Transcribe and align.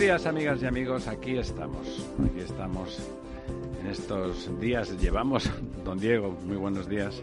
Días, 0.00 0.26
amigas 0.26 0.62
y 0.62 0.66
amigos. 0.66 1.06
Aquí 1.08 1.36
estamos. 1.36 2.06
Aquí 2.24 2.40
estamos. 2.40 2.98
En 3.80 3.86
estos 3.90 4.58
días 4.60 4.98
llevamos, 5.00 5.50
don 5.84 5.98
Diego, 5.98 6.36
muy 6.44 6.56
buenos 6.56 6.88
días. 6.88 7.20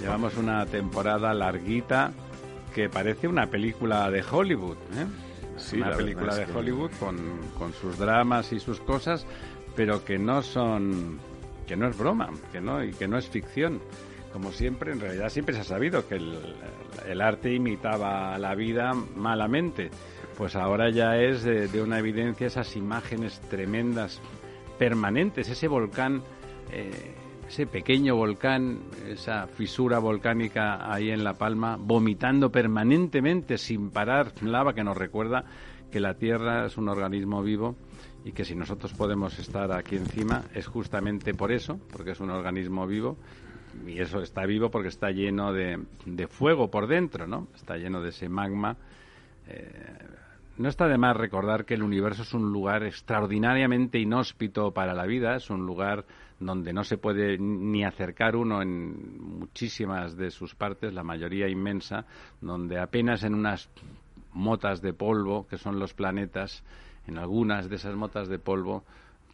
Llevamos 0.00 0.36
una 0.36 0.66
temporada 0.66 1.32
larguita 1.32 2.12
que 2.74 2.88
parece 2.88 3.28
una 3.28 3.46
película 3.46 4.10
de 4.10 4.22
Hollywood. 4.28 4.76
¿eh? 4.96 5.06
Sí, 5.56 5.76
una 5.76 5.90
la 5.90 5.96
película 5.96 6.34
de 6.34 6.42
es 6.42 6.48
que- 6.48 6.56
Hollywood 6.56 6.90
con, 6.98 7.16
con 7.58 7.72
sus 7.72 7.96
dramas 7.98 8.52
y 8.52 8.58
sus 8.58 8.80
cosas, 8.80 9.24
pero 9.76 10.04
que 10.04 10.18
no 10.18 10.42
son, 10.42 11.18
que 11.66 11.76
no 11.76 11.88
es 11.88 11.96
broma, 11.96 12.30
que 12.52 12.60
no 12.60 12.82
y 12.82 12.92
que 12.92 13.06
no 13.06 13.18
es 13.18 13.28
ficción. 13.28 13.80
Como 14.32 14.50
siempre, 14.50 14.90
en 14.92 15.00
realidad 15.00 15.28
siempre 15.28 15.54
se 15.54 15.60
ha 15.60 15.64
sabido 15.64 16.08
que 16.08 16.16
el, 16.16 16.56
el 17.08 17.20
arte 17.20 17.52
imitaba 17.54 18.36
la 18.38 18.56
vida 18.56 18.92
malamente. 19.14 19.90
Pues 20.36 20.56
ahora 20.56 20.90
ya 20.90 21.16
es 21.16 21.44
de, 21.44 21.80
una 21.80 21.98
evidencia 21.98 22.48
esas 22.48 22.74
imágenes 22.76 23.40
tremendas, 23.48 24.20
permanentes, 24.78 25.48
ese 25.48 25.68
volcán, 25.68 26.22
eh, 26.72 27.14
ese 27.48 27.66
pequeño 27.66 28.16
volcán, 28.16 28.80
esa 29.06 29.46
fisura 29.46 30.00
volcánica 30.00 30.92
ahí 30.92 31.10
en 31.10 31.22
La 31.22 31.34
Palma, 31.34 31.76
vomitando 31.78 32.50
permanentemente, 32.50 33.58
sin 33.58 33.90
parar, 33.90 34.32
lava 34.42 34.74
que 34.74 34.82
nos 34.82 34.96
recuerda 34.96 35.44
que 35.92 36.00
la 36.00 36.14
Tierra 36.14 36.66
es 36.66 36.76
un 36.76 36.88
organismo 36.88 37.42
vivo 37.42 37.76
y 38.24 38.32
que 38.32 38.44
si 38.44 38.56
nosotros 38.56 38.92
podemos 38.94 39.38
estar 39.38 39.70
aquí 39.70 39.94
encima 39.94 40.42
es 40.52 40.66
justamente 40.66 41.34
por 41.34 41.52
eso, 41.52 41.78
porque 41.92 42.12
es 42.12 42.20
un 42.20 42.30
organismo 42.30 42.86
vivo 42.86 43.16
y 43.86 44.00
eso 44.00 44.20
está 44.20 44.46
vivo 44.46 44.70
porque 44.70 44.88
está 44.88 45.10
lleno 45.10 45.52
de, 45.52 45.78
de 46.06 46.26
fuego 46.26 46.70
por 46.70 46.88
dentro, 46.88 47.26
¿no? 47.28 47.46
Está 47.54 47.76
lleno 47.76 48.00
de 48.00 48.08
ese 48.08 48.28
magma. 48.28 48.76
Eh, 49.46 49.70
no 50.56 50.68
está 50.68 50.86
de 50.86 50.98
más 50.98 51.16
recordar 51.16 51.64
que 51.64 51.74
el 51.74 51.82
universo 51.82 52.22
es 52.22 52.32
un 52.34 52.52
lugar 52.52 52.84
extraordinariamente 52.84 53.98
inhóspito 53.98 54.72
para 54.72 54.94
la 54.94 55.06
vida, 55.06 55.36
es 55.36 55.50
un 55.50 55.66
lugar 55.66 56.04
donde 56.38 56.72
no 56.72 56.84
se 56.84 56.98
puede 56.98 57.38
ni 57.38 57.84
acercar 57.84 58.36
uno 58.36 58.62
en 58.62 59.38
muchísimas 59.38 60.16
de 60.16 60.30
sus 60.30 60.54
partes, 60.54 60.92
la 60.92 61.02
mayoría 61.02 61.48
inmensa, 61.48 62.06
donde 62.40 62.78
apenas 62.78 63.24
en 63.24 63.34
unas 63.34 63.68
motas 64.32 64.80
de 64.80 64.92
polvo, 64.92 65.46
que 65.46 65.58
son 65.58 65.78
los 65.78 65.94
planetas, 65.94 66.64
en 67.06 67.18
algunas 67.18 67.68
de 67.68 67.76
esas 67.76 67.94
motas 67.94 68.28
de 68.28 68.38
polvo 68.38 68.84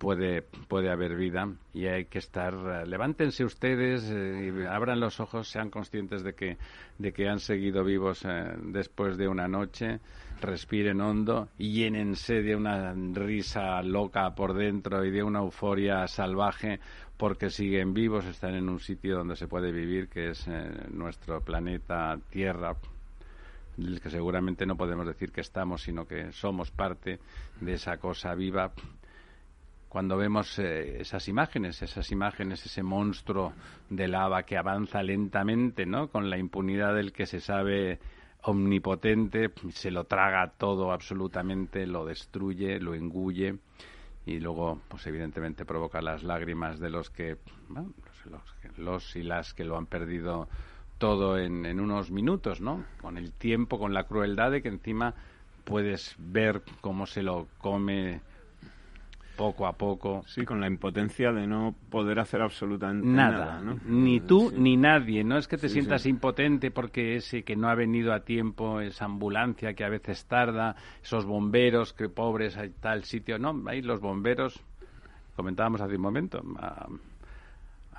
puede, 0.00 0.42
puede 0.42 0.90
haber 0.90 1.14
vida 1.14 1.46
y 1.74 1.86
hay 1.86 2.06
que 2.06 2.18
estar, 2.18 2.54
eh, 2.54 2.86
levántense 2.86 3.44
ustedes, 3.44 4.10
eh, 4.10 4.66
abran 4.68 4.98
los 4.98 5.20
ojos, 5.20 5.48
sean 5.48 5.70
conscientes 5.70 6.24
de 6.24 6.34
que, 6.34 6.56
de 6.98 7.12
que 7.12 7.28
han 7.28 7.38
seguido 7.38 7.84
vivos 7.84 8.24
eh, 8.24 8.54
después 8.64 9.18
de 9.18 9.28
una 9.28 9.46
noche, 9.46 10.00
respiren 10.40 11.00
hondo 11.00 11.48
y 11.58 11.72
llénense 11.72 12.42
de 12.42 12.56
una 12.56 12.94
risa 12.94 13.82
loca 13.82 14.34
por 14.34 14.54
dentro 14.54 15.04
y 15.04 15.10
de 15.10 15.22
una 15.22 15.40
euforia 15.40 16.06
salvaje 16.06 16.80
porque 17.20 17.50
siguen 17.50 17.92
vivos, 17.92 18.24
están 18.24 18.54
en 18.54 18.70
un 18.70 18.80
sitio 18.80 19.18
donde 19.18 19.36
se 19.36 19.46
puede 19.46 19.70
vivir, 19.72 20.08
que 20.08 20.30
es 20.30 20.48
eh, 20.48 20.86
nuestro 20.90 21.42
planeta 21.42 22.18
Tierra, 22.30 22.74
del 23.76 24.00
que 24.00 24.08
seguramente 24.08 24.64
no 24.64 24.74
podemos 24.74 25.06
decir 25.06 25.30
que 25.30 25.42
estamos, 25.42 25.82
sino 25.82 26.06
que 26.06 26.32
somos 26.32 26.70
parte 26.70 27.20
de 27.60 27.74
esa 27.74 27.98
cosa 27.98 28.34
viva. 28.34 28.72
Cuando 29.90 30.16
vemos 30.16 30.58
eh, 30.60 31.02
esas 31.02 31.28
imágenes, 31.28 31.82
esas 31.82 32.10
imágenes, 32.10 32.64
ese 32.64 32.82
monstruo 32.82 33.52
de 33.90 34.08
lava 34.08 34.44
que 34.44 34.56
avanza 34.56 35.02
lentamente, 35.02 35.84
¿no? 35.84 36.08
Con 36.08 36.30
la 36.30 36.38
impunidad 36.38 36.94
del 36.94 37.12
que 37.12 37.26
se 37.26 37.40
sabe 37.40 37.98
omnipotente, 38.42 39.50
se 39.72 39.90
lo 39.90 40.04
traga 40.04 40.52
todo 40.56 40.92
absolutamente, 40.92 41.86
lo 41.86 42.04
destruye, 42.04 42.80
lo 42.80 42.94
engulle 42.94 43.58
y 44.26 44.38
luego, 44.38 44.80
pues 44.88 45.06
evidentemente 45.06 45.64
provoca 45.64 46.02
las 46.02 46.22
lágrimas 46.22 46.78
de 46.78 46.90
los 46.90 47.10
que, 47.10 47.36
bueno, 47.68 47.92
los, 48.76 49.16
y 49.16 49.22
las 49.22 49.54
que 49.54 49.64
lo 49.64 49.76
han 49.76 49.86
perdido 49.86 50.48
todo 50.98 51.38
en, 51.38 51.64
en 51.64 51.80
unos 51.80 52.10
minutos, 52.10 52.60
¿no? 52.60 52.84
Con 53.00 53.16
el 53.16 53.32
tiempo, 53.32 53.78
con 53.78 53.94
la 53.94 54.04
crueldad 54.04 54.50
de 54.50 54.62
que 54.62 54.68
encima 54.68 55.14
puedes 55.64 56.14
ver 56.18 56.62
cómo 56.80 57.06
se 57.06 57.22
lo 57.22 57.48
come 57.58 58.20
poco 59.36 59.66
a 59.66 59.72
poco. 59.72 60.22
Sí, 60.26 60.44
con 60.44 60.60
la 60.60 60.66
impotencia 60.66 61.32
de 61.32 61.46
no 61.46 61.74
poder 61.88 62.18
hacer 62.20 62.42
absolutamente 62.42 63.06
Nada, 63.08 63.60
nada, 63.60 63.60
¿no? 63.62 63.76
ni 63.86 64.20
tú 64.20 64.50
Sí. 64.50 64.56
ni 64.58 64.76
nadie. 64.76 65.24
No 65.24 65.38
es 65.38 65.48
que 65.48 65.56
te 65.56 65.68
Sí, 65.68 65.74
sientas 65.74 66.02
sí. 66.02 66.10
impotente 66.10 66.70
porque 66.70 67.16
ese 67.16 67.42
que 67.42 67.56
no 67.56 67.68
ha 67.68 67.74
venido 67.74 68.12
a 68.12 68.20
tiempo, 68.20 68.80
esa 68.80 69.06
ambulancia 69.06 69.72
que 69.74 69.84
a 69.84 69.88
veces 69.88 70.26
tarda, 70.26 70.76
esos 71.02 71.24
bomberos 71.24 71.92
que 71.92 72.08
pobres 72.08 72.56
hay 72.56 72.70
tal 72.80 73.04
sitio. 73.04 73.38
No, 73.38 73.62
ahí 73.66 73.80
los 73.82 74.00
bomberos, 74.00 74.60
comentábamos 75.36 75.80
hace 75.80 75.96
un 75.96 76.02
momento, 76.02 76.42
a, 76.58 76.66
a 76.84 76.88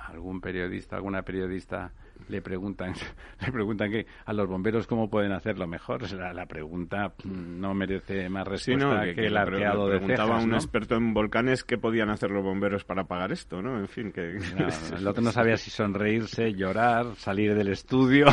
algún 0.08 0.40
periodista, 0.40 0.96
alguna 0.96 1.22
periodista 1.22 1.92
le 2.28 2.40
preguntan, 2.40 2.94
le 3.40 3.52
preguntan 3.52 3.90
que 3.90 4.06
a 4.24 4.32
los 4.32 4.48
bomberos 4.48 4.86
cómo 4.86 5.08
pueden 5.08 5.32
hacerlo 5.32 5.66
mejor. 5.66 6.10
La 6.12 6.46
pregunta 6.46 7.14
mm, 7.24 7.60
no 7.60 7.74
merece 7.74 8.28
más 8.28 8.44
Sí, 8.60 8.72
respuesta 8.72 8.94
no, 8.94 9.02
que, 9.02 9.14
que, 9.14 9.26
el 9.26 9.36
arqueado 9.36 9.88
de 9.88 9.98
preguntaba 9.98 10.28
cejas, 10.28 10.40
a 10.40 10.44
un 10.44 10.50
¿no? 10.50 10.56
experto 10.56 10.96
en 10.96 11.14
volcanes 11.14 11.64
qué 11.64 11.78
podían 11.78 12.10
hacer 12.10 12.30
los 12.30 12.42
bomberos 12.42 12.84
para 12.84 13.04
pagar 13.04 13.32
esto, 13.32 13.62
¿no? 13.62 13.78
En 13.78 13.88
fin, 13.88 14.12
que... 14.12 14.38
No, 14.52 14.96
el 14.96 15.06
otro 15.06 15.22
no 15.22 15.32
sabía 15.32 15.56
si 15.56 15.70
sonreírse, 15.70 16.52
llorar, 16.52 17.16
salir 17.16 17.54
del 17.54 17.68
estudio 17.68 18.26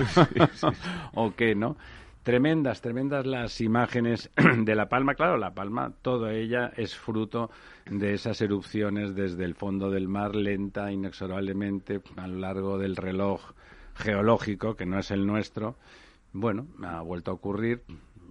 o 1.13 1.33
qué, 1.35 1.55
¿no? 1.55 1.77
Tremendas, 2.29 2.79
tremendas 2.81 3.25
las 3.25 3.59
imágenes 3.59 4.29
de 4.63 4.75
La 4.75 4.87
Palma. 4.87 5.15
Claro, 5.15 5.35
La 5.37 5.55
Palma, 5.55 5.93
toda 6.03 6.31
ella 6.31 6.71
es 6.77 6.95
fruto 6.95 7.49
de 7.89 8.13
esas 8.13 8.39
erupciones 8.41 9.15
desde 9.15 9.45
el 9.45 9.55
fondo 9.55 9.89
del 9.89 10.07
mar, 10.07 10.35
lenta, 10.35 10.91
inexorablemente, 10.91 12.01
a 12.17 12.27
lo 12.27 12.37
largo 12.37 12.77
del 12.77 12.97
reloj 12.97 13.41
geológico, 13.95 14.75
que 14.75 14.85
no 14.85 14.99
es 14.99 15.09
el 15.09 15.25
nuestro. 15.25 15.77
Bueno, 16.31 16.67
ha 16.83 17.01
vuelto 17.01 17.31
a 17.31 17.33
ocurrir. 17.33 17.81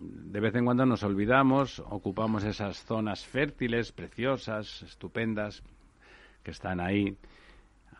De 0.00 0.38
vez 0.38 0.54
en 0.54 0.66
cuando 0.66 0.86
nos 0.86 1.02
olvidamos, 1.02 1.80
ocupamos 1.80 2.44
esas 2.44 2.84
zonas 2.84 3.26
fértiles, 3.26 3.90
preciosas, 3.90 4.80
estupendas, 4.84 5.64
que 6.44 6.52
están 6.52 6.78
ahí 6.78 7.16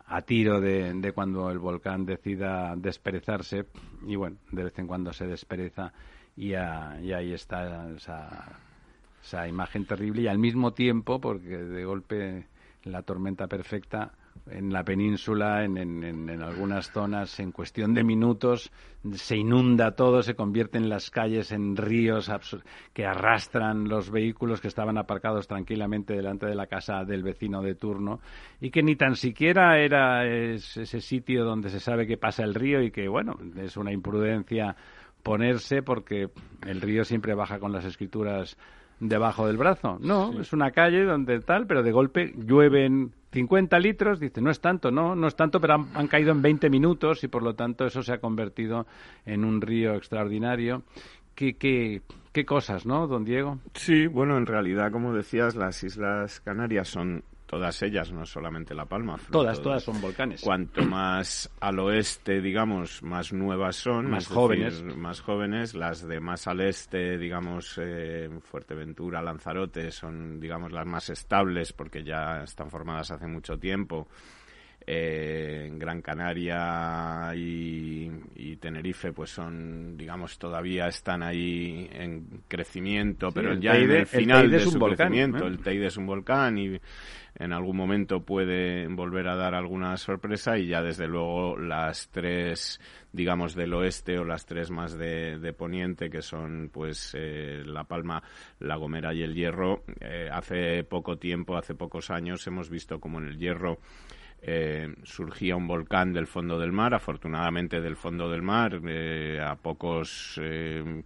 a 0.09 0.21
tiro 0.23 0.59
de, 0.59 0.93
de 0.93 1.11
cuando 1.11 1.51
el 1.51 1.59
volcán 1.59 2.05
decida 2.05 2.75
desperezarse 2.75 3.65
y 4.07 4.15
bueno, 4.15 4.37
de 4.51 4.63
vez 4.63 4.79
en 4.79 4.87
cuando 4.87 5.13
se 5.13 5.27
despereza 5.27 5.93
y, 6.35 6.53
a- 6.53 6.99
y 7.01 7.13
ahí 7.13 7.33
está 7.33 7.91
esa, 7.95 8.59
esa 9.21 9.47
imagen 9.47 9.85
terrible 9.85 10.23
y 10.23 10.27
al 10.27 10.39
mismo 10.39 10.73
tiempo, 10.73 11.21
porque 11.21 11.57
de 11.57 11.85
golpe 11.85 12.47
la 12.83 13.03
tormenta 13.03 13.47
perfecta 13.47 14.13
en 14.51 14.71
la 14.73 14.83
península, 14.83 15.63
en, 15.63 15.77
en- 15.77 16.03
en- 16.29 16.41
algunas 16.41 16.91
zonas, 16.91 17.39
en 17.39 17.51
cuestión 17.51 17.93
de 17.93 18.03
minutos, 18.03 18.71
se 19.13 19.37
inunda 19.37 19.91
todo, 19.91 20.23
se 20.23 20.35
convierte 20.35 20.77
en 20.77 20.89
las 20.89 21.09
calles 21.09 21.51
en 21.51 21.75
ríos 21.75 22.31
que 22.93 23.05
arrastran 23.05 23.87
los 23.89 24.09
vehículos 24.09 24.61
que 24.61 24.67
estaban 24.67 24.97
aparcados 24.97 25.47
tranquilamente 25.47 26.13
delante 26.13 26.45
de 26.45 26.55
la 26.55 26.67
casa 26.67 27.03
del 27.05 27.23
vecino 27.23 27.61
de 27.61 27.75
turno 27.75 28.19
y 28.61 28.71
que 28.71 28.83
ni 28.83 28.95
tan 28.95 29.15
siquiera 29.15 29.79
era 29.79 30.25
es- 30.25 30.77
ese 30.77 31.01
sitio 31.01 31.43
donde 31.45 31.69
se 31.69 31.79
sabe 31.79 32.07
que 32.07 32.17
pasa 32.17 32.43
el 32.43 32.55
río 32.55 32.81
y 32.81 32.91
que, 32.91 33.07
bueno, 33.07 33.37
es 33.57 33.77
una 33.77 33.91
imprudencia 33.91 34.75
ponerse 35.23 35.81
porque 35.83 36.29
el 36.65 36.81
río 36.81 37.03
siempre 37.03 37.33
baja 37.33 37.59
con 37.59 37.71
las 37.71 37.85
escrituras 37.85 38.57
debajo 38.99 39.47
del 39.47 39.57
brazo. 39.57 39.97
No, 40.01 40.39
es 40.39 40.53
una 40.53 40.71
calle 40.71 41.03
donde 41.03 41.39
tal, 41.39 41.67
pero 41.67 41.83
de 41.83 41.91
golpe 41.91 42.33
llueven 42.35 43.13
50 43.31 43.79
litros, 43.79 44.19
dice, 44.19 44.41
no 44.41 44.49
es 44.49 44.59
tanto, 44.59 44.91
no, 44.91 45.15
no 45.15 45.27
es 45.27 45.35
tanto, 45.35 45.61
pero 45.61 45.85
han, 45.93 46.07
caído 46.07 46.31
en 46.31 46.41
20 46.41 46.69
minutos 46.69 47.23
y 47.23 47.27
por 47.27 47.43
lo 47.43 47.53
tanto 47.53 47.85
eso 47.85 48.01
se 48.01 48.13
ha 48.13 48.19
convertido 48.19 48.87
en 49.25 49.45
un 49.45 49.61
río 49.61 49.95
extraordinario. 49.95 50.83
¿Qué, 51.35 51.55
qué, 51.55 52.01
qué 52.33 52.45
cosas, 52.45 52.85
no, 52.85 53.07
don 53.07 53.23
Diego? 53.23 53.59
Sí, 53.73 54.07
bueno, 54.07 54.37
en 54.37 54.45
realidad, 54.45 54.91
como 54.91 55.13
decías, 55.13 55.55
las 55.55 55.83
Islas 55.83 56.41
Canarias 56.41 56.89
son 56.89 57.23
todas 57.49 57.81
ellas, 57.81 58.11
no 58.11 58.27
solamente 58.27 58.75
La 58.75 58.85
Palma. 58.85 59.17
Todas, 59.31 59.59
todas 59.59 59.81
son 59.81 59.99
volcanes. 59.99 60.41
Cuanto 60.41 60.83
más 60.83 61.49
al 61.59 61.79
oeste, 61.79 62.41
digamos, 62.41 63.01
más 63.01 63.33
nuevas 63.33 63.75
son. 63.75 64.11
Más 64.11 64.27
jóvenes. 64.27 64.83
más 64.83 65.19
jóvenes. 65.19 65.73
Las 65.73 66.07
de 66.07 66.19
más 66.19 66.47
al 66.47 66.61
este, 66.61 67.17
digamos, 67.17 67.79
eh, 67.81 68.29
Fuerteventura, 68.43 69.23
Lanzarote, 69.23 69.89
son, 69.89 70.39
digamos, 70.39 70.71
las 70.71 70.85
más 70.85 71.09
estables 71.09 71.73
porque 71.73 72.03
ya 72.03 72.43
están 72.43 72.69
formadas 72.69 73.09
hace 73.09 73.25
mucho 73.25 73.57
tiempo. 73.57 74.07
Eh, 74.91 75.67
en 75.67 75.77
Gran 75.77 76.01
Canaria 76.01 77.31
y, 77.35 78.09
Tenerife 78.59 79.13
pues 79.13 79.29
son 79.29 79.95
digamos 79.95 80.39
todavía 80.39 80.87
están 80.87 81.21
ahí 81.21 81.87
en 81.93 82.41
crecimiento 82.47 83.31
pero 83.31 83.53
ya 83.53 83.77
en 83.77 83.91
el 83.91 84.07
final 84.07 84.49
de 84.49 84.59
su 84.59 84.79
crecimiento. 84.79 85.45
el 85.45 85.59
Teide 85.59 85.85
es 85.85 85.95
un 85.95 86.07
volcán 86.07 86.57
y 86.57 86.81
en 87.35 87.53
algún 87.53 87.77
momento 87.77 88.21
puede 88.21 88.87
volver 88.87 89.27
a 89.27 89.35
dar 89.35 89.53
alguna 89.53 89.95
sorpresa 89.95 90.57
y 90.57 90.67
ya 90.67 90.81
desde 90.81 91.07
luego 91.07 91.55
las 91.55 92.09
tres 92.09 92.81
digamos 93.13 93.53
del 93.53 93.75
oeste 93.75 94.17
o 94.17 94.25
las 94.25 94.47
tres 94.47 94.71
más 94.71 94.97
de, 94.97 95.53
poniente 95.55 96.09
que 96.09 96.23
son 96.23 96.71
pues 96.73 97.15
eh, 97.15 97.61
La 97.63 97.83
Palma, 97.83 98.23
La 98.59 98.75
Gomera 98.75 99.13
y 99.13 99.21
el 99.21 99.35
Hierro 99.35 99.83
eh, 99.99 100.29
hace 100.31 100.83
poco 100.83 101.17
tiempo 101.17 101.55
hace 101.55 101.75
pocos 101.75 102.09
años 102.09 102.47
hemos 102.47 102.71
visto 102.71 102.99
como 102.99 103.19
en 103.19 103.27
el 103.27 103.37
Hierro 103.37 103.77
eh, 104.41 104.95
surgía 105.03 105.57
un 105.57 105.67
volcán 105.67 106.13
del 106.13 106.25
fondo 106.25 106.57
del 106.57 106.71
mar, 106.71 106.93
afortunadamente 106.93 107.81
del 107.81 107.97
fondo 107.97 108.29
del 108.29 108.41
mar, 108.41 108.79
eh, 108.87 109.37
a 109.41 109.55
pocos 109.55 110.39
eh, 110.41 111.03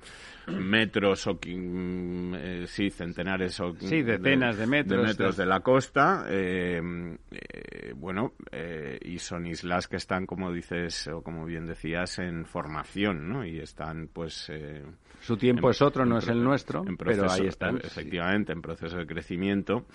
metros 0.48 1.26
o 1.26 1.40
mm, 1.44 2.66
sí, 2.68 2.92
centenares 2.92 3.60
o 3.60 3.76
sí, 3.76 4.04
decenas 4.04 4.58
de, 4.58 4.68
metros, 4.68 5.36
de, 5.36 5.46
la 5.48 5.62
costa. 5.62 6.26
bueno, 7.96 8.34
y 9.04 9.18
son 9.18 9.48
islas 9.48 9.88
que 9.88 9.98
están, 9.98 10.28
como 10.28 10.52
dices 10.52 11.08
o 11.08 11.24
como 11.24 11.46
bien 11.46 11.66
decías, 11.66 12.20
en 12.20 12.46
formación, 12.46 13.30
¿no? 13.30 13.44
Y 13.46 13.60
están, 13.60 14.10
pues. 14.14 14.52
Su 15.22 15.38
tiempo 15.38 15.72
es 15.72 15.82
otro, 15.82 16.06
no 16.06 16.20
es 16.20 16.28
el 16.28 16.44
nuestro, 16.44 16.84
pero 16.98 17.32
ahí 17.32 17.48
están. 17.48 17.78
Efectivamente, 17.78 18.54
en 18.54 18.62
proceso 18.62 18.98
de 18.98 19.08
crecimiento 19.08 19.86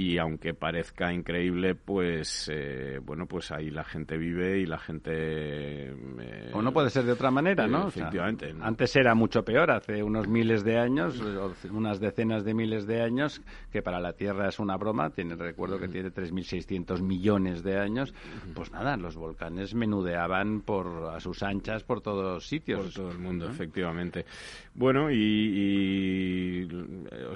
y 0.00 0.16
aunque 0.16 0.54
parezca 0.54 1.12
increíble, 1.12 1.74
pues 1.74 2.50
eh, 2.50 2.98
bueno, 3.04 3.26
pues 3.26 3.50
ahí 3.50 3.68
la 3.68 3.84
gente 3.84 4.16
vive 4.16 4.58
y 4.58 4.64
la 4.64 4.78
gente... 4.78 5.12
Eh, 5.12 6.50
o 6.54 6.62
no 6.62 6.72
puede 6.72 6.88
ser 6.88 7.04
de 7.04 7.12
otra 7.12 7.30
manera, 7.30 7.66
¿no? 7.66 7.88
Efectivamente. 7.88 8.54
Antes 8.62 8.96
era 8.96 9.14
mucho 9.14 9.44
peor, 9.44 9.70
hace 9.70 10.02
unos 10.02 10.26
miles 10.26 10.64
de 10.64 10.78
años, 10.78 11.22
unas 11.70 12.00
decenas 12.00 12.44
de 12.44 12.54
miles 12.54 12.86
de 12.86 13.02
años, 13.02 13.42
que 13.70 13.82
para 13.82 14.00
la 14.00 14.14
Tierra 14.14 14.48
es 14.48 14.58
una 14.58 14.78
broma, 14.78 15.10
tiene 15.10 15.36
recuerdo 15.36 15.78
que 15.78 15.88
tiene 15.88 16.10
3.600 16.10 17.02
millones 17.02 17.62
de 17.62 17.78
años, 17.78 18.14
pues 18.54 18.72
nada, 18.72 18.96
los 18.96 19.16
volcanes 19.16 19.74
menudeaban 19.74 20.62
por 20.62 21.10
a 21.14 21.20
sus 21.20 21.42
anchas 21.42 21.84
por 21.84 22.00
todos 22.00 22.46
sitios. 22.46 22.80
Por 22.80 22.92
todo 22.92 23.10
el 23.10 23.18
mundo, 23.18 23.50
efectivamente. 23.50 24.24
Bueno, 24.74 25.10
y, 25.10 25.16
y, 25.16 26.59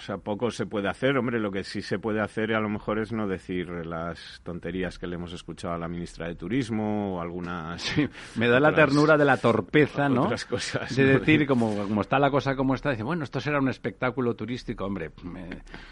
sea, 0.05 0.19
poco 0.19 0.51
se 0.51 0.67
puede 0.67 0.89
hacer, 0.89 1.17
hombre, 1.17 1.41
lo 1.41 1.51
que 1.51 1.65
sí 1.65 1.83
se 1.83 1.99
puede 1.99 2.21
hacer 2.21 2.55
a 2.55 2.61
lo 2.61 2.69
mejor 2.69 2.99
es 2.99 3.13
no 3.13 3.27
decir 3.27 3.69
las 3.87 4.41
tonterías 4.43 4.99
que 4.99 5.07
le 5.07 5.17
hemos 5.17 5.33
escuchado 5.33 5.75
a 5.75 5.79
la 5.79 5.89
ministra 5.89 6.29
de 6.29 6.35
Turismo 6.35 7.17
o 7.17 7.21
algunas... 7.21 7.93
me 8.37 8.49
da 8.49 8.61
la 8.61 8.75
ternura 8.75 9.17
de 9.17 9.25
la 9.25 9.37
torpeza, 9.37 10.09
¿no? 10.09 10.25
Otras 10.25 10.45
cosas. 10.45 10.95
De 10.95 11.05
decir, 11.05 11.47
como, 11.49 11.75
como 11.75 12.03
está 12.03 12.19
la 12.19 12.31
cosa 12.31 12.55
como 12.55 12.75
está, 12.75 12.91
dice, 12.91 13.03
bueno, 13.03 13.25
esto 13.25 13.41
será 13.41 13.59
un 13.59 13.69
espectáculo 13.69 14.35
turístico, 14.35 14.85
hombre. 14.85 15.11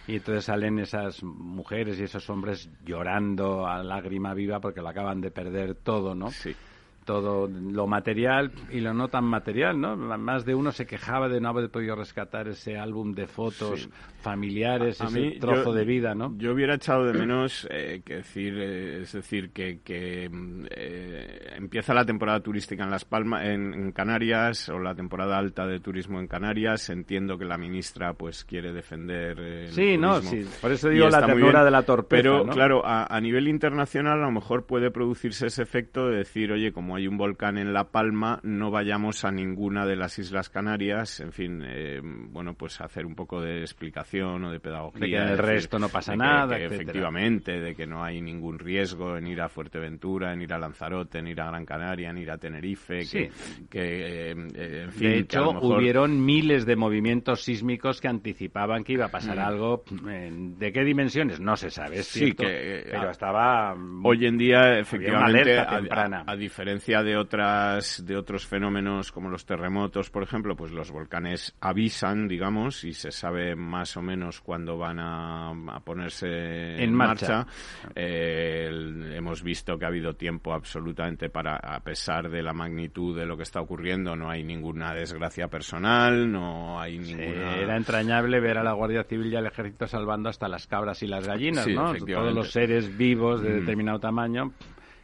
Y 0.06 0.16
entonces 0.16 0.44
salen 0.44 0.78
esas 0.78 1.22
mujeres 1.22 1.98
y 1.98 2.04
esos 2.04 2.28
hombres 2.28 2.68
llorando 2.84 3.66
a 3.66 3.82
lágrima 3.82 4.34
viva 4.34 4.60
porque 4.60 4.82
lo 4.82 4.88
acaban 4.88 5.20
de 5.20 5.30
perder 5.30 5.74
todo, 5.74 6.14
¿no? 6.14 6.30
Sí 6.30 6.54
todo 7.04 7.48
lo 7.48 7.86
material 7.86 8.52
y 8.70 8.80
lo 8.80 8.94
no 8.94 9.08
tan 9.08 9.24
material, 9.24 9.80
¿no? 9.80 9.96
Más 9.96 10.44
de 10.44 10.54
uno 10.54 10.72
se 10.72 10.86
quejaba 10.86 11.28
de 11.28 11.40
no 11.40 11.48
haber 11.48 11.70
podido 11.70 11.96
rescatar 11.96 12.48
ese 12.48 12.78
álbum 12.78 13.12
de 13.12 13.26
fotos 13.26 13.88
familiares, 14.20 15.00
ese 15.00 15.38
trozo 15.40 15.72
de 15.72 15.84
vida, 15.84 16.14
¿no? 16.14 16.34
Yo 16.38 16.52
hubiera 16.52 16.74
echado 16.74 17.04
de 17.04 17.12
menos, 17.12 17.66
eh, 17.70 18.02
que 18.04 18.16
decir, 18.16 18.54
eh, 18.56 19.02
es 19.02 19.12
decir, 19.12 19.50
que, 19.50 19.80
que 19.80 20.30
eh, 20.70 21.52
empieza 21.56 21.92
la 21.92 22.04
temporada 22.04 22.40
turística 22.40 22.84
en 22.84 22.90
Las 22.90 23.04
Palmas, 23.04 23.46
en, 23.46 23.92
Canarias, 23.92 24.68
o 24.68 24.78
la 24.78 24.94
temporada 24.94 25.38
alta 25.38 25.66
de 25.66 25.80
turismo 25.80 26.20
en 26.20 26.28
Canarias. 26.28 26.88
Entiendo 26.88 27.36
que 27.36 27.44
la 27.44 27.58
ministra, 27.58 28.14
pues, 28.14 28.44
quiere 28.44 28.72
defender. 28.72 29.38
El 29.38 29.72
sí, 29.72 29.98
no, 29.98 30.20
sí. 30.20 30.46
Por 30.60 30.72
eso 30.72 30.88
digo 30.88 31.08
la 31.08 31.26
ternura 31.26 31.64
de 31.64 31.70
la 31.70 31.82
torpeza. 31.82 32.22
Pero, 32.22 32.46
claro, 32.46 32.86
a, 32.86 33.14
a 33.14 33.20
nivel 33.20 33.48
internacional, 33.48 34.20
a 34.20 34.26
lo 34.26 34.30
mejor 34.30 34.66
puede 34.66 34.90
producirse 34.90 35.48
ese 35.48 35.62
efecto 35.62 36.08
de 36.08 36.18
decir, 36.18 36.52
oye, 36.52 36.72
como 36.72 36.91
hay 36.96 37.06
un 37.06 37.16
volcán 37.16 37.58
en 37.58 37.72
La 37.72 37.84
Palma, 37.84 38.40
no 38.42 38.70
vayamos 38.70 39.24
a 39.24 39.30
ninguna 39.30 39.86
de 39.86 39.96
las 39.96 40.18
Islas 40.18 40.48
Canarias, 40.48 41.20
en 41.20 41.32
fin, 41.32 41.62
eh, 41.64 42.00
bueno, 42.02 42.54
pues 42.54 42.80
hacer 42.80 43.06
un 43.06 43.14
poco 43.14 43.40
de 43.40 43.60
explicación 43.60 44.44
o 44.44 44.50
de 44.50 44.60
pedagogía. 44.60 45.00
De 45.00 45.10
que 45.10 45.16
en 45.16 45.28
el 45.28 45.38
resto 45.38 45.78
no 45.78 45.88
pasa 45.88 46.16
nada, 46.16 46.58
Efectivamente, 46.58 47.60
de 47.60 47.74
que 47.74 47.86
no 47.86 48.04
hay 48.04 48.20
ningún 48.20 48.58
riesgo 48.58 49.16
en 49.16 49.26
ir 49.26 49.40
a 49.40 49.48
Fuerteventura, 49.48 50.32
en 50.32 50.42
ir 50.42 50.52
a 50.52 50.58
Lanzarote, 50.58 51.18
en 51.18 51.28
ir 51.28 51.40
a 51.40 51.46
Gran 51.46 51.64
Canaria, 51.64 52.10
en 52.10 52.18
ir 52.18 52.30
a 52.30 52.38
Tenerife, 52.38 53.00
que, 53.08 53.30
eh, 53.72 54.30
en 54.30 54.92
fin... 54.92 55.08
De 55.08 55.18
hecho, 55.18 55.50
hubieron 55.50 56.24
miles 56.24 56.66
de 56.66 56.76
movimientos 56.76 57.42
sísmicos 57.42 58.00
que 58.00 58.08
anticipaban 58.08 58.84
que 58.84 58.94
iba 58.94 59.06
a 59.06 59.10
pasar 59.10 59.36
mm. 59.36 59.40
algo. 59.40 59.84
¿De 59.90 60.72
qué 60.72 60.84
dimensiones? 60.84 61.40
No 61.40 61.56
se 61.56 61.70
sabe, 61.70 62.02
sí, 62.02 62.32
que, 62.32 62.86
pero 62.90 63.10
estaba... 63.10 63.74
Hoy 64.04 64.26
en 64.26 64.38
día, 64.38 64.78
efectivamente, 64.78 65.58
a 65.58 66.36
diferencia 66.36 66.81
de 66.86 67.16
otras 67.16 68.04
de 68.04 68.16
otros 68.16 68.46
fenómenos 68.46 69.12
como 69.12 69.30
los 69.30 69.46
terremotos, 69.46 70.10
por 70.10 70.24
ejemplo, 70.24 70.56
pues 70.56 70.72
los 70.72 70.90
volcanes 70.90 71.54
avisan, 71.60 72.26
digamos, 72.26 72.82
y 72.84 72.92
se 72.92 73.12
sabe 73.12 73.54
más 73.54 73.96
o 73.96 74.02
menos 74.02 74.40
cuándo 74.40 74.76
van 74.76 74.98
a, 74.98 75.52
ponerse 75.84 76.82
en, 76.82 76.92
marcha. 76.92 77.46
Eh, 77.94 78.68
hemos 79.14 79.42
visto 79.42 79.78
que 79.78 79.84
ha 79.84 79.88
habido 79.88 80.14
tiempo 80.14 80.52
absolutamente 80.52 81.28
para, 81.28 81.56
a 81.56 81.80
pesar 81.80 82.28
de 82.28 82.42
la 82.42 82.52
magnitud 82.52 83.16
de 83.16 83.26
lo 83.26 83.36
que 83.36 83.44
está 83.44 83.60
ocurriendo, 83.60 84.16
no 84.16 84.28
hay 84.28 84.42
ninguna 84.42 84.92
desgracia 84.92 85.48
personal, 85.48 86.30
no 86.30 86.80
hay 86.80 86.98
ninguna. 86.98 87.56
era 87.56 87.76
entrañable 87.76 88.40
ver 88.40 88.58
a 88.58 88.64
la 88.64 88.72
Guardia 88.72 89.04
Civil 89.04 89.32
y 89.32 89.36
al 89.36 89.46
Ejército 89.46 89.86
salvando 89.86 90.28
hasta 90.28 90.48
las 90.48 90.66
cabras 90.66 91.02
y 91.02 91.06
las 91.06 91.26
gallinas, 91.26 91.66
¿no? 91.68 91.94
Todos 91.94 92.34
los 92.34 92.50
seres 92.50 92.96
vivos 92.96 93.40
de 93.40 93.50
mm. 93.50 93.60
determinado 93.60 94.00
tamaño 94.00 94.52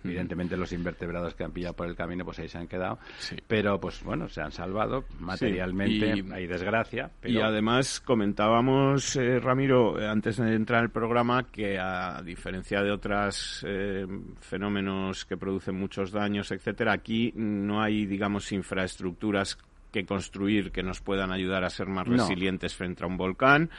Evidentemente 0.05 0.57
los 0.57 0.73
invertebrados 0.73 1.35
que 1.35 1.45
han 1.45 1.53
pillado 1.53 1.75
por 1.75 1.89
el 1.89 1.97
camino 1.97 2.25
pues 2.25 2.39
ahí 2.39 2.49
se 2.49 2.59
han 2.59 2.69
quedado. 2.69 2.99
Pero 3.47 3.81
pues 3.81 4.03
bueno, 4.03 4.29
se 4.29 4.41
han 4.41 4.53
salvado 4.53 5.05
materialmente, 5.19 6.25
hay 6.33 6.47
desgracia. 6.47 7.11
Y 7.25 7.39
además 7.41 8.01
comentábamos, 8.01 9.17
eh, 9.17 9.41
Ramiro, 9.41 9.97
antes 9.99 10.37
de 10.37 10.55
entrar 10.55 10.83
al 10.83 10.91
programa, 10.91 11.45
que 11.45 11.79
a 11.79 12.23
diferencia 12.23 12.83
de 12.83 12.91
otros 12.91 13.65
eh, 13.67 14.07
fenómenos 14.41 15.25
que 15.25 15.37
producen 15.37 15.77
muchos 15.77 16.13
daños, 16.13 16.51
etcétera, 16.51 16.93
aquí 16.93 17.33
no 17.35 17.83
hay, 17.83 18.07
digamos, 18.07 18.53
infraestructuras 18.53 19.59
que 19.93 20.05
construir 20.05 20.71
que 20.71 20.83
nos 20.83 21.01
puedan 21.01 21.33
ayudar 21.33 21.65
a 21.65 21.71
ser 21.71 21.87
más 21.87 22.07
resilientes 22.07 22.75
frente 22.75 23.05
a 23.05 23.07
un 23.07 23.17
volcán. 23.17 23.71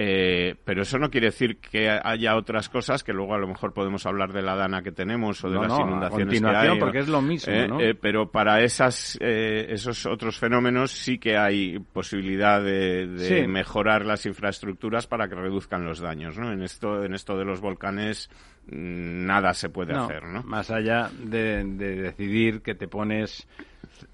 Eh, 0.00 0.54
pero 0.64 0.82
eso 0.82 0.96
no 0.96 1.10
quiere 1.10 1.26
decir 1.26 1.58
que 1.58 1.90
haya 1.90 2.36
otras 2.36 2.68
cosas 2.68 3.02
que 3.02 3.12
luego 3.12 3.34
a 3.34 3.38
lo 3.38 3.48
mejor 3.48 3.74
podemos 3.74 4.06
hablar 4.06 4.32
de 4.32 4.42
la 4.42 4.54
dana 4.54 4.80
que 4.80 4.92
tenemos 4.92 5.42
o 5.42 5.50
de 5.50 5.58
las 5.58 5.76
inundaciones 5.76 6.40
que 6.40 6.46
hay. 6.46 6.78
porque 6.78 7.00
es 7.00 7.08
lo 7.08 7.20
mismo, 7.20 7.52
eh, 7.52 7.68
eh, 7.80 7.94
pero 8.00 8.30
para 8.30 8.62
esas, 8.62 9.18
esos 9.20 10.06
otros 10.06 10.38
fenómenos 10.38 10.92
sí 10.92 11.18
que 11.18 11.36
hay 11.36 11.80
posibilidad 11.80 12.62
de, 12.62 13.44
mejorar 13.48 14.06
las 14.06 14.24
infraestructuras 14.24 15.08
para 15.08 15.28
que 15.28 15.34
reduzcan 15.34 15.84
los 15.84 15.98
daños, 15.98 16.38
¿no? 16.38 16.52
En 16.52 16.62
esto, 16.62 17.02
en 17.02 17.12
esto 17.12 17.36
de 17.36 17.44
los 17.44 17.60
volcanes 17.60 18.30
mm, 18.66 19.26
nada 19.26 19.52
se 19.52 19.68
puede 19.68 19.94
hacer, 19.94 20.22
¿no? 20.22 20.44
Más 20.44 20.70
allá 20.70 21.10
de 21.18 21.64
decidir 21.64 22.62
que 22.62 22.76
te 22.76 22.86
pones 22.86 23.48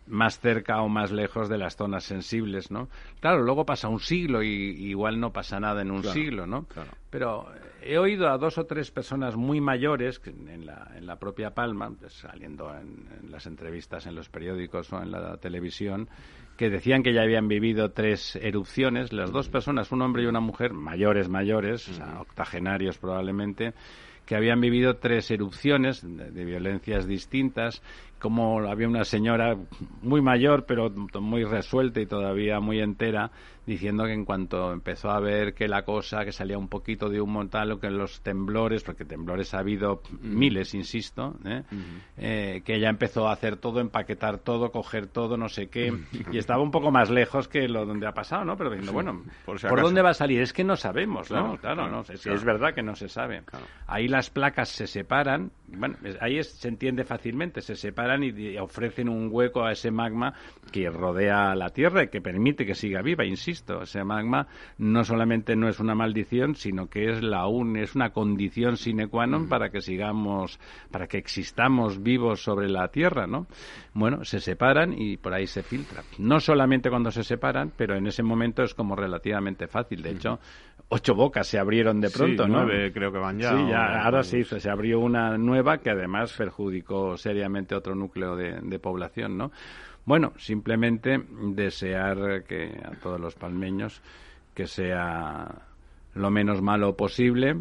más 0.07 0.39
cerca 0.39 0.83
o 0.83 0.89
más 0.89 1.11
lejos 1.11 1.49
de 1.49 1.59
las 1.59 1.77
zonas 1.77 2.05
sensibles, 2.05 2.71
¿no? 2.71 2.89
Claro, 3.21 3.43
luego 3.43 3.65
pasa 3.65 3.89
un 3.89 4.01
siglo 4.01 4.43
y 4.43 4.49
igual 4.49 5.21
no 5.21 5.33
pasa 5.33 5.61
nada 5.61 5.83
en 5.83 5.91
un 5.91 6.03
siglo, 6.05 6.47
¿no? 6.47 6.67
Pero 7.11 7.47
he 7.83 7.99
oído 7.99 8.29
a 8.29 8.39
dos 8.39 8.59
o 8.59 8.67
tres 8.67 8.91
personas 8.91 9.37
muy 9.37 9.61
mayores 9.61 10.21
en 10.27 10.67
la, 10.67 10.91
en 10.97 11.07
la 11.07 11.17
propia 11.17 11.51
Palma, 11.51 11.91
pues, 11.99 12.13
saliendo 12.15 12.75
en, 12.75 13.31
las 13.31 13.47
entrevistas 13.47 14.07
en 14.07 14.15
los 14.15 14.29
periódicos 14.29 14.93
o 14.93 15.03
en 15.03 15.11
la 15.11 15.37
televisión, 15.37 16.09
que 16.57 16.71
decían 16.71 17.03
que 17.03 17.13
ya 17.13 17.23
habían 17.23 17.49
vivido 17.49 17.91
tres 17.91 18.37
erupciones, 18.37 19.13
las 19.13 19.33
dos 19.33 19.49
personas, 19.49 19.93
un 19.93 20.03
hombre 20.03 20.23
y 20.23 20.27
una 20.27 20.41
mujer, 20.41 20.73
mayores, 20.73 21.29
mayores, 21.29 22.01
octogenarios 22.19 22.99
probablemente, 22.99 23.75
que 24.27 24.37
habían 24.37 24.61
vivido 24.61 24.97
tres 24.97 25.31
erupciones 25.31 26.03
de, 26.03 26.45
violencias 26.45 27.07
distintas, 27.07 27.83
como 28.25 28.59
había 28.67 28.89
una 28.89 29.05
señora 29.05 29.55
muy 30.01 30.23
mayor, 30.23 30.65
pero 30.65 30.89
muy 31.21 31.45
resuelta 31.45 32.01
y 32.01 32.07
todavía 32.07 32.59
muy 32.59 32.81
entera, 32.81 33.31
diciendo 33.67 34.05
que 34.05 34.15
en 34.15 34.25
cuanto 34.25 34.73
empezó 34.73 35.11
a 35.11 35.21
ver 35.21 35.53
que 35.53 35.69
la 35.69 35.83
cosa, 35.83 36.25
que 36.25 36.33
salía 36.33 36.57
un 36.57 36.69
poquito 36.69 37.11
de 37.11 37.21
humo 37.21 37.47
tal, 37.49 37.73
o 37.73 37.79
que 37.79 37.91
los 37.91 38.23
temblores, 38.23 38.83
porque 38.83 39.05
temblores 39.05 39.53
ha 39.53 39.59
habido 39.59 40.01
miles, 40.23 40.73
insisto, 40.73 41.37
¿eh? 41.45 41.65
Eh, 42.17 42.63
que 42.65 42.77
ella 42.77 42.89
empezó 42.89 43.29
a 43.29 43.33
hacer 43.33 43.59
todo, 43.59 43.81
empaquetar 43.81 44.39
todo, 44.39 44.73
coger 44.73 45.07
todo, 45.07 45.37
no 45.37 45.51
sé 45.51 45.69
qué, 45.69 45.93
y 46.33 46.39
estaba 46.39 46.63
un 46.63 46.71
poco 46.71 46.91
más 46.91 47.11
lejos 47.11 47.47
que 47.47 47.69
lo 47.69 47.85
donde 47.85 48.07
ha 48.07 48.13
pasado, 48.13 48.47
¿no? 48.47 48.57
Pero 48.57 48.71
diciendo, 48.71 48.95
bueno, 48.95 49.23
por, 49.45 49.83
dónde 49.83 50.01
va 50.01 50.11
a 50.11 50.15
salir? 50.15 50.41
Es 50.41 50.55
que 50.55 50.65
no 50.65 50.77
sabemos, 50.77 51.31
¿no? 51.31 51.59
Claro, 51.59 51.91
no, 51.91 52.01
es 52.01 52.45
verdad 52.45 52.73
que 52.75 52.83
no 52.83 52.97
se 52.97 53.11
sabe. 53.11 53.43
Ahí 53.87 54.09
las 54.09 54.31
placas 54.31 54.71
se 54.71 54.87
separan, 54.87 55.51
bueno, 55.77 55.97
ahí 56.21 56.43
se 56.43 56.69
entiende 56.69 57.05
fácilmente, 57.05 57.61
se 57.61 57.77
separan 57.77 58.23
y, 58.23 58.57
ofrecen 58.59 59.09
un 59.09 59.29
hueco 59.31 59.65
a 59.65 59.73
ese 59.73 59.91
magma 59.91 60.35
que 60.73 60.89
rodea 60.91 61.55
la 61.55 61.71
Tierra 61.71 62.05
y 62.05 62.09
que 62.09 62.21
permite 62.21 62.67
que 62.67 62.75
siga 62.75 63.03
viva, 63.03 63.25
insisto. 63.25 63.83
Ese 63.83 64.05
magma 64.05 64.47
no 64.79 65.05
solamente 65.05 65.57
no 65.57 65.69
es 65.69 65.81
una 65.81 65.95
maldición, 65.95 66.55
sino 66.55 66.89
que 66.89 67.11
es 67.11 67.23
la 67.23 67.47
un, 67.47 67.77
es 67.77 67.95
una 67.95 68.11
condición 68.11 68.77
sine 68.77 69.09
qua 69.09 69.27
non 69.27 69.49
para 69.49 69.71
que 69.71 69.81
sigamos, 69.81 70.59
para 70.91 71.07
que 71.07 71.19
existamos 71.19 72.03
vivos 72.03 72.43
sobre 72.43 72.69
la 72.69 72.89
Tierra, 72.89 73.27
¿no? 73.27 73.47
Bueno, 73.93 74.25
se 74.25 74.41
separan 74.41 74.95
y 74.97 75.17
por 75.17 75.35
ahí 75.35 75.47
se 75.47 75.63
filtra. 75.63 76.03
No 76.19 76.41
solamente 76.41 76.91
cuando 76.91 77.11
se 77.11 77.25
separan, 77.25 77.73
pero 77.77 77.97
en 77.97 78.07
ese 78.07 78.23
momento 78.23 78.63
es 78.63 78.75
como 78.75 78.97
relativamente 78.97 79.67
fácil. 79.67 80.03
De 80.03 80.11
hecho, 80.11 80.39
ocho 80.89 81.15
bocas 81.15 81.47
se 81.47 81.59
abrieron 81.59 82.01
de 82.01 82.11
pronto, 82.11 82.47
¿no? 82.47 82.67
creo 82.93 83.13
que 83.13 83.19
van 83.19 83.39
ya. 83.39 83.51
Sí, 83.51 83.67
ya, 83.69 84.05
ahora 84.05 84.23
sí, 84.23 84.45
se 84.45 84.71
abrió 84.71 85.01
una 85.01 85.37
nueva 85.39 85.79
que 85.79 85.91
además 85.91 86.33
perjudicó 86.37 87.17
seriamente 87.17 87.75
otro 87.75 87.95
núcleo 87.95 88.37
de, 88.37 88.79
población, 88.79 89.37
¿no? 89.37 89.51
Bueno, 90.05 90.33
simplemente 90.37 91.19
desear 91.31 92.45
que 92.45 92.79
a 92.85 92.91
todos 93.01 93.19
los 93.19 93.35
palmeños 93.35 94.03
que 94.53 94.67
sea 94.67 95.63
lo 96.15 96.31
menos 96.31 96.61
malo 96.61 96.95
posible 96.95 97.57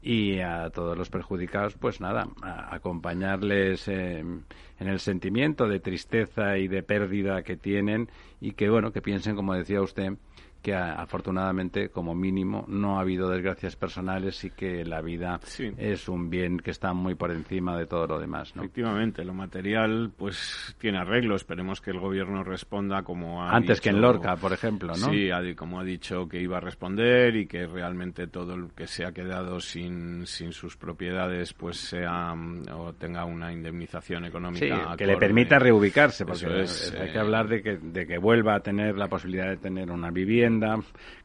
y 0.00 0.38
a 0.40 0.70
todos 0.70 0.96
los 0.96 1.10
perjudicados, 1.10 1.74
pues 1.74 2.00
nada, 2.00 2.28
acompañarles 2.42 3.88
en 3.88 4.44
el 4.78 4.98
sentimiento 5.00 5.68
de 5.68 5.80
tristeza 5.80 6.58
y 6.58 6.68
de 6.68 6.82
pérdida 6.82 7.42
que 7.42 7.56
tienen 7.56 8.08
y 8.40 8.52
que, 8.52 8.68
bueno, 8.68 8.92
que 8.92 9.02
piensen, 9.02 9.36
como 9.36 9.54
decía 9.54 9.80
usted, 9.80 10.14
que 10.62 10.74
afortunadamente, 10.74 11.88
como 11.88 12.14
mínimo, 12.14 12.64
no 12.68 12.96
ha 12.96 13.00
habido 13.00 13.28
desgracias 13.28 13.74
personales 13.74 14.44
y 14.44 14.50
que 14.50 14.84
la 14.84 15.02
vida 15.02 15.40
es 15.76 16.08
un 16.08 16.30
bien 16.30 16.58
que 16.58 16.70
está 16.70 16.92
muy 16.92 17.16
por 17.16 17.32
encima 17.32 17.76
de 17.76 17.86
todo 17.86 18.06
lo 18.06 18.20
demás. 18.20 18.52
Efectivamente, 18.54 19.24
lo 19.24 19.34
material 19.34 20.12
pues 20.16 20.76
tiene 20.78 20.98
arreglo. 20.98 21.34
Esperemos 21.34 21.80
que 21.80 21.90
el 21.90 21.98
gobierno 21.98 22.44
responda 22.44 23.02
como 23.02 23.42
ha 23.42 23.50
Antes 23.50 23.80
que 23.80 23.90
en 23.90 24.00
Lorca, 24.00 24.36
por 24.36 24.52
ejemplo, 24.52 24.88
¿no? 24.88 25.10
Sí, 25.10 25.30
como 25.56 25.80
ha 25.80 25.84
dicho 25.84 26.28
que 26.28 26.40
iba 26.40 26.58
a 26.58 26.60
responder 26.60 27.34
y 27.36 27.46
que 27.46 27.66
realmente 27.66 28.28
todo 28.28 28.54
el 28.54 28.70
que 28.74 28.86
se 28.86 29.04
ha 29.04 29.12
quedado 29.12 29.58
sin, 29.58 30.26
sin 30.26 30.52
sus 30.52 30.76
propiedades 30.76 31.52
pues 31.54 31.76
sea 31.78 32.34
o 32.72 32.92
tenga 32.92 33.24
una 33.24 33.52
indemnización 33.52 34.24
económica. 34.26 34.94
que 34.96 35.06
le 35.06 35.16
permita 35.16 35.58
reubicarse, 35.58 36.24
porque 36.24 36.46
hay 36.46 37.10
que 37.10 37.16
eh, 37.16 37.20
hablar 37.20 37.48
de 37.48 37.62
que, 37.62 37.78
de 37.78 38.06
que 38.06 38.18
vuelva 38.18 38.54
a 38.54 38.60
tener 38.60 38.96
la 38.96 39.08
posibilidad 39.08 39.48
de 39.48 39.56
tener 39.56 39.90
una 39.90 40.10
vivienda 40.10 40.51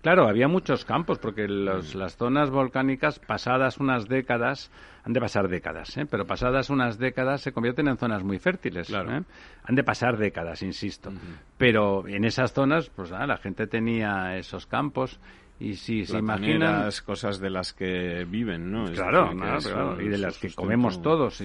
Claro, 0.01 0.27
había 0.27 0.47
muchos 0.47 0.85
campos, 0.85 1.19
porque 1.19 1.47
mm. 1.47 1.97
las 1.97 2.17
zonas 2.17 2.49
volcánicas, 2.49 3.19
pasadas 3.19 3.77
unas 3.77 4.07
décadas, 4.07 4.71
han 5.03 5.13
de 5.13 5.21
pasar 5.21 5.47
décadas, 5.47 5.95
¿eh? 5.97 6.05
pero 6.05 6.25
pasadas 6.25 6.69
unas 6.69 6.97
décadas 6.97 7.41
se 7.41 7.53
convierten 7.53 7.87
en 7.87 7.97
zonas 7.97 8.23
muy 8.23 8.39
fértiles. 8.39 8.89
¿eh? 8.89 9.23
Han 9.63 9.75
de 9.75 9.83
pasar 9.83 10.17
décadas, 10.17 10.61
insisto. 10.63 11.11
Pero 11.57 12.07
en 12.07 12.25
esas 12.25 12.53
zonas, 12.53 12.89
pues 12.89 13.11
la 13.11 13.37
gente 13.37 13.67
tenía 13.67 14.37
esos 14.37 14.65
campos. 14.65 15.19
Y 15.59 15.73
si 15.73 16.05
se 16.05 16.19
imaginan 16.19 16.83
las 16.83 17.01
cosas 17.01 17.39
de 17.39 17.49
las 17.49 17.73
que 17.73 18.25
viven, 18.25 18.71
¿no? 18.71 18.91
Claro, 18.91 19.31
claro, 19.31 19.99
y 19.99 20.07
de 20.07 20.19
las 20.19 20.37
que 20.37 20.53
comemos 20.53 21.01
todos 21.01 21.41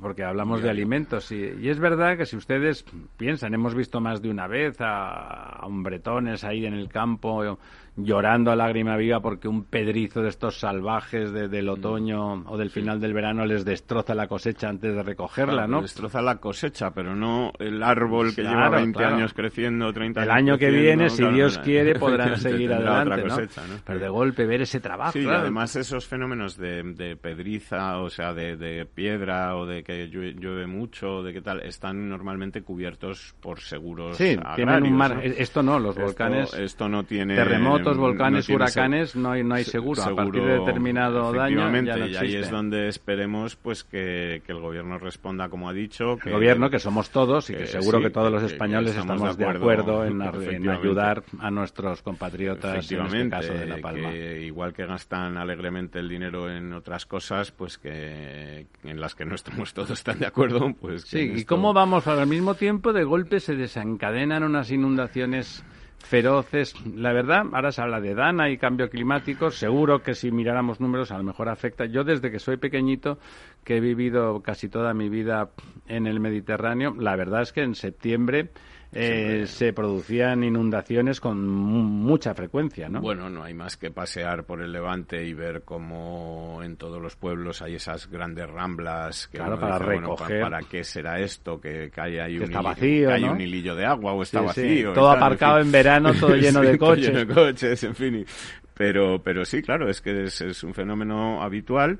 porque 0.00 0.24
hablamos 0.24 0.62
de 0.62 0.70
alimentos. 0.70 1.30
Y, 1.32 1.68
es 1.68 1.78
verdad 1.78 2.16
que 2.16 2.26
si 2.26 2.36
ustedes 2.36 2.84
piensan, 3.16 3.54
hemos 3.54 3.74
visto 3.74 4.00
más 4.00 4.22
de 4.22 4.30
una 4.30 4.46
vez 4.46 4.80
a, 4.80 5.60
a 5.60 5.66
hombretones 5.66 6.44
ahí 6.44 6.66
en 6.66 6.74
el 6.74 6.88
campo 6.88 7.58
llorando 7.96 8.50
a 8.50 8.56
lágrima 8.56 8.96
viva 8.96 9.20
porque 9.20 9.48
un 9.48 9.64
pedrizo 9.64 10.22
de 10.22 10.30
estos 10.30 10.58
salvajes 10.58 11.32
del 11.32 11.66
mm. 11.66 11.68
otoño 11.68 12.32
o 12.46 12.56
del 12.56 12.70
final 12.70 13.00
del 13.00 13.12
verano 13.12 13.44
les 13.44 13.64
destroza 13.64 14.14
la 14.14 14.26
cosecha 14.26 14.68
antes 14.68 14.94
de 14.94 15.02
recogerla, 15.02 15.66
¿no? 15.66 15.82
Destroza 15.82 16.22
la 16.22 16.36
cosecha, 16.36 16.90
pero 16.92 17.14
no 17.14 17.52
el 17.58 17.82
árbol 17.82 18.34
que 18.34 18.42
lleva 18.42 18.70
20 18.70 19.04
años 19.04 19.34
creciendo, 19.34 19.92
30 19.92 20.22
años 20.22 20.30
El 20.30 20.36
año 20.36 20.58
que 20.58 20.70
viene, 20.70 21.10
si 21.10 21.24
Dios 21.26 21.58
quiere, 21.58 21.98
podrán 21.98 22.36
seguir 22.38 22.72
adelante, 22.72 23.24
¿no? 23.24 23.36
Pero 23.84 23.98
de 23.98 24.08
golpe 24.08 24.46
ver 24.46 24.62
ese 24.62 24.80
trabajo, 24.80 25.12
Sí, 25.12 25.26
además 25.28 25.76
esos 25.76 26.06
fenómenos 26.06 26.56
de, 26.56 27.16
pedriza, 27.20 27.98
o 27.98 28.08
sea, 28.08 28.32
de, 28.32 28.86
piedra 28.94 29.56
o 29.56 29.66
de 29.66 29.81
que 29.82 30.08
llueve, 30.08 30.66
mucho, 30.66 31.22
de 31.22 31.32
qué 31.32 31.40
tal, 31.40 31.60
están 31.60 32.08
normalmente 32.08 32.62
cubiertos 32.62 33.34
por 33.40 33.60
seguros 33.60 34.16
Sí, 34.16 34.36
tienen 34.56 34.82
un 34.84 34.92
mar... 34.94 35.20
Esto 35.22 35.62
no, 35.62 35.78
los 35.78 35.96
volcanes... 35.96 36.54
Esto 36.54 36.88
no 36.88 37.04
tiene... 37.04 37.34
Terremotos 37.34 37.96
volcanes, 37.96 38.48
huracanes, 38.48 39.16
no 39.16 39.32
hay, 39.32 39.44
no 39.44 39.54
hay 39.54 39.64
seguro. 39.64 40.02
A 40.02 40.14
partir 40.14 40.42
de 40.42 40.58
determinado 40.58 41.32
daño 41.32 41.70
ya 41.82 41.96
no 41.96 42.06
Y 42.06 42.16
ahí 42.16 42.36
es 42.36 42.50
donde 42.50 42.88
esperemos 42.88 43.56
pues 43.56 43.84
que, 43.84 44.42
el 44.46 44.60
gobierno 44.60 44.98
responda 44.98 45.48
como 45.48 45.68
ha 45.68 45.72
dicho. 45.72 46.16
Que, 46.16 46.28
el 46.28 46.34
gobierno, 46.34 46.68
que 46.70 46.78
somos 46.78 47.10
todos 47.10 47.48
y 47.50 47.54
que, 47.54 47.66
seguro 47.66 48.00
que 48.00 48.10
todos 48.10 48.30
los 48.30 48.42
españoles 48.42 48.96
estamos, 48.96 49.36
de 49.36 49.46
acuerdo, 49.46 50.04
en, 50.04 50.20
ayudar 50.68 51.22
a 51.38 51.50
nuestros 51.50 52.02
compatriotas 52.02 52.90
en 52.90 53.00
este 53.00 53.28
caso 53.28 53.54
de 53.54 53.66
La 53.66 53.78
Palma. 53.78 54.14
igual 54.14 54.72
que 54.72 54.86
gastan 54.86 55.36
alegremente 55.36 55.98
el 55.98 56.08
dinero 56.08 56.50
en 56.50 56.72
otras 56.72 57.06
cosas, 57.06 57.50
pues 57.52 57.78
que 57.78 58.66
en 58.84 59.00
las 59.00 59.14
que 59.14 59.24
no 59.24 59.34
estamos 59.34 59.61
todos 59.72 60.02
tan 60.02 60.18
de 60.18 60.26
acuerdo, 60.26 60.74
pues 60.80 61.02
Sí, 61.02 61.32
y 61.36 61.44
cómo 61.44 61.72
vamos 61.72 62.06
al 62.06 62.26
mismo 62.26 62.54
tiempo 62.54 62.92
de 62.92 63.04
golpe 63.04 63.40
se 63.40 63.54
desencadenan 63.54 64.42
unas 64.42 64.70
inundaciones 64.70 65.64
feroces. 66.02 66.74
La 66.94 67.12
verdad, 67.12 67.44
ahora 67.52 67.72
se 67.72 67.80
habla 67.80 68.00
de 68.00 68.14
Dana 68.14 68.50
y 68.50 68.58
cambio 68.58 68.90
climático. 68.90 69.50
Seguro 69.50 70.02
que 70.02 70.14
si 70.14 70.30
miráramos 70.30 70.80
números, 70.80 71.10
a 71.10 71.18
lo 71.18 71.24
mejor 71.24 71.48
afecta. 71.48 71.86
Yo, 71.86 72.04
desde 72.04 72.30
que 72.30 72.38
soy 72.38 72.56
pequeñito, 72.56 73.18
que 73.64 73.76
he 73.76 73.80
vivido 73.80 74.42
casi 74.42 74.68
toda 74.68 74.92
mi 74.94 75.08
vida 75.08 75.50
en 75.86 76.06
el 76.06 76.20
Mediterráneo, 76.20 76.94
la 76.98 77.16
verdad 77.16 77.42
es 77.42 77.52
que 77.52 77.62
en 77.62 77.74
septiembre 77.74 78.50
eh, 78.94 79.44
se 79.46 79.72
producían 79.72 80.44
inundaciones 80.44 81.18
con 81.18 81.48
mucha 81.48 82.34
frecuencia, 82.34 82.90
¿no? 82.90 83.00
Bueno, 83.00 83.30
no 83.30 83.42
hay 83.42 83.54
más 83.54 83.78
que 83.78 83.90
pasear 83.90 84.44
por 84.44 84.60
el 84.60 84.70
Levante 84.70 85.24
y 85.24 85.32
ver 85.32 85.62
cómo 85.62 86.60
en 86.62 86.76
todos 86.76 87.00
los 87.00 87.16
pueblos 87.16 87.62
hay 87.62 87.76
esas 87.76 88.10
grandes 88.10 88.50
ramblas 88.50 89.28
que 89.28 89.38
claro, 89.38 89.58
para 89.58 89.78
recoger. 89.78 90.42
¿para, 90.42 90.60
qué 90.60 90.84
será 90.84 91.20
esto? 91.20 91.58
Que, 91.58 91.90
hay, 91.96 92.18
hay, 92.18 92.38
un, 92.38 92.50
vacío, 92.50 93.10
hay 93.10 93.24
un 93.24 93.40
hilillo 93.40 93.74
de 93.74 93.86
agua 93.86 94.12
o 94.12 94.22
está 94.22 94.42
vacío. 94.42 94.92
Todo 94.92 95.10
aparcado 95.10 95.60
en, 95.60 95.72
verano, 95.72 96.12
todo 96.12 96.36
lleno 96.36 96.60
de 96.60 96.76
coches. 96.76 97.06
lleno 97.06 97.20
de 97.20 97.26
coches, 97.28 97.82
en 97.84 97.94
fin. 97.94 98.26
Pero, 98.74 99.22
pero 99.22 99.44
sí, 99.46 99.62
claro, 99.62 99.88
es 99.88 100.02
que 100.02 100.24
es 100.24 100.62
un 100.64 100.74
fenómeno 100.74 101.42
habitual 101.42 101.98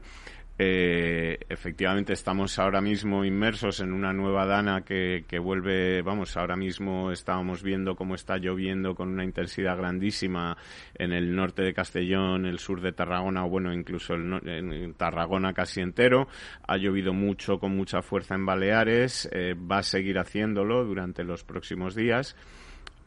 eh, 0.59 1.39
efectivamente 1.49 2.13
estamos 2.13 2.59
ahora 2.59 2.81
mismo 2.81 3.25
inmersos 3.25 3.81
en 3.81 3.93
una 3.93 4.13
nueva 4.13 4.47
dana 4.47 4.83
que, 4.85 5.25
que, 5.27 5.39
vuelve, 5.39 6.03
vamos, 6.03 6.37
ahora 6.37 6.57
mismo 6.57 7.11
estábamos 7.11 7.63
viendo 7.63 7.97
cómo 7.97 8.15
está 8.15 8.37
lloviendo 8.37 8.95
con 8.95 9.09
una 9.09 9.25
intensidad 9.25 9.77
grandísima 9.77 10.57
en 10.95 11.13
el 11.13 11.35
norte 11.35 11.63
de 11.63 11.73
Castellón, 11.73 12.47
el 12.47 12.59
sur 12.59 12.81
de 12.81 12.93
Tarragona, 12.93 13.45
o 13.45 13.49
bueno, 13.49 13.73
incluso 13.73 14.15
en 14.15 14.95
Tarragona 14.95 15.53
casi 15.53 15.81
entero. 15.81 16.29
Ha 16.67 16.77
llovido 16.77 17.13
mucho, 17.13 17.59
con 17.59 17.77
mucha 17.77 18.03
fuerza 18.03 18.35
en 18.35 18.47
Baleares, 18.47 19.29
eh, 19.33 19.55
va 19.55 19.79
a 19.79 19.83
seguir 19.83 20.19
haciéndolo 20.19 20.85
durante 20.85 21.25
los 21.25 21.45
próximos 21.45 21.95
días. 21.95 22.37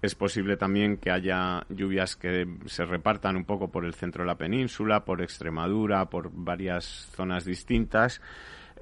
Es 0.05 0.13
posible 0.13 0.55
también 0.55 0.97
que 0.97 1.09
haya 1.09 1.65
lluvias 1.69 2.15
que 2.15 2.45
se 2.67 2.85
repartan 2.85 3.35
un 3.35 3.43
poco 3.43 3.71
por 3.71 3.85
el 3.85 3.95
centro 3.95 4.24
de 4.24 4.27
la 4.27 4.35
península, 4.35 5.03
por 5.03 5.24
Extremadura, 5.24 6.05
por 6.05 6.29
varias 6.31 7.09
zonas 7.15 7.43
distintas. 7.43 8.21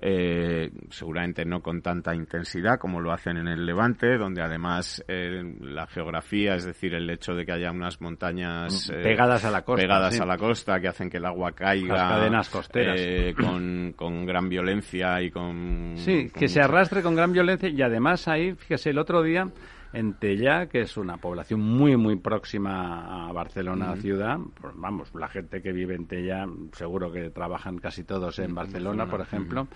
eh, 0.05 0.69
seguramente 0.89 1.45
no 1.45 1.61
con 1.61 1.81
tanta 1.81 2.13
intensidad 2.13 2.77
como 2.77 2.99
lo 2.99 3.13
hacen 3.13 3.37
en 3.37 3.47
el 3.47 3.65
Levante, 3.65 4.17
donde 4.17 4.41
además 4.41 5.01
eh, 5.07 5.41
la 5.61 5.87
geografía, 5.87 6.55
es 6.55 6.65
decir, 6.65 6.93
el 6.93 7.09
hecho 7.09 7.33
de 7.33 7.45
que 7.45 7.53
haya 7.53 7.71
unas 7.71 8.01
montañas 8.01 8.91
mm, 8.91 9.01
pegadas 9.01 9.45
a 9.45 9.51
la 9.51 9.61
costa, 9.61 9.81
pegadas 9.81 10.19
a 10.19 10.25
la 10.25 10.37
costa 10.37 10.81
que 10.81 10.89
hacen 10.89 11.09
que 11.09 11.17
el 11.17 11.25
agua 11.25 11.53
caiga, 11.53 11.95
Las 11.95 12.11
cadenas 12.11 12.49
costeras, 12.49 12.99
con, 13.35 13.93
con 13.95 14.25
gran 14.25 14.49
violencia 14.49 15.21
y 15.21 15.31
con 15.31 15.93
sí, 15.95 16.29
que 16.37 16.49
se 16.49 16.59
arrastre 16.59 17.01
con 17.01 17.15
gran 17.15 17.31
violencia 17.31 17.69
y 17.69 17.81
además 17.81 18.27
ahí, 18.27 18.55
fíjese, 18.55 18.89
el 18.89 18.99
otro 18.99 19.23
día 19.23 19.47
en 19.93 20.15
Tella, 20.15 20.67
que 20.67 20.81
es 20.81 20.97
una 20.97 21.17
población 21.17 21.62
muy, 21.62 21.95
muy 21.95 22.15
próxima 22.17 23.29
a 23.29 23.31
Barcelona 23.31 23.95
ciudad. 23.95 24.39
Pues 24.59 24.73
vamos, 24.75 25.13
la 25.15 25.27
gente 25.27 25.62
que 25.62 25.71
vive 25.71 25.95
en 25.95 26.07
Tella, 26.07 26.47
seguro 26.73 27.12
que 27.12 27.29
trabajan 27.29 27.77
casi 27.77 28.03
todos 28.03 28.39
en 28.39 28.55
Barcelona, 28.55 29.05
por 29.05 29.21
ejemplo. 29.21 29.67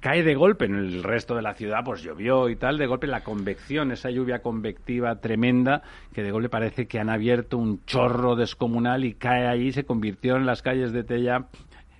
Cae 0.00 0.22
de 0.22 0.34
golpe 0.34 0.64
en 0.64 0.76
el 0.76 1.02
resto 1.02 1.34
de 1.34 1.42
la 1.42 1.54
ciudad, 1.54 1.80
pues 1.84 2.02
llovió 2.02 2.48
y 2.48 2.56
tal, 2.56 2.78
de 2.78 2.86
golpe 2.86 3.06
la 3.06 3.24
convección, 3.24 3.92
esa 3.92 4.10
lluvia 4.10 4.40
convectiva 4.40 5.20
tremenda, 5.20 5.82
que 6.14 6.22
de 6.22 6.30
golpe 6.30 6.48
parece 6.48 6.86
que 6.86 6.98
han 6.98 7.10
abierto 7.10 7.58
un 7.58 7.84
chorro 7.84 8.36
descomunal 8.36 9.04
y 9.04 9.14
cae 9.14 9.46
ahí, 9.46 9.72
se 9.72 9.84
convirtió 9.84 10.36
en 10.36 10.46
las 10.46 10.62
calles 10.62 10.92
de 10.92 11.04
Tella 11.04 11.48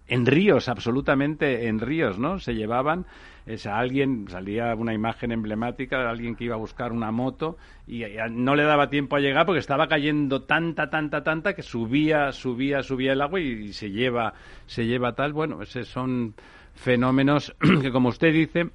en 0.06 0.25
ríos, 0.25 0.68
absolutamente 0.68 1.66
en 1.66 1.80
ríos, 1.80 2.18
¿no? 2.18 2.38
Se 2.38 2.54
llevaban 2.54 3.06
es 3.46 3.64
a 3.66 3.78
alguien, 3.78 4.26
salía 4.28 4.74
una 4.74 4.92
imagen 4.92 5.30
emblemática 5.30 6.00
de 6.00 6.08
alguien 6.08 6.34
que 6.34 6.44
iba 6.44 6.56
a 6.56 6.58
buscar 6.58 6.92
una 6.92 7.12
moto 7.12 7.56
y 7.86 8.02
no 8.30 8.56
le 8.56 8.64
daba 8.64 8.90
tiempo 8.90 9.14
a 9.14 9.20
llegar 9.20 9.46
porque 9.46 9.60
estaba 9.60 9.86
cayendo 9.86 10.42
tanta, 10.42 10.90
tanta, 10.90 11.22
tanta 11.22 11.54
que 11.54 11.62
subía, 11.62 12.32
subía, 12.32 12.82
subía 12.82 13.12
el 13.12 13.22
agua 13.22 13.40
y, 13.40 13.72
se 13.72 13.90
lleva, 13.90 14.34
se 14.66 14.86
lleva 14.86 15.14
tal. 15.14 15.32
Bueno, 15.32 15.62
esos 15.62 15.86
son 15.86 16.34
fenómenos 16.74 17.54
que, 17.82 17.92
como 17.92 18.08
usted 18.08 18.32
dice, 18.32 18.70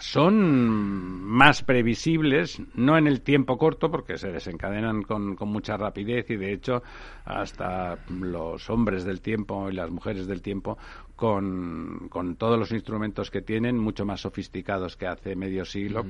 son 0.00 1.22
más 1.24 1.62
previsibles, 1.62 2.60
no 2.74 2.96
en 2.96 3.06
el 3.06 3.22
tiempo 3.22 3.58
corto, 3.58 3.90
porque 3.90 4.18
se 4.18 4.30
desencadenan 4.30 5.02
con, 5.02 5.36
con, 5.36 5.48
mucha 5.48 5.76
rapidez 5.76 6.30
y, 6.30 6.36
de 6.36 6.52
hecho, 6.52 6.82
hasta 7.24 7.98
los 8.08 8.68
hombres 8.70 9.04
del 9.04 9.20
tiempo 9.20 9.70
y 9.70 9.74
las 9.74 9.90
mujeres 9.90 10.26
del 10.26 10.42
tiempo 10.42 10.78
con, 11.14 12.08
con, 12.10 12.36
todos 12.36 12.58
los 12.58 12.72
instrumentos 12.72 13.30
que 13.30 13.42
tienen, 13.42 13.78
mucho 13.78 14.04
más 14.04 14.20
sofisticados 14.20 14.96
que 14.96 15.06
hace 15.06 15.34
medio 15.34 15.64
siglo. 15.64 16.04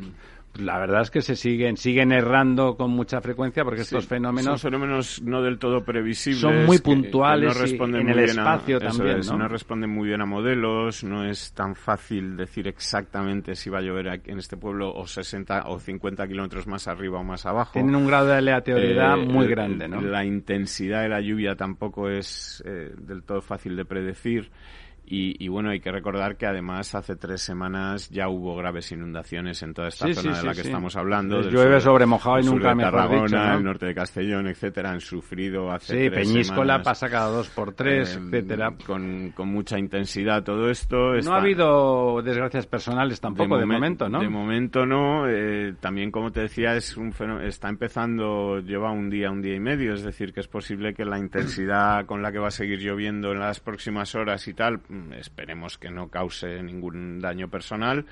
La 0.55 0.79
verdad 0.79 1.03
es 1.03 1.11
que 1.11 1.21
se 1.21 1.37
siguen, 1.37 1.77
siguen 1.77 2.13
errando 2.13 2.77
con 2.77 2.91
mucha 2.91 3.21
frecuencia 3.21 3.63
porque 3.65 3.83
estos 3.83 4.07
fenómenos... 4.07 4.61
Son 4.61 4.71
fenómenos 4.71 5.21
no 5.23 5.43
del 5.43 5.59
todo 5.59 5.85
previsibles. 5.85 6.41
Son 6.41 6.65
muy 6.65 6.79
puntuales 6.79 7.55
no 7.55 7.61
responden 7.61 8.03
en 8.03 8.19
el 8.19 8.25
espacio 8.25 8.81
también, 8.81 9.21
¿no? 9.21 9.49
responden 9.49 9.91
muy 9.91 10.09
bien 10.09 10.23
a 10.23 10.27
modelos, 10.27 11.05
no 11.05 11.25
es 11.25 11.53
tan 11.53 11.75
fácil 11.75 12.37
decir 12.37 12.69
exactamente 12.69 13.55
si 13.55 13.71
va 13.71 13.79
a 13.79 13.83
llover 13.83 14.21
en 14.25 14.39
este 14.39 14.57
pueblo 14.57 14.95
o 14.95 15.07
60 15.07 15.65
o 15.67 15.79
50 15.79 16.27
kilómetros 16.27 16.67
más 16.67 16.89
arriba 16.89 17.21
o 17.21 17.25
más 17.25 17.45
abajo. 17.47 17.73
Tienen 17.75 17.95
un 17.95 18.07
grado 18.07 18.29
de 18.29 18.37
aleatoriedad 18.37 19.19
eh, 19.19 19.27
muy 19.27 19.47
grande, 19.47 19.89
¿no? 19.89 20.01
La 20.01 20.25
intensidad 20.25 21.03
de 21.03 21.09
la 21.09 21.21
lluvia 21.21 21.55
tampoco 21.55 22.09
es 22.09 22.63
eh, 22.67 22.93
del 22.99 23.23
todo 23.23 23.41
fácil 23.43 23.77
de 23.77 23.85
predecir. 23.85 24.51
Y, 25.09 25.47
bueno, 25.49 25.71
hay 25.71 25.79
que 25.79 25.93
recordar 25.93 26.37
que 26.37 26.47
además 26.47 26.95
hace 26.95 27.15
tres 27.15 27.41
semanas 27.41 28.11
ya 28.11 28.29
hubo 28.29 28.57
graves 28.57 28.91
inundaciones 28.91 29.63
en 29.63 29.73
toda 29.73 29.89
esta 29.89 30.13
zona 30.13 30.37
de 30.37 30.43
la 30.43 30.53
que 30.53 30.63
estamos 30.63 30.97
hablando. 30.97 31.43
Llueve 31.43 31.81
sobre 31.81 32.07
mojado 32.07 32.41
y 32.41 32.45
nunca 32.45 32.75
de 32.75 32.83
Tarragona, 32.83 33.55
el 33.55 33.63
norte 33.63 33.87
de 33.87 33.95
Castellón, 33.95 34.49
etcétera, 34.49 34.91
han 34.91 35.01
sufrido 35.01 35.71
hace 35.71 36.05
Sí, 36.05 36.11
Peñíscola 36.11 36.83
pasa 36.83 37.09
cada 37.09 37.29
dos 37.29 37.49
por 37.51 37.73
tres, 37.73 38.17
em, 38.17 38.27
etcétera. 38.27 38.73
Con, 38.85 39.31
con, 39.31 39.49
mucha 39.49 39.79
intensidad 39.79 40.43
todo 40.43 40.69
esto. 40.71 41.15
No 41.15 41.35
ha 41.35 41.39
habido 41.39 42.21
desgracias 42.23 42.67
personales 42.67 43.21
tampoco 43.21 43.59
de, 43.59 43.67
momento, 43.67 44.09
¿no? 44.09 44.21
De 44.21 44.29
momento 44.29 44.87
no. 44.87 45.29
Eh, 45.29 45.75
también, 45.81 46.11
como 46.11 46.33
te 46.33 46.41
decía, 46.41 46.75
es 46.75 46.97
un 46.97 47.15
está 47.43 47.69
empezando, 47.69 48.59
lleva 48.59 48.91
un 48.91 49.09
día, 49.09 49.31
un 49.31 49.41
día 49.41 49.55
y 49.55 49.61
medio, 49.61 49.95
es 49.95 50.03
decir, 50.03 50.33
que 50.33 50.41
es 50.41 50.49
posible 50.49 50.95
que 50.95 51.05
la 51.05 51.19
intensidad 51.19 52.07
con 52.07 52.23
la 52.23 52.33
que 52.33 52.39
va 52.39 52.49
a 52.49 52.51
seguir 52.51 52.81
lloviendo 52.81 53.33
en 53.33 53.39
las 53.39 53.61
próximas 53.61 54.15
horas 54.15 54.47
y 54.49 54.55
tal 54.55 54.81
esperemos 55.13 55.79
que 55.79 55.91
no 55.91 56.09
cause 56.09 56.63
ningún 56.63 57.21
daño 57.21 57.49
personal 57.49 58.07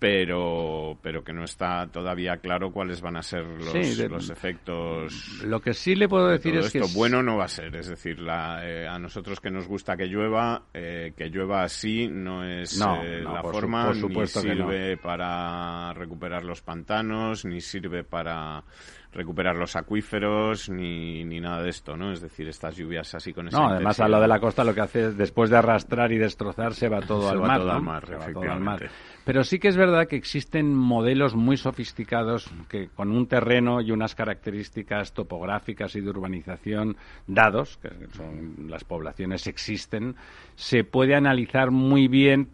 pero 0.00 0.98
pero 1.02 1.22
que 1.22 1.32
no 1.32 1.44
está 1.44 1.86
todavía 1.86 2.38
claro 2.38 2.72
cuáles 2.72 3.02
van 3.02 3.18
a 3.18 3.22
ser 3.22 3.44
los, 3.44 3.98
los 3.98 4.30
efectos. 4.30 5.42
Lo 5.44 5.60
que 5.60 5.74
sí 5.74 5.94
le 5.94 6.08
puedo 6.08 6.28
decir 6.28 6.56
es 6.56 6.74
esto. 6.74 6.88
que 6.88 6.94
bueno 6.94 7.22
no 7.22 7.36
va 7.36 7.44
a 7.44 7.48
ser, 7.48 7.76
es 7.76 7.88
decir, 7.88 8.18
la, 8.18 8.66
eh, 8.66 8.88
a 8.88 8.98
nosotros 8.98 9.40
que 9.40 9.50
nos 9.50 9.68
gusta 9.68 9.96
que 9.96 10.06
llueva, 10.06 10.62
eh, 10.72 11.12
que 11.14 11.28
llueva 11.28 11.62
así 11.62 12.08
no 12.08 12.42
es 12.42 12.80
eh, 12.80 13.20
la 13.22 13.42
forma, 13.42 13.92
ni 13.92 14.26
sirve 14.26 14.96
para 14.96 15.92
recuperar 15.92 16.44
los 16.44 16.62
pantanos, 16.62 17.44
ni 17.44 17.60
sirve 17.60 18.02
para 18.02 18.64
recuperar 19.12 19.56
los 19.56 19.74
acuíferos 19.74 20.68
ni, 20.70 21.24
ni 21.24 21.40
nada 21.40 21.62
de 21.62 21.70
esto, 21.70 21.96
¿no? 21.96 22.12
Es 22.12 22.20
decir, 22.20 22.48
estas 22.48 22.76
lluvias 22.76 23.12
así 23.14 23.32
con 23.32 23.48
esa 23.48 23.58
No, 23.58 23.68
además 23.68 23.98
a 23.98 24.08
lo 24.08 24.20
de 24.20 24.28
la 24.28 24.38
costa 24.38 24.62
lo 24.62 24.72
que 24.72 24.80
hace 24.80 25.06
es, 25.06 25.16
después 25.16 25.50
de 25.50 25.56
arrastrar 25.56 26.12
y 26.12 26.18
destrozar, 26.18 26.74
se 26.74 26.88
va 26.88 27.00
todo, 27.06 27.28
al, 27.28 27.40
mar, 27.40 27.60
todo 27.60 27.70
al 27.72 27.82
mar. 27.82 28.04
todo 28.32 28.50
al 28.50 28.60
mar. 28.60 28.90
Pero 29.24 29.42
sí 29.42 29.58
que 29.58 29.68
es 29.68 29.76
verdad 29.76 30.06
que 30.06 30.16
existen 30.16 30.74
modelos 30.74 31.34
muy 31.34 31.56
sofisticados 31.56 32.50
que 32.68 32.88
con 32.88 33.10
un 33.10 33.26
terreno 33.26 33.80
y 33.80 33.90
unas 33.90 34.14
características 34.14 35.12
topográficas 35.12 35.94
y 35.96 36.00
de 36.00 36.10
urbanización 36.10 36.96
dados, 37.26 37.78
que 37.78 37.90
son 38.12 38.68
las 38.68 38.84
poblaciones 38.84 39.46
existen, 39.46 40.14
se 40.54 40.84
puede 40.84 41.14
analizar 41.14 41.70
muy 41.70 42.08
bien 42.08 42.50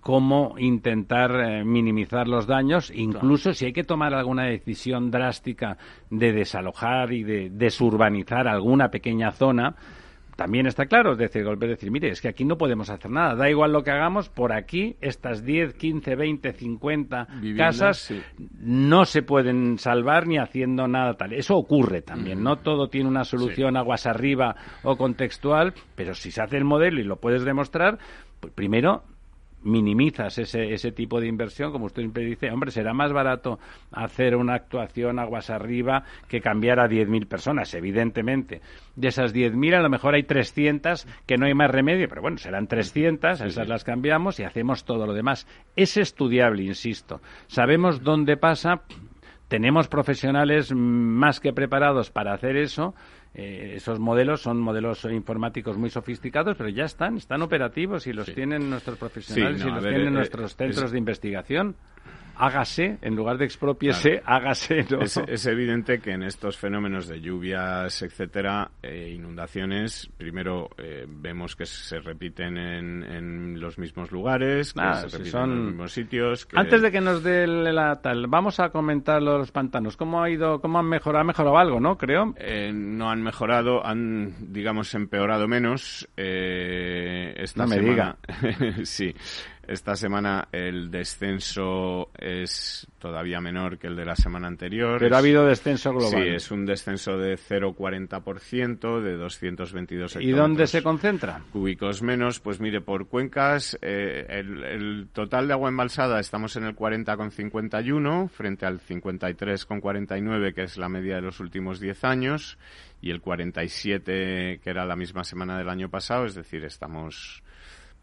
cómo 0.00 0.54
intentar 0.58 1.30
eh, 1.40 1.64
minimizar 1.64 2.26
los 2.26 2.46
daños, 2.46 2.90
incluso 2.94 3.52
si 3.52 3.66
hay 3.66 3.72
que 3.72 3.84
tomar 3.84 4.14
alguna 4.14 4.44
decisión 4.44 5.10
drástica 5.10 5.78
de 6.10 6.32
desalojar 6.32 7.12
y 7.12 7.22
de 7.22 7.50
desurbanizar 7.50 8.48
alguna 8.48 8.90
pequeña 8.90 9.30
zona, 9.30 9.76
también 10.38 10.66
está 10.66 10.86
claro, 10.86 11.12
es 11.12 11.18
decir, 11.18 11.42
golpe 11.42 11.66
decir, 11.66 11.90
mire, 11.90 12.10
es 12.10 12.20
que 12.20 12.28
aquí 12.28 12.44
no 12.44 12.56
podemos 12.56 12.90
hacer 12.90 13.10
nada, 13.10 13.34
da 13.34 13.50
igual 13.50 13.72
lo 13.72 13.82
que 13.82 13.90
hagamos, 13.90 14.28
por 14.28 14.52
aquí 14.52 14.94
estas 15.00 15.44
10, 15.44 15.74
15, 15.74 16.14
20, 16.14 16.52
50 16.52 17.26
casas 17.56 18.14
no 18.60 19.04
se 19.04 19.22
pueden 19.22 19.78
salvar 19.78 20.28
ni 20.28 20.38
haciendo 20.38 20.86
nada 20.86 21.14
tal. 21.14 21.32
Eso 21.32 21.56
ocurre 21.56 22.02
también, 22.02 22.44
no 22.44 22.54
todo 22.54 22.88
tiene 22.88 23.08
una 23.08 23.24
solución 23.24 23.76
aguas 23.76 24.06
arriba 24.06 24.54
o 24.84 24.96
contextual, 24.96 25.74
pero 25.96 26.14
si 26.14 26.30
se 26.30 26.40
hace 26.40 26.56
el 26.56 26.64
modelo 26.64 27.00
y 27.00 27.04
lo 27.04 27.16
puedes 27.16 27.44
demostrar, 27.44 27.98
pues 28.38 28.52
primero 28.52 29.02
minimizas 29.62 30.38
ese, 30.38 30.72
ese 30.72 30.92
tipo 30.92 31.20
de 31.20 31.26
inversión, 31.26 31.72
como 31.72 31.86
usted 31.86 32.02
siempre 32.02 32.24
dice, 32.24 32.50
hombre, 32.50 32.70
será 32.70 32.94
más 32.94 33.12
barato 33.12 33.58
hacer 33.92 34.36
una 34.36 34.54
actuación 34.54 35.18
aguas 35.18 35.50
arriba 35.50 36.04
que 36.28 36.40
cambiar 36.40 36.80
a 36.80 36.88
10.000 36.88 37.26
personas, 37.26 37.74
evidentemente. 37.74 38.60
De 38.96 39.08
esas 39.08 39.34
10.000 39.34 39.74
a 39.74 39.82
lo 39.82 39.90
mejor 39.90 40.14
hay 40.14 40.22
300 40.22 41.06
que 41.26 41.36
no 41.36 41.46
hay 41.46 41.54
más 41.54 41.70
remedio, 41.70 42.08
pero 42.08 42.22
bueno, 42.22 42.38
serán 42.38 42.66
300, 42.66 43.40
esas 43.40 43.68
las 43.68 43.84
cambiamos 43.84 44.40
y 44.40 44.44
hacemos 44.44 44.84
todo 44.84 45.06
lo 45.06 45.12
demás. 45.12 45.46
Es 45.76 45.96
estudiable, 45.96 46.62
insisto. 46.62 47.20
Sabemos 47.46 48.02
dónde 48.02 48.36
pasa, 48.36 48.82
tenemos 49.48 49.88
profesionales 49.88 50.72
más 50.74 51.40
que 51.40 51.52
preparados 51.52 52.10
para 52.10 52.34
hacer 52.34 52.56
eso 52.56 52.94
eh, 53.40 53.76
esos 53.76 54.00
modelos 54.00 54.40
son 54.42 54.58
modelos 54.58 55.04
informáticos 55.04 55.78
muy 55.78 55.90
sofisticados, 55.90 56.56
pero 56.56 56.70
ya 56.70 56.84
están, 56.84 57.16
están 57.16 57.40
operativos 57.40 58.08
y 58.08 58.12
los 58.12 58.34
tienen 58.34 58.68
nuestros 58.68 58.98
profesionales 58.98 59.64
y 59.64 59.70
los 59.70 59.80
tienen 59.80 60.08
eh, 60.08 60.10
nuestros 60.10 60.56
centros 60.56 60.90
de 60.90 60.98
investigación 60.98 61.76
hágase, 62.38 62.98
en 63.02 63.16
lugar 63.16 63.36
de 63.36 63.44
expropiese, 63.44 64.22
hágase. 64.24 64.86
Es, 65.26 65.46
evidente 65.46 65.98
que 66.00 66.12
en 66.12 66.22
estos 66.22 66.56
fenómenos 66.56 67.08
de 67.08 67.20
lluvias, 67.20 68.02
etcétera, 68.02 68.70
eh, 68.82 69.12
inundaciones, 69.14 70.08
primero 70.16 70.70
eh, 70.78 71.06
vemos 71.08 71.56
que 71.56 71.66
se 71.66 71.98
repiten 72.00 72.56
en, 72.56 73.60
los 73.60 73.78
mismos 73.78 74.12
lugares, 74.12 74.72
que 74.72 74.80
se 74.80 75.18
repiten 75.18 75.40
en 75.40 75.50
los 75.50 75.66
mismos 75.66 75.92
sitios. 75.92 76.48
Antes 76.54 76.82
de 76.82 76.92
que 76.92 77.00
nos 77.00 77.22
dé 77.22 77.46
la 77.46 77.96
tal, 77.96 78.26
vamos 78.28 78.60
a 78.60 78.70
comentar 78.70 79.20
los 79.20 79.50
pantanos. 79.50 79.96
¿Cómo 79.96 80.22
ha 80.22 80.30
ido, 80.30 80.60
cómo 80.60 80.78
han 80.78 80.86
mejorado? 80.86 81.22
Ha 81.22 81.24
mejorado 81.24 81.58
algo, 81.58 81.80
¿no? 81.80 81.96
Creo. 81.96 82.34
Eh, 82.36 82.70
no 82.72 83.10
han 83.10 83.22
mejorado, 83.22 83.84
han, 83.84 84.52
digamos, 84.52 84.94
empeorado 84.94 85.48
menos. 85.48 86.08
esta 86.16 87.62
no 87.62 87.68
me 87.68 87.80
diga. 87.80 88.16
sí. 88.84 89.14
Esta 89.68 89.96
semana 89.96 90.48
el 90.50 90.90
descenso 90.90 92.08
es 92.18 92.86
todavía 92.98 93.38
menor 93.38 93.76
que 93.76 93.86
el 93.86 93.96
de 93.96 94.06
la 94.06 94.16
semana 94.16 94.48
anterior. 94.48 94.98
Pero 94.98 95.14
ha 95.14 95.18
habido 95.18 95.44
descenso 95.44 95.92
global. 95.92 96.10
Sí, 96.10 96.28
es 96.36 96.50
un 96.50 96.64
descenso 96.64 97.18
de 97.18 97.34
0,40%, 97.36 99.02
de 99.02 99.16
222 99.18 100.16
¿Y 100.20 100.30
dónde 100.30 100.66
se 100.66 100.82
concentra? 100.82 101.42
Cúbicos 101.52 102.00
menos. 102.00 102.40
Pues 102.40 102.60
mire, 102.60 102.80
por 102.80 103.08
cuencas, 103.08 103.78
eh, 103.82 104.24
el, 104.30 105.08
total 105.12 105.48
de 105.48 105.52
agua 105.52 105.68
embalsada 105.68 106.18
estamos 106.18 106.56
en 106.56 106.64
el 106.64 106.74
40,51 106.74 108.30
frente 108.30 108.64
al 108.64 108.80
53,49 108.80 110.54
que 110.54 110.62
es 110.62 110.78
la 110.78 110.88
media 110.88 111.16
de 111.16 111.20
los 111.20 111.40
últimos 111.40 111.78
10 111.78 112.04
años 112.04 112.56
y 113.02 113.10
el 113.10 113.20
47 113.20 114.60
que 114.64 114.70
era 114.70 114.86
la 114.86 114.96
misma 114.96 115.24
semana 115.24 115.58
del 115.58 115.68
año 115.68 115.90
pasado, 115.90 116.24
es 116.24 116.34
decir, 116.34 116.64
estamos 116.64 117.42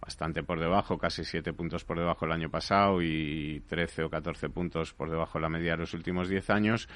bastante 0.05 0.43
por 0.43 0.59
debajo, 0.59 0.99
casi 0.99 1.25
7 1.25 1.51
puntos 1.53 1.83
por 1.83 1.97
debajo 1.97 2.25
el 2.25 2.31
año 2.31 2.49
pasado 2.49 3.01
y 3.01 3.63
13 3.67 4.03
o 4.03 4.09
14 4.09 4.49
puntos 4.49 4.93
por 4.93 5.09
debajo 5.09 5.39
de 5.39 5.41
la 5.41 5.49
media 5.49 5.71
de 5.71 5.77
los 5.79 5.95
últimos 5.95 6.29
10 6.29 6.49
años. 6.51 6.87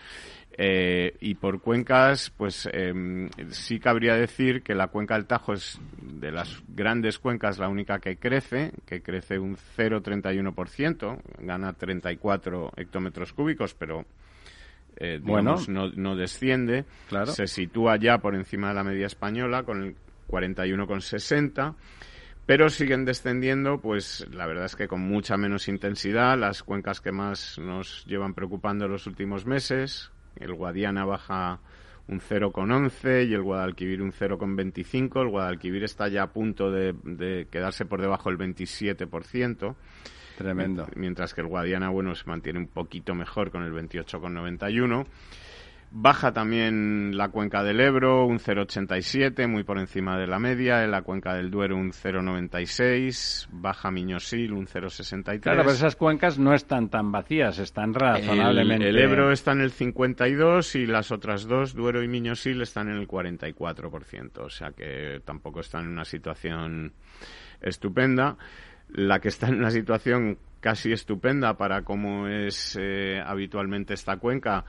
Eh, 0.52 1.17
y 1.19 1.34
por 1.34 1.60
cuencas, 1.60 2.30
pues 2.30 2.69
em, 2.72 3.30
sí 3.50 3.80
cabría 3.80 4.13
decir 4.13 4.62
que 4.62 4.76
la 4.76 4.89
cuenca 4.89 5.15
del 5.15 5.26
Tajo 5.26 5.54
es 5.54 5.82
de 6.00 6.32
las 6.32 6.62
grandes 6.67 7.17
cuencas 7.17 7.58
la 7.58 7.67
única 7.67 7.98
que 7.98 8.17
crece, 8.17 8.74
que 8.86 9.02
crece 9.02 9.39
un 9.39 9.58
0,31%, 9.58 11.19
gana 11.39 11.74
34 11.74 12.74
hectómetros 12.78 13.34
cúbicos, 13.34 13.74
pero 13.74 14.06
eh, 14.98 15.19
bueno, 15.19 15.56
no, 15.67 15.89
no 15.89 16.15
desciende. 16.15 16.86
Claro. 17.08 17.32
Se 17.32 17.48
sitúa 17.48 17.98
ya 17.98 18.19
por 18.19 18.36
encima 18.36 18.67
de 18.67 18.76
la 18.76 18.84
media 18.84 19.08
española 19.08 19.63
con 19.63 19.82
el 19.82 19.95
41,60 20.28 21.74
pero 22.50 22.68
siguen 22.72 23.06
descendiendo, 23.06 23.80
pues 23.80 24.26
la 24.32 24.48
verdad 24.48 24.66
es 24.66 24.76
que 24.76 24.88
con 24.88 25.02
mucha 25.02 25.38
menos 25.38 25.68
intensidad, 25.68 26.36
las 26.36 26.64
cuencas 26.64 27.00
que 27.00 27.12
más 27.12 27.60
nos 27.60 28.04
llevan 28.08 28.34
preocupando 28.34 28.86
en 28.86 28.92
los 28.92 29.06
últimos 29.06 29.46
meses, 29.46 30.10
el 30.36 30.56
Guadiana 30.56 31.06
baja 31.06 31.60
un 32.08 32.20
0,11 32.20 33.30
y 33.30 33.36
el 33.36 33.44
Guadalquivir 33.44 34.02
un 34.02 34.12
0,25. 34.12 35.22
El 35.22 35.28
Guadalquivir 35.28 35.84
está 35.84 36.08
ya 36.08 36.24
a 36.24 36.34
punto 36.34 36.72
de, 36.72 36.96
de 37.04 37.48
quedarse 37.52 37.86
por 37.86 38.02
debajo 38.02 38.32
del 38.32 38.40
27%. 38.40 39.76
Tremendo. 40.40 40.88
Mientras 40.96 41.36
que 41.36 41.42
el 41.42 41.48
Guadiana, 41.48 41.90
bueno, 41.90 42.16
se 42.16 42.26
mantiene 42.26 42.58
un 42.58 42.68
poquito 42.68 43.14
mejor 43.14 43.52
con 43.52 43.62
el 43.62 43.74
28,91. 43.74 45.06
Baja 45.91 46.34
también 46.34 47.17
la 47.17 47.30
cuenca 47.30 47.63
del 47.63 47.80
Ebro, 47.80 48.25
un 48.28 48.38
0,87, 48.38 49.47
muy 49.47 49.63
por 49.63 49.80
encima 49.80 50.19
de 50.19 50.28
la 50.28 50.38
media. 50.38 50.84
En 50.84 50.91
la 50.91 51.02
cuenca 51.02 51.34
del 51.34 51.49
Duero, 51.49 51.78
un 51.78 51.91
0,96. 51.91 53.47
Baja 53.52 53.89
Miñosil, 53.89 54.54
un 54.54 54.67
0,63. 54.67 55.41
Claro, 55.41 55.62
pero 55.62 55.71
esas 55.71 55.95
cuencas 55.95 56.38
no 56.38 56.54
están 56.54 56.89
tan 56.89 57.12
vacías, 57.12 57.58
están 57.58 57.95
razonablemente. 57.95 58.89
El, 58.89 58.99
Ebro 58.99 59.32
está 59.32 59.54
en 59.54 59.62
el 59.62 59.71
52 59.71 60.75
y 60.75 60.86
las 60.86 61.12
otras 61.12 61.47
dos, 61.47 61.73
Duero 61.73 62.04
y 62.04 62.08
Miñosil, 62.08 62.62
están 62.62 62.89
en 62.89 62.97
el 62.97 63.08
44%. 63.08 64.38
O 64.41 64.49
sea 64.49 64.71
que 64.71 65.21
tampoco 65.25 65.62
están 65.62 65.86
en 65.86 65.91
una 65.91 66.06
situación 66.06 66.93
estupenda. 67.62 68.38
La 68.89 69.19
que 69.19 69.30
está 69.30 69.47
en 69.47 69.56
una 69.56 69.71
situación 69.71 70.38
casi 70.60 70.91
estupenda 70.91 71.58
para 71.58 71.84
cómo 71.84 72.28
es 72.28 72.78
eh, 72.80 73.19
habitualmente 73.25 73.93
esta 73.93 74.17
cuenca 74.17 74.65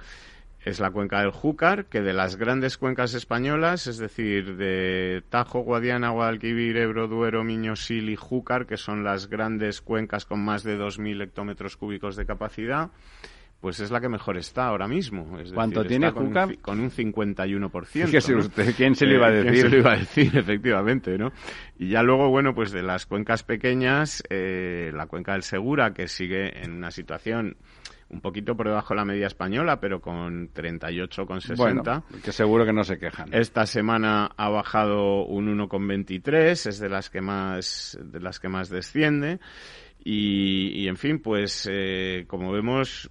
es 0.64 0.78
la 0.78 0.90
cuenca 0.90 1.20
del 1.20 1.30
Júcar, 1.30 1.86
que 1.86 2.02
de 2.02 2.12
las 2.12 2.36
grandes 2.36 2.76
cuencas 2.76 3.14
españolas, 3.14 3.86
es 3.86 3.98
decir, 3.98 4.56
de 4.56 5.22
Tajo, 5.30 5.60
Guadiana, 5.60 6.10
Guadalquivir, 6.10 6.76
Ebro, 6.76 7.08
Duero, 7.08 7.44
Miñosil 7.44 8.10
y 8.10 8.16
Júcar, 8.16 8.66
que 8.66 8.76
son 8.76 9.02
las 9.02 9.28
grandes 9.28 9.80
cuencas 9.80 10.26
con 10.26 10.44
más 10.44 10.62
de 10.62 10.78
2.000 10.78 11.22
hectómetros 11.22 11.76
cúbicos 11.76 12.14
de 12.16 12.26
capacidad, 12.26 12.90
pues 13.60 13.80
es 13.80 13.90
la 13.90 14.00
que 14.00 14.08
mejor 14.08 14.36
está 14.36 14.66
ahora 14.66 14.86
mismo. 14.86 15.38
Es 15.38 15.52
¿Cuánto 15.52 15.84
tiene 15.84 16.10
Júcar? 16.10 16.58
Con 16.58 16.80
un 16.80 16.90
51%. 16.90 17.84
Fíjese 17.86 18.34
usted, 18.34 18.74
¿quién 18.74 18.94
se 18.94 19.06
lo 19.06 19.14
iba 19.14 19.28
a 19.28 19.30
decir? 19.30 19.52
¿Quién 19.52 19.62
se 19.62 19.68
lo 19.68 19.76
iba 19.78 19.92
a 19.92 19.96
decir, 19.96 20.30
efectivamente, 20.36 21.16
no? 21.16 21.32
Y 21.78 21.88
ya 21.88 22.02
luego, 22.02 22.28
bueno, 22.28 22.54
pues 22.54 22.70
de 22.70 22.82
las 22.82 23.06
cuencas 23.06 23.44
pequeñas, 23.44 24.22
eh, 24.28 24.92
la 24.94 25.06
cuenca 25.06 25.32
del 25.32 25.42
Segura, 25.42 25.94
que 25.94 26.06
sigue 26.06 26.62
en 26.62 26.72
una 26.72 26.90
situación 26.90 27.56
un 28.10 28.20
poquito 28.20 28.56
por 28.56 28.66
debajo 28.66 28.94
de 28.94 28.98
la 28.98 29.04
media 29.04 29.26
española, 29.26 29.80
pero 29.80 30.00
con 30.00 30.52
38,60. 30.52 31.56
Bueno, 31.56 32.04
que 32.22 32.32
seguro 32.32 32.64
que 32.64 32.72
no 32.72 32.84
se 32.84 32.98
quejan. 32.98 33.32
Esta 33.32 33.66
semana 33.66 34.30
ha 34.36 34.48
bajado 34.48 35.24
un 35.24 35.56
1,23, 35.56 36.66
es 36.66 36.78
de 36.78 36.88
las 36.88 37.08
que 37.10 37.20
más 37.20 37.98
de 38.02 38.20
las 38.20 38.40
que 38.40 38.48
más 38.48 38.68
desciende. 38.68 39.38
Y, 40.02 40.88
en 40.88 40.96
fin, 40.96 41.20
pues 41.20 41.68
eh, 41.70 42.24
como 42.26 42.50
vemos, 42.52 43.10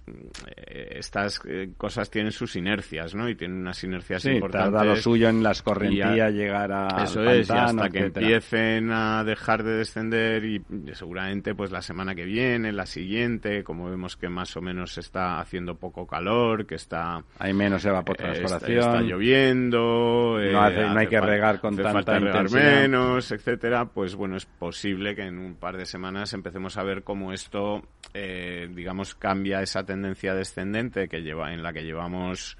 eh, 0.56 0.96
estas 0.96 1.40
eh, 1.46 1.70
cosas 1.76 2.10
tienen 2.10 2.32
sus 2.32 2.56
inercias, 2.56 3.14
¿no? 3.14 3.28
Y 3.28 3.36
tienen 3.36 3.58
unas 3.58 3.82
inercias 3.84 4.22
sí, 4.22 4.30
importantes. 4.30 4.72
Tarda 4.72 4.84
lo 4.84 4.96
suyo 4.96 5.28
en 5.28 5.42
las 5.42 5.62
correntías 5.62 6.32
llegar 6.32 6.72
a. 6.72 7.04
Eso 7.04 7.22
es, 7.22 7.48
y 7.48 7.52
hasta 7.52 7.90
que 7.90 8.06
empiecen 8.06 8.90
a 8.90 9.22
dejar 9.22 9.62
de 9.62 9.74
descender 9.74 10.44
y 10.44 10.62
seguramente 10.94 11.54
pues 11.54 11.70
la 11.70 11.80
semana 11.80 12.14
que 12.16 12.24
viene, 12.24 12.72
la 12.72 12.86
siguiente, 12.86 13.62
como 13.62 13.88
vemos 13.88 14.16
que 14.16 14.28
más 14.28 14.56
o 14.56 14.60
menos 14.60 14.98
está 14.98 15.38
haciendo 15.38 15.76
poco 15.76 16.08
calor, 16.08 16.66
que 16.66 16.74
está. 16.74 17.22
Hay 17.38 17.52
menos 17.52 17.84
evapotranspiración. 17.84 18.78
Está, 18.78 18.98
está 18.98 19.02
lloviendo. 19.02 20.38
No, 20.40 20.70
no 20.70 20.98
hay 20.98 21.06
que 21.06 21.20
regar 21.20 21.60
con 21.60 21.76
tanta 21.76 22.18
regar 22.18 22.50
menos, 22.50 23.30
etcétera. 23.30 23.84
Pues 23.84 24.16
bueno, 24.16 24.36
es 24.36 24.46
posible 24.46 25.14
que 25.14 25.22
en 25.22 25.38
un 25.38 25.54
par 25.54 25.76
de 25.76 25.86
semanas 25.86 26.32
empecemos 26.32 26.76
a 26.76 26.79
a 26.80 26.84
ver 26.84 27.04
cómo 27.04 27.32
esto, 27.32 27.82
eh, 28.14 28.68
digamos, 28.74 29.14
cambia 29.14 29.62
esa 29.62 29.84
tendencia 29.84 30.34
descendente 30.34 31.08
que 31.08 31.22
lleva, 31.22 31.52
en 31.52 31.62
la 31.62 31.72
que 31.72 31.84
llevamos 31.84 32.56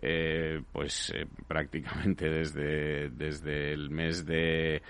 eh, 0.00 0.62
pues 0.72 1.12
eh, 1.14 1.26
prácticamente 1.46 2.28
desde, 2.30 3.10
desde 3.10 3.72
el 3.72 3.90
mes 3.90 4.24
de 4.24 4.82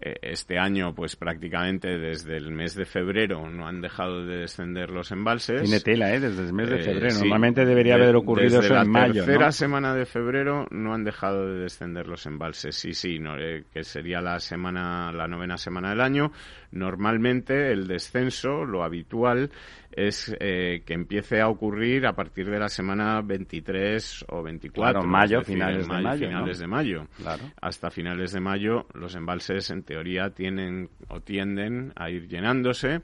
este 0.00 0.58
año, 0.58 0.94
pues 0.94 1.16
prácticamente 1.16 1.98
desde 1.98 2.36
el 2.36 2.50
mes 2.50 2.74
de 2.74 2.84
febrero 2.84 3.48
no 3.48 3.66
han 3.66 3.80
dejado 3.80 4.26
de 4.26 4.38
descender 4.38 4.90
los 4.90 5.10
embalses. 5.10 5.62
Tiene 5.62 5.80
tela, 5.80 6.14
¿eh? 6.14 6.20
Desde 6.20 6.42
el 6.42 6.52
mes 6.52 6.68
de 6.68 6.78
febrero. 6.78 7.18
Normalmente 7.18 7.64
debería 7.64 7.94
haber 7.94 8.14
ocurrido 8.14 8.60
eso 8.60 8.76
en 8.76 8.90
mayo. 8.90 9.20
La 9.20 9.26
tercera 9.26 9.52
semana 9.52 9.94
de 9.94 10.04
febrero 10.04 10.66
no 10.70 10.92
han 10.92 11.04
dejado 11.04 11.46
de 11.46 11.60
descender 11.60 12.06
los 12.08 12.26
embalses. 12.26 12.76
Sí, 12.76 12.92
sí, 12.92 13.18
no, 13.18 13.38
eh, 13.38 13.64
que 13.72 13.84
sería 13.84 14.20
la 14.20 14.38
semana, 14.38 15.12
la 15.12 15.26
novena 15.26 15.56
semana 15.56 15.90
del 15.90 16.00
año. 16.02 16.30
Normalmente 16.72 17.72
el 17.72 17.86
descenso, 17.86 18.64
lo 18.64 18.84
habitual, 18.84 19.50
es 19.96 20.36
eh, 20.38 20.82
que 20.84 20.92
empiece 20.92 21.40
a 21.40 21.48
ocurrir 21.48 22.06
a 22.06 22.14
partir 22.14 22.50
de 22.50 22.58
la 22.58 22.68
semana 22.68 23.22
23 23.22 24.26
o 24.28 24.42
24. 24.42 24.92
Claro, 24.92 25.08
mayo, 25.08 25.42
finales 25.42 25.88
de 25.88 26.02
mayo. 26.02 26.26
Finales 26.28 26.58
de 26.58 26.66
mayo. 26.66 27.06
Claro. 27.16 27.44
Hasta 27.60 27.90
finales 27.90 28.32
de 28.32 28.40
mayo 28.40 28.86
los 28.92 29.14
embalses 29.14 29.70
en 29.70 29.82
teoría 29.82 30.30
tienen 30.30 30.90
o 31.08 31.20
tienden 31.20 31.94
a 31.96 32.10
ir 32.10 32.28
llenándose 32.28 33.00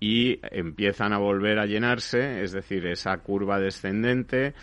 y 0.00 0.40
empiezan 0.50 1.12
a 1.12 1.18
volver 1.18 1.58
a 1.60 1.66
llenarse, 1.66 2.42
es 2.42 2.52
decir, 2.52 2.84
esa 2.86 3.16
curva 3.18 3.60
descendente 3.60 4.54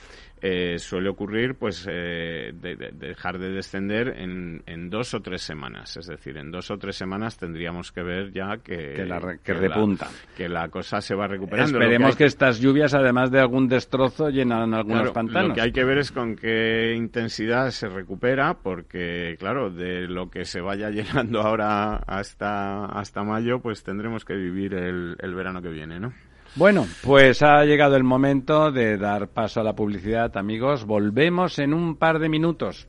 eh, 0.41 0.79
suele 0.79 1.09
ocurrir 1.09 1.55
pues 1.55 1.87
eh, 1.87 2.51
de, 2.53 2.75
dejar 2.93 3.37
de 3.37 3.51
descender 3.51 4.07
en, 4.17 4.63
en, 4.65 4.89
dos 4.89 5.13
o 5.13 5.19
tres 5.21 5.43
semanas. 5.43 5.97
Es 5.97 6.07
decir 6.07 6.37
en 6.37 6.49
dos 6.49 6.71
o 6.71 6.77
tres 6.77 6.95
semanas 6.95 7.37
tendríamos 7.37 7.91
que 7.91 8.01
ver 8.01 8.31
ya 8.31 8.57
que 8.57 8.93
que, 8.95 9.05
la, 9.05 9.37
que, 9.43 9.53
repunta. 9.53 10.07
que 10.35 10.49
la 10.49 10.69
cosa 10.69 10.99
se 10.99 11.13
va 11.13 11.27
recuperando. 11.27 11.77
Esperemos 11.77 12.15
que, 12.15 12.25
estas 12.25 12.59
lluvias 12.59 12.93
además 12.95 13.29
de 13.29 13.39
algún 13.39 13.67
destrozo 13.67 14.29
llenan 14.29 14.73
algunos 14.73 15.11
pantanos 15.11 15.49
lo 15.49 15.55
que 15.55 15.61
hay 15.61 15.71
que 15.71 15.83
ver 15.83 15.99
es 15.99 16.11
con 16.11 16.35
qué 16.35 16.95
intensidad 16.95 17.69
se 17.69 17.87
recupera 17.87 18.55
porque 18.55 19.35
claro 19.37 19.69
de 19.69 20.07
lo 20.07 20.29
que 20.29 20.45
se 20.45 20.61
vaya 20.61 20.89
llenando 20.91 21.41
ahora 21.41 21.97
hasta 21.97 22.85
hasta 22.85 23.23
mayo 23.23 23.59
pues 23.59 23.83
tendremos 23.83 24.25
que 24.25 24.35
vivir 24.35 24.73
el, 24.73 25.15
el 25.19 25.35
verano 25.35 25.61
que 25.61 25.69
viene 25.69 25.99
no 25.99 26.13
bueno, 26.55 26.85
pues 27.03 27.41
ha 27.41 27.63
llegado 27.63 27.95
el 27.95 28.03
momento 28.03 28.71
de 28.71 28.97
dar 28.97 29.27
paso 29.27 29.61
a 29.61 29.63
la 29.63 29.73
publicidad, 29.73 30.35
amigos. 30.37 30.85
Volvemos 30.85 31.59
en 31.59 31.73
un 31.73 31.95
par 31.95 32.19
de 32.19 32.29
minutos. 32.29 32.87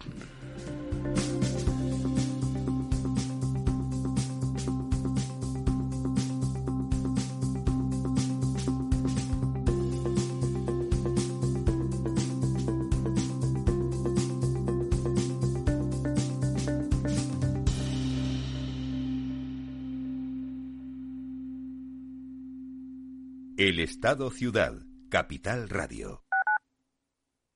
El 23.73 23.79
Estado 23.81 24.31
Ciudad, 24.31 24.75
Capital 25.09 25.71
Radio. 25.71 26.27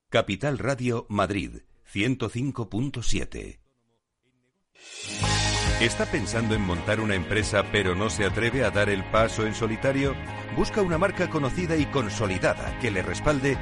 Capital 0.09 0.57
Radio 0.57 1.05
Madrid, 1.09 1.59
105.7. 1.93 3.59
¿Está 5.79 6.07
pensando 6.07 6.55
en 6.55 6.61
montar 6.61 7.01
una 7.01 7.13
empresa 7.13 7.65
pero 7.71 7.93
no 7.93 8.09
se 8.09 8.25
atreve 8.25 8.63
a 8.65 8.71
dar 8.71 8.89
el 8.89 9.03
paso 9.11 9.45
en 9.45 9.53
solitario? 9.53 10.15
Busca 10.55 10.81
una 10.81 10.97
marca 10.97 11.29
conocida 11.29 11.77
y 11.77 11.85
consolidada 11.85 12.79
que 12.79 12.89
le 12.89 13.03
respalde. 13.03 13.55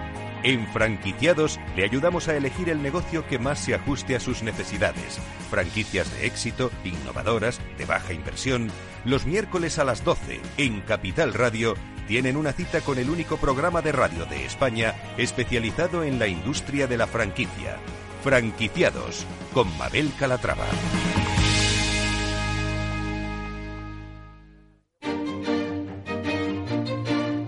En 0.44 0.66
Franquiciados 0.68 1.60
le 1.76 1.84
ayudamos 1.84 2.30
a 2.30 2.38
elegir 2.38 2.70
el 2.70 2.82
negocio 2.82 3.28
que 3.28 3.38
más 3.38 3.60
se 3.60 3.76
ajuste 3.76 4.16
a 4.16 4.22
sus 4.22 4.44
necesidades. 4.44 5.20
Franquicias 5.50 6.10
de 6.14 6.26
éxito, 6.26 6.72
innovadoras, 6.86 7.60
de 7.78 7.86
baja 7.86 8.14
inversión. 8.14 8.70
Los 9.04 9.26
miércoles 9.26 9.78
a 9.78 9.84
las 9.84 10.06
12 10.06 10.40
en 10.58 10.80
Capital 10.80 11.34
Radio 11.34 11.76
tienen 12.08 12.38
una 12.38 12.54
cita 12.54 12.82
con 12.82 12.98
el 12.98 13.10
único 13.10 13.38
programa 13.38 13.82
de 13.82 13.92
radio 13.92 14.26
de 14.26 14.46
España 14.46 14.96
especializado 15.18 16.04
en 16.04 16.20
la 16.20 16.28
industria 16.28 16.88
de 16.88 16.98
la 16.98 17.08
franquicia. 17.08 17.78
Franquiciados 18.24 19.26
con 19.54 19.76
Mabel 19.78 20.12
Calatrava. 20.18 20.66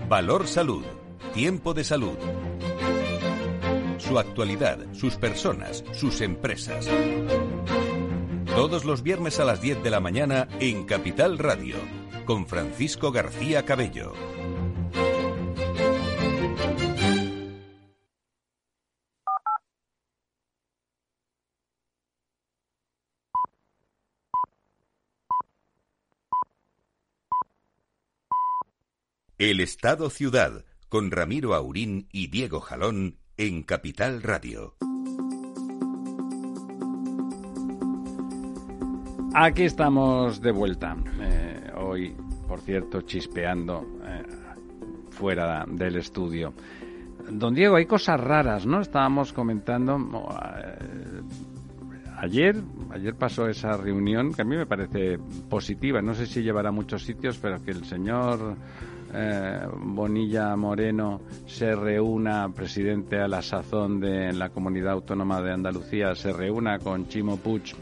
Valor 0.08 0.46
Salud. 0.46 0.84
Tiempo 1.34 1.74
de 1.74 1.84
salud. 1.84 2.16
Su 3.98 4.18
actualidad, 4.18 4.78
sus 4.92 5.16
personas, 5.16 5.84
sus 5.92 6.20
empresas. 6.20 6.88
Todos 8.46 8.84
los 8.84 9.02
viernes 9.02 9.38
a 9.38 9.44
las 9.44 9.60
10 9.60 9.82
de 9.82 9.90
la 9.90 10.00
mañana 10.00 10.48
en 10.58 10.84
Capital 10.84 11.38
Radio 11.38 11.76
con 12.28 12.46
Francisco 12.46 13.10
García 13.10 13.64
Cabello. 13.64 14.12
El 29.38 29.60
Estado 29.60 30.10
Ciudad, 30.10 30.66
con 30.90 31.10
Ramiro 31.10 31.54
Aurín 31.54 32.10
y 32.12 32.26
Diego 32.26 32.60
Jalón 32.60 33.20
en 33.38 33.62
Capital 33.62 34.22
Radio. 34.22 34.76
Aquí 39.34 39.62
estamos 39.62 40.42
de 40.42 40.52
vuelta. 40.52 40.94
Eh, 41.20 41.47
hoy, 41.78 42.14
por 42.46 42.60
cierto, 42.60 43.02
chispeando 43.02 43.86
eh, 44.04 44.22
fuera 45.10 45.64
del 45.66 45.96
estudio. 45.96 46.52
Don 47.30 47.54
Diego, 47.54 47.76
hay 47.76 47.86
cosas 47.86 48.20
raras, 48.20 48.66
¿no? 48.66 48.80
Estábamos 48.80 49.32
comentando 49.32 49.96
eh, 49.96 51.20
ayer, 52.18 52.56
ayer 52.90 53.14
pasó 53.14 53.48
esa 53.48 53.76
reunión 53.76 54.32
que 54.32 54.42
a 54.42 54.44
mí 54.44 54.56
me 54.56 54.66
parece 54.66 55.18
positiva. 55.48 56.00
No 56.00 56.14
sé 56.14 56.26
si 56.26 56.42
llevará 56.42 56.70
a 56.70 56.72
muchos 56.72 57.04
sitios, 57.04 57.38
pero 57.38 57.62
que 57.62 57.70
el 57.72 57.84
señor 57.84 58.56
eh, 59.12 59.60
Bonilla 59.78 60.54
Moreno 60.56 61.20
se 61.46 61.74
reúna, 61.74 62.48
presidente 62.50 63.18
a 63.18 63.28
la 63.28 63.40
sazón 63.40 64.00
de 64.00 64.32
la 64.32 64.50
Comunidad 64.50 64.92
Autónoma 64.92 65.40
de 65.40 65.52
Andalucía, 65.52 66.14
se 66.14 66.32
reúna 66.32 66.78
con 66.78 67.08
Chimo 67.08 67.36
Puig, 67.38 67.74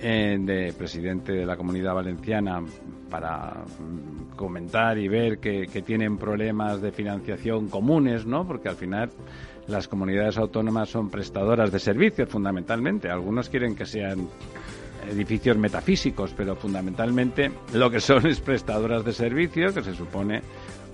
eh, 0.00 0.36
de 0.38 0.72
presidente 0.72 1.32
de 1.32 1.46
la 1.46 1.56
Comunidad 1.56 1.94
Valenciana, 1.94 2.62
para 3.10 3.64
mm, 3.78 4.36
comentar 4.36 4.98
y 4.98 5.08
ver 5.08 5.38
que, 5.38 5.66
tienen 5.86 6.18
problemas 6.18 6.80
de 6.80 6.92
financiación 6.92 7.68
comunes, 7.68 8.26
¿no? 8.26 8.46
Porque 8.46 8.68
al 8.68 8.76
final 8.76 9.10
las 9.68 9.88
comunidades 9.88 10.38
autónomas 10.38 10.88
son 10.88 11.10
prestadoras 11.10 11.70
de 11.70 11.78
servicios 11.78 12.28
fundamentalmente. 12.28 13.10
Algunos 13.10 13.48
quieren 13.48 13.74
que 13.74 13.86
sean 13.86 14.28
edificios 15.10 15.56
metafísicos, 15.56 16.32
pero 16.36 16.56
fundamentalmente 16.56 17.50
lo 17.72 17.90
que 17.90 18.00
son 18.00 18.26
es 18.26 18.40
prestadoras 18.40 19.04
de 19.04 19.12
servicios, 19.12 19.74
que 19.74 19.82
se 19.82 19.94
supone 19.94 20.42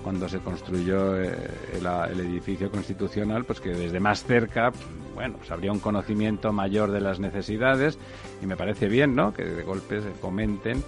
cuando 0.03 0.29
se 0.29 0.41
construyó 0.41 1.21
eh, 1.21 1.33
el, 1.79 2.21
edificio 2.21 2.71
constitucional, 2.71 3.45
pues 3.45 3.61
que 3.61 3.71
desde 3.71 4.01
más 4.01 4.25
cerca, 4.25 4.73
bueno, 5.15 5.37
pues 5.39 5.51
habría 5.51 5.73
un 5.73 5.79
conocimiento 5.79 6.53
mayor 6.53 6.91
de 6.91 7.01
las 7.01 7.21
necesidades 7.21 7.99
y 8.43 8.47
me 8.47 8.57
parece 8.57 8.89
bien, 8.89 9.15
¿no? 9.15 9.33
Que 9.33 9.45
de 9.45 9.63
golpe 9.63 10.03
se 10.03 10.11
comenten, 10.21 10.83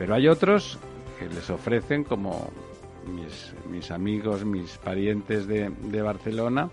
pero 0.00 0.14
hay 0.14 0.28
otros 0.28 0.78
que 1.18 1.28
les 1.28 1.50
ofrecen 1.50 2.04
como 2.04 2.48
mis, 3.06 3.52
mis 3.70 3.90
amigos, 3.90 4.46
mis 4.46 4.78
parientes 4.78 5.46
de, 5.46 5.68
de 5.68 6.00
Barcelona, 6.00 6.70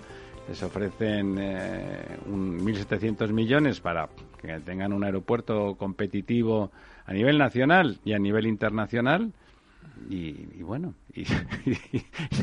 les 0.48 0.64
ofrecen 0.64 1.36
eh, 1.38 2.20
un 2.28 2.58
1.700 2.66 3.34
millones 3.34 3.82
para 3.82 4.08
que 4.42 4.62
tengan 4.62 4.94
un 4.94 5.04
aeropuerto 5.04 5.76
competitivo 5.76 6.72
a 7.06 7.12
nivel 7.12 7.38
nacional 7.38 8.00
y 8.06 8.14
a 8.14 8.18
nivel 8.18 8.48
internacional. 8.48 9.34
Y, 10.10 10.62
bueno, 10.64 10.94
y, 11.16 11.26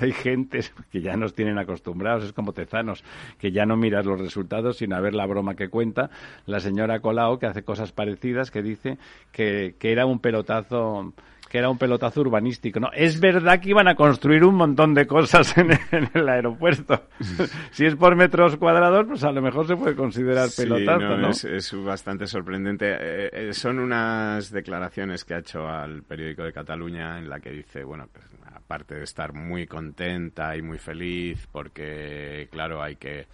hay 0.00 0.12
gente 0.12 0.60
que 0.90 1.00
ya 1.00 1.16
nos 1.16 1.34
tienen 1.34 1.58
acostumbrados, 1.58 2.24
es 2.24 2.32
como 2.32 2.52
Tezanos, 2.52 3.04
que 3.38 3.52
ya 3.52 3.66
no 3.66 3.76
miras 3.76 4.04
los 4.06 4.20
resultados 4.20 4.78
sino 4.78 4.96
a 4.96 5.00
ver 5.00 5.14
la 5.14 5.26
broma 5.26 5.54
que 5.54 5.68
cuenta. 5.68 6.10
La 6.46 6.60
señora 6.60 7.00
Colau, 7.00 7.38
que 7.38 7.46
hace 7.46 7.62
cosas 7.62 7.92
parecidas, 7.92 8.50
que 8.50 8.62
dice 8.62 8.98
que, 9.32 9.76
que 9.78 9.92
era 9.92 10.06
un 10.06 10.18
pelotazo 10.18 11.12
que 11.54 11.58
era 11.58 11.70
un 11.70 11.78
pelotazo 11.78 12.20
urbanístico. 12.20 12.80
No, 12.80 12.90
es 12.92 13.20
verdad 13.20 13.60
que 13.60 13.68
iban 13.68 13.86
a 13.86 13.94
construir 13.94 14.42
un 14.42 14.56
montón 14.56 14.92
de 14.92 15.06
cosas 15.06 15.56
en, 15.56 15.70
el 16.12 16.28
aeropuerto. 16.28 17.04
si 17.70 17.86
es 17.86 17.94
por 17.94 18.16
metros 18.16 18.56
cuadrados, 18.56 19.06
pues 19.06 19.22
a 19.22 19.30
lo 19.30 19.40
mejor 19.40 19.64
se 19.68 19.76
puede 19.76 19.94
considerar 19.94 20.48
pelotazo, 20.56 21.16
¿no? 21.16 21.30
Es, 21.30 21.72
bastante 21.84 22.26
sorprendente. 22.26 22.90
Eh, 22.90 23.30
eh, 23.32 23.52
son 23.52 23.78
unas 23.78 24.50
declaraciones 24.50 25.24
que 25.24 25.34
ha 25.34 25.38
hecho 25.38 25.68
al 25.68 26.02
periódico 26.02 26.42
de 26.42 26.52
Cataluña 26.52 27.18
en 27.18 27.28
la 27.28 27.38
que 27.38 27.50
dice, 27.50 27.84
bueno, 27.84 28.08
pues, 28.12 28.26
aparte 28.52 28.96
de 28.96 29.04
estar 29.04 29.32
muy 29.32 29.68
contenta 29.68 30.56
y 30.56 30.62
muy 30.62 30.78
feliz, 30.78 31.46
porque, 31.52 32.48
claro, 32.50 32.82
hay 32.82 32.96
que 32.96 33.28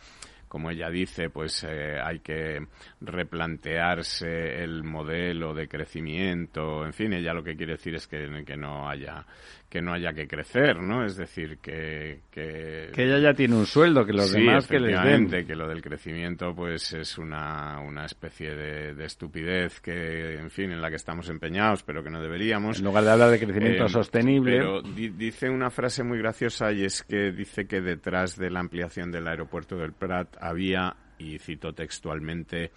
como 0.51 0.69
ella 0.69 0.91
dice, 0.91 1.31
pues 1.31 1.63
eh, 1.63 2.01
hay 2.03 2.19
que 2.19 2.67
replantearse 3.01 4.61
el 4.65 4.83
modelo 4.83 5.55
de 5.55 5.69
crecimiento, 5.69 6.85
en 6.85 6.93
fin, 6.93 7.13
ella 7.13 7.33
lo 7.33 7.45
que 7.45 7.55
quiere 7.55 7.75
decir 7.75 7.95
es 7.95 8.09
que, 8.09 8.43
que 8.45 8.57
no 8.57 8.91
haya 8.91 9.25
que 9.71 9.81
no 9.81 9.93
haya 9.93 10.13
que 10.13 10.27
crecer, 10.27 10.83
¿no? 10.83 11.05
Es 11.05 11.17
decir, 11.17 11.59
que... 11.59 12.23
Que, 12.33 12.91
ella 12.97 13.21
ya 13.21 13.35
tiene 13.35 13.55
un 13.55 13.67
sueldo, 13.67 14.05
que 14.05 14.13
los 14.13 14.33
demás 14.33 14.67
que 14.67 14.81
les 14.81 15.01
den. 15.01 15.47
que 15.47 15.55
lo 15.55 15.69
del 15.69 15.81
crecimiento 15.81 16.53
pues 16.57 16.93
es 16.93 17.17
una, 17.19 17.79
una 17.81 18.05
especie 18.05 18.51
de, 18.57 19.05
estupidez 19.05 19.81
que, 19.81 20.35
en 20.35 20.51
fin, 20.51 20.73
en 20.73 20.83
la 20.83 20.91
que 20.91 20.97
estamos 20.97 21.29
empeñados, 21.29 21.85
pero 21.85 22.03
que 22.03 22.11
no 22.11 22.21
deberíamos. 22.21 22.81
En 22.81 22.85
lugar 22.85 23.05
de 23.05 23.11
hablar 23.13 23.31
de 23.31 23.39
crecimiento 23.39 23.85
eh, 23.85 23.89
sostenible... 23.89 24.59
Pero 24.59 24.83
dice 24.83 25.49
una 25.49 25.71
frase 25.71 26.03
muy 26.03 26.19
graciosa 26.19 26.73
y 26.73 26.85
es 26.85 27.05
que 27.05 27.31
dice 27.31 27.67
que 27.67 27.81
detrás 27.81 28.37
de 28.37 28.51
la 28.51 28.59
ampliación 28.59 29.13
del 29.13 29.29
aeropuerto 29.29 29.77
del 29.77 29.93
Prat 29.93 30.37
había, 30.41 30.97
y 31.17 31.39
cito 31.39 31.73
textualmente, 31.73 32.73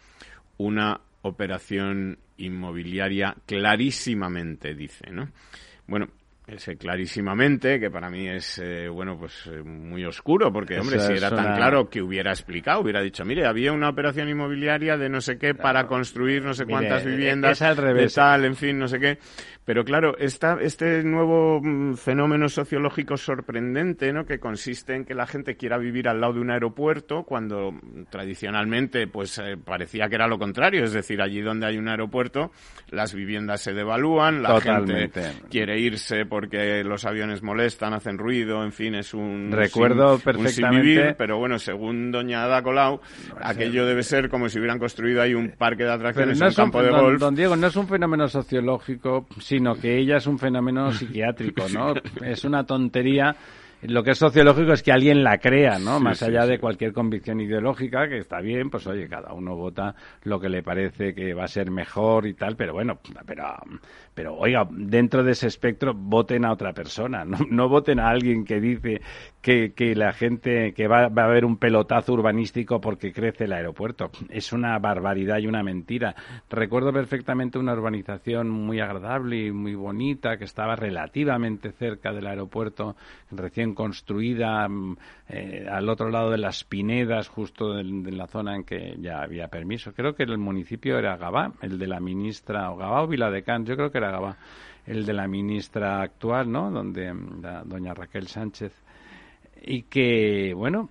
una 0.58 1.02
operación 1.24 2.20
inmobiliaria 2.38 3.36
clarísimamente, 3.48 4.76
dice, 4.76 5.10
¿no? 5.10 5.30
Bueno, 5.88 6.08
ese 6.46 6.76
clarísimamente, 6.76 7.80
que 7.80 7.90
para 7.90 8.10
mí 8.10 8.28
es, 8.28 8.60
eh, 8.60 8.90
bueno, 8.90 9.18
pues 9.18 9.48
eh, 9.48 9.64
muy 9.64 10.04
oscuro, 10.04 10.52
porque, 10.52 10.78
hombre, 10.78 11.00
si 11.00 11.14
era 11.14 11.30
tan 11.30 11.56
claro 11.56 11.90
que 11.90 12.02
hubiera 12.02 12.32
explicado, 12.32 12.82
hubiera 12.82 13.02
dicho, 13.02 13.24
mire, 13.24 13.46
había 13.46 13.72
una 13.72 13.90
operación 13.90 14.28
inmobiliaria 14.28 14.98
de 14.98 15.08
no 15.08 15.22
sé 15.22 15.38
qué 15.38 15.56
para 15.56 15.88
construir 15.88 16.44
no 16.44 16.54
sé 16.54 16.66
cuántas 16.66 17.06
viviendas, 17.06 17.62
al 17.62 17.78
revés. 17.78 18.14
de 18.14 18.22
tal, 18.22 18.46
en 18.46 18.56
fin, 18.56 18.78
no 18.78 18.88
sé 18.88 19.00
qué. 19.00 19.18
Pero 19.66 19.86
claro, 19.86 20.18
esta, 20.18 20.58
este 20.60 21.04
nuevo 21.04 21.62
mm, 21.62 21.94
fenómeno 21.94 22.50
sociológico 22.50 23.16
sorprendente, 23.16 24.12
¿no? 24.12 24.26
Que 24.26 24.38
consiste 24.38 24.94
en 24.94 25.06
que 25.06 25.14
la 25.14 25.26
gente 25.26 25.56
quiera 25.56 25.78
vivir 25.78 26.10
al 26.10 26.20
lado 26.20 26.34
de 26.34 26.42
un 26.42 26.52
aeropuerto 26.52 27.24
cuando 27.24 27.74
tradicionalmente, 28.10 29.08
pues, 29.08 29.38
eh, 29.38 29.56
parecía 29.64 30.10
que 30.10 30.16
era 30.16 30.28
lo 30.28 30.38
contrario. 30.38 30.84
Es 30.84 30.92
decir, 30.92 31.22
allí 31.22 31.40
donde 31.40 31.68
hay 31.68 31.78
un 31.78 31.88
aeropuerto, 31.88 32.52
las 32.90 33.14
viviendas 33.14 33.62
se 33.62 33.74
devalúan, 33.74 34.44
la 34.44 34.60
gente 34.60 35.10
quiere 35.50 35.80
irse 35.80 36.26
porque 36.34 36.84
los 36.84 37.06
aviones 37.06 37.44
molestan, 37.44 37.94
hacen 37.94 38.18
ruido, 38.18 38.64
en 38.64 38.72
fin, 38.72 38.96
es 38.96 39.14
un... 39.14 39.52
Recuerdo 39.52 40.18
perfectamente... 40.18 41.14
pero 41.14 41.38
bueno, 41.38 41.60
según 41.60 42.12
doña 42.12 42.46
Ada 42.46 42.64
Colau, 42.64 43.00
aquello 43.40 43.86
debe 43.86 44.02
ser 44.02 44.30
como 44.30 44.50
si 44.50 44.58
hubieran 44.58 44.80
construido 44.80 45.22
ahí 45.22 45.36
un 45.36 45.52
parque 45.52 45.84
de 45.84 45.92
atracciones, 45.92 46.42
un 46.42 46.52
campo 46.56 46.82
de 46.82 46.90
golf. 46.90 47.20
Don 47.20 47.36
Diego, 47.36 47.56
no 47.56 47.68
es 47.68 47.76
un 47.76 47.88
fenómeno 47.88 48.28
sociológico 48.28 49.28
sino 49.40 49.76
que 49.76 49.96
ella 49.96 50.18
es 50.18 50.26
un 50.26 50.40
fenómeno 50.40 50.92
psiquiátrico, 50.92 51.70
¿no? 51.70 51.94
Es 52.26 52.44
una 52.46 52.66
tontería 52.66 53.36
lo 53.86 54.02
que 54.02 54.12
es 54.12 54.18
sociológico 54.18 54.72
es 54.72 54.82
que 54.82 54.94
alguien 54.94 55.24
la 55.24 55.40
crea, 55.40 55.78
¿no? 55.78 56.00
Más 56.00 56.24
allá 56.24 56.46
de 56.46 56.58
cualquier 56.58 56.94
convicción 56.94 57.42
ideológica, 57.42 58.08
que 58.08 58.20
está 58.20 58.40
bien, 58.40 58.70
pues 58.70 58.88
oye, 58.88 59.10
cada 59.10 59.34
uno 59.34 59.58
vota 59.58 59.94
lo 60.24 60.40
que 60.40 60.48
le 60.48 60.64
parece 60.64 61.14
que 61.14 61.34
va 61.34 61.44
a 61.44 61.48
ser 61.50 61.70
mejor 61.70 62.26
y 62.26 62.34
tal, 62.34 62.56
pero 62.56 62.74
bueno, 62.74 63.00
pero 63.26 63.44
pero 64.14 64.36
oiga, 64.36 64.68
dentro 64.70 65.24
de 65.24 65.32
ese 65.32 65.48
espectro 65.48 65.94
voten 65.94 66.46
a 66.46 66.52
otra 66.52 66.74
persona, 66.74 67.26
no, 67.26 67.70
voten 67.70 68.00
a 68.00 68.10
alguien 68.10 68.46
que 68.46 68.60
dice 68.60 69.02
que, 69.42 69.74
que 69.74 69.96
la 69.96 70.14
gente, 70.14 70.74
que 70.74 70.88
va, 70.88 71.10
va, 71.10 71.24
a 71.24 71.26
haber 71.26 71.46
un 71.46 71.58
pelotazo 71.58 72.14
urbanístico 72.14 72.80
porque 72.80 73.12
crece 73.12 73.46
el 73.46 73.54
aeropuerto. 73.54 74.12
Es 74.30 74.54
una 74.54 74.78
barbaridad 74.80 75.40
y 75.40 75.48
una 75.48 75.64
mentira. 75.64 76.16
Recuerdo 76.50 76.94
perfectamente 76.94 77.58
una 77.58 77.74
urbanización 77.74 78.50
muy 78.50 78.80
agradable 78.80 79.48
y 79.48 79.52
muy 79.52 79.76
bonita 79.76 80.38
que 80.38 80.46
estaba 80.46 80.76
relativamente 80.76 81.72
cerca 81.72 82.14
del 82.14 82.28
aeropuerto, 82.28 82.96
recién 83.32 83.74
construida 83.74 84.68
mm, 84.68 84.98
eh, 85.30 85.68
al 85.70 85.90
otro 85.90 86.10
lado 86.10 86.30
de 86.32 86.38
las 86.38 86.64
Pinedas, 86.64 87.28
justo 87.28 87.80
en, 87.80 88.18
la 88.18 88.28
zona 88.28 88.56
en 88.56 88.64
que 88.64 88.96
ya 89.00 89.22
había 89.22 89.48
permiso. 89.48 89.94
Creo 89.94 90.16
que 90.16 90.24
el 90.24 90.38
municipio 90.38 90.98
era 90.98 91.18
Gabá, 91.18 91.54
el 91.62 91.78
de 91.80 91.88
la 91.88 92.00
ministra, 92.00 92.72
o 92.72 92.78
Gabá 92.78 93.04
o 93.04 93.08
Viladecans, 93.08 93.68
yo 93.68 93.76
creo 93.76 93.92
que 93.92 93.98
era 94.04 94.12
Gabá, 94.12 94.38
el 94.86 95.06
de 95.06 95.14
la 95.14 95.28
ministra 95.28 96.02
actual, 96.02 96.52
¿no? 96.52 96.70
Donde 96.70 97.14
la, 97.42 97.64
doña 97.64 97.94
Raquel 97.94 98.28
Sánchez. 98.28 98.74
Y 99.62 99.84
que, 99.84 100.54
bueno, 100.54 100.90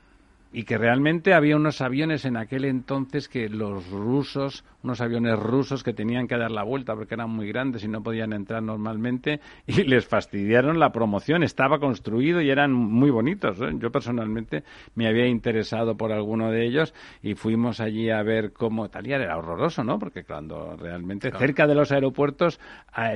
y 0.53 0.65
que 0.65 0.79
realmente 0.79 1.35
había 1.35 1.57
unos 1.57 1.81
aviones 1.81 2.25
en 2.25 2.37
aquel 2.37 2.65
entonces 2.65 3.29
que 3.29 3.49
los 3.49 3.89
rusos, 3.91 4.65
unos 4.83 5.01
aviones 5.01 5.39
rusos 5.39 5.83
que 5.83 5.93
tenían 5.93 6.29
que 6.29 6.37
dar 6.37 6.51
la 6.51 6.63
vuelta 6.63 6.95
porque 6.95 7.15
eran 7.15 7.31
muy 7.31 7.49
grandes 7.49 7.85
y 7.85 7.89
no 7.89 8.03
podían 8.03 8.33
entrar 8.33 8.63
normalmente 8.63 9.41
y 9.67 9.73
les 9.85 10.07
fastidiaron 10.07 10.79
la 10.79 10.93
promoción. 10.93 11.43
Estaba 11.43 11.79
construido 11.79 12.41
y 12.41 12.51
eran 12.51 12.73
muy 12.73 13.11
bonitos. 13.11 13.61
¿eh? 13.61 13.73
Yo 13.79 13.91
personalmente 13.91 14.65
me 14.95 15.07
había 15.07 15.27
interesado 15.27 15.97
por 15.97 16.13
alguno 16.13 16.51
de 16.51 16.67
ellos 16.67 16.95
y 17.23 17.35
fuimos 17.35 17.81
allí 17.81 18.11
a 18.11 18.23
ver 18.23 18.53
cómo 18.53 18.85
Italia 18.85 19.17
era 19.17 19.39
horroroso, 19.39 19.85
¿no? 19.85 19.99
Porque 19.99 20.25
cuando 20.25 20.77
realmente 20.77 21.31
cerca 21.31 21.67
de 21.67 21.75
los 21.75 21.93
aeropuertos 21.93 22.61
ah, 22.93 23.15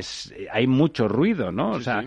hay 0.53 0.67
mucho 0.67 1.09
ruido, 1.09 1.53
¿no? 1.53 1.71
o 1.73 1.81
sea, 1.81 2.03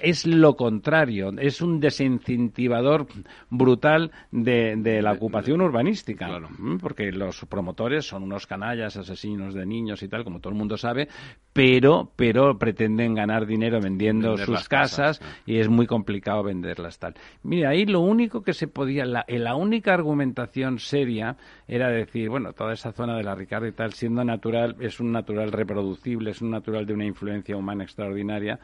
es 0.00 0.26
lo 0.26 0.56
contrario, 0.56 1.32
es 1.38 1.60
un 1.60 1.80
desincentivador 1.80 3.06
brutal 3.50 4.10
de, 4.30 4.61
de 4.76 5.02
la 5.02 5.12
ocupación 5.12 5.60
urbanística, 5.60 6.40
porque 6.80 7.12
los 7.12 7.44
promotores 7.46 8.06
son 8.06 8.22
unos 8.22 8.46
canallas, 8.46 8.96
asesinos 8.96 9.54
de 9.54 9.66
niños 9.66 10.02
y 10.02 10.08
tal, 10.08 10.24
como 10.24 10.40
todo 10.40 10.52
el 10.52 10.58
mundo 10.58 10.76
sabe, 10.76 11.08
pero, 11.52 12.10
pero 12.16 12.58
pretenden 12.58 13.14
ganar 13.14 13.46
dinero 13.46 13.80
vendiendo 13.80 14.36
sus 14.36 14.68
casas, 14.68 15.20
y 15.46 15.58
es 15.58 15.68
muy 15.68 15.86
complicado 15.86 16.42
venderlas 16.42 16.98
tal. 16.98 17.14
Mira, 17.42 17.70
ahí 17.70 17.84
lo 17.86 18.00
único 18.00 18.42
que 18.42 18.52
se 18.52 18.68
podía, 18.68 19.04
la, 19.04 19.24
la 19.28 19.54
única 19.54 19.94
argumentación 19.94 20.78
seria 20.78 21.36
era 21.68 21.88
decir, 21.88 22.28
bueno, 22.28 22.52
toda 22.52 22.72
esa 22.72 22.92
zona 22.92 23.16
de 23.16 23.24
la 23.24 23.34
Ricarda 23.34 23.68
y 23.68 23.72
tal, 23.72 23.92
siendo 23.92 24.24
natural, 24.24 24.76
es 24.80 25.00
un 25.00 25.12
natural 25.12 25.52
reproducible, 25.52 26.30
es 26.30 26.40
un 26.40 26.50
natural 26.50 26.86
de 26.86 26.94
una 26.94 27.04
influencia 27.04 27.56
humana 27.56 27.84
extraordinaria, 27.84 28.58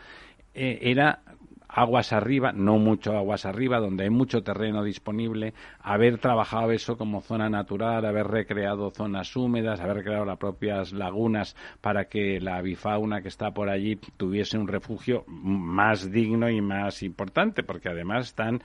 eh, 0.54 0.78
era 0.82 1.20
aguas 1.68 2.12
arriba, 2.12 2.52
no 2.52 2.78
mucho 2.78 3.16
aguas 3.16 3.44
arriba, 3.44 3.78
donde 3.78 4.04
hay 4.04 4.10
mucho 4.10 4.42
terreno 4.42 4.82
disponible, 4.82 5.52
haber 5.80 6.18
trabajado 6.18 6.72
eso 6.72 6.96
como 6.96 7.20
zona 7.20 7.48
natural, 7.50 8.04
haber 8.04 8.26
recreado 8.26 8.90
zonas 8.90 9.36
húmedas, 9.36 9.80
haber 9.80 10.02
creado 10.02 10.24
las 10.24 10.38
propias 10.38 10.92
lagunas 10.92 11.54
para 11.80 12.06
que 12.06 12.40
la 12.40 12.56
avifauna 12.56 13.20
que 13.20 13.28
está 13.28 13.52
por 13.52 13.68
allí 13.68 13.96
tuviese 14.16 14.58
un 14.58 14.66
refugio 14.66 15.24
más 15.26 16.10
digno 16.10 16.48
y 16.48 16.60
más 16.60 17.02
importante, 17.02 17.62
porque 17.62 17.90
además 17.90 18.28
están, 18.28 18.62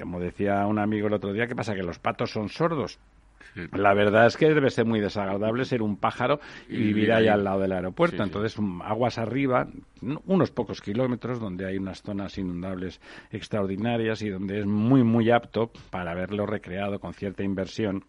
como 0.00 0.18
decía 0.18 0.66
un 0.66 0.78
amigo 0.78 1.08
el 1.08 1.14
otro 1.14 1.32
día, 1.32 1.46
¿qué 1.46 1.54
pasa? 1.54 1.74
Que 1.74 1.82
los 1.82 1.98
patos 1.98 2.30
son 2.30 2.48
sordos. 2.48 2.98
La 3.72 3.94
verdad 3.94 4.26
es 4.26 4.36
que 4.36 4.48
debe 4.48 4.70
ser 4.70 4.84
muy 4.84 5.00
desagradable 5.00 5.64
ser 5.64 5.82
un 5.82 5.96
pájaro 5.96 6.40
y, 6.68 6.76
vivir 6.78 7.12
ahí 7.12 7.28
al 7.28 7.44
lado 7.44 7.60
del 7.60 7.72
aeropuerto. 7.72 8.22
Entonces, 8.22 8.56
aguas 8.82 9.18
arriba, 9.18 9.68
unos 10.26 10.50
pocos 10.50 10.80
kilómetros, 10.80 11.40
donde 11.40 11.66
hay 11.66 11.76
unas 11.76 12.02
zonas 12.02 12.36
inundables 12.38 13.00
extraordinarias 13.30 14.22
y 14.22 14.30
donde 14.30 14.60
es 14.60 14.66
muy, 14.66 15.02
muy 15.02 15.30
apto 15.30 15.70
para 15.90 16.12
haberlo 16.12 16.46
recreado 16.46 16.98
con 16.98 17.14
cierta 17.14 17.42
inversión 17.42 18.04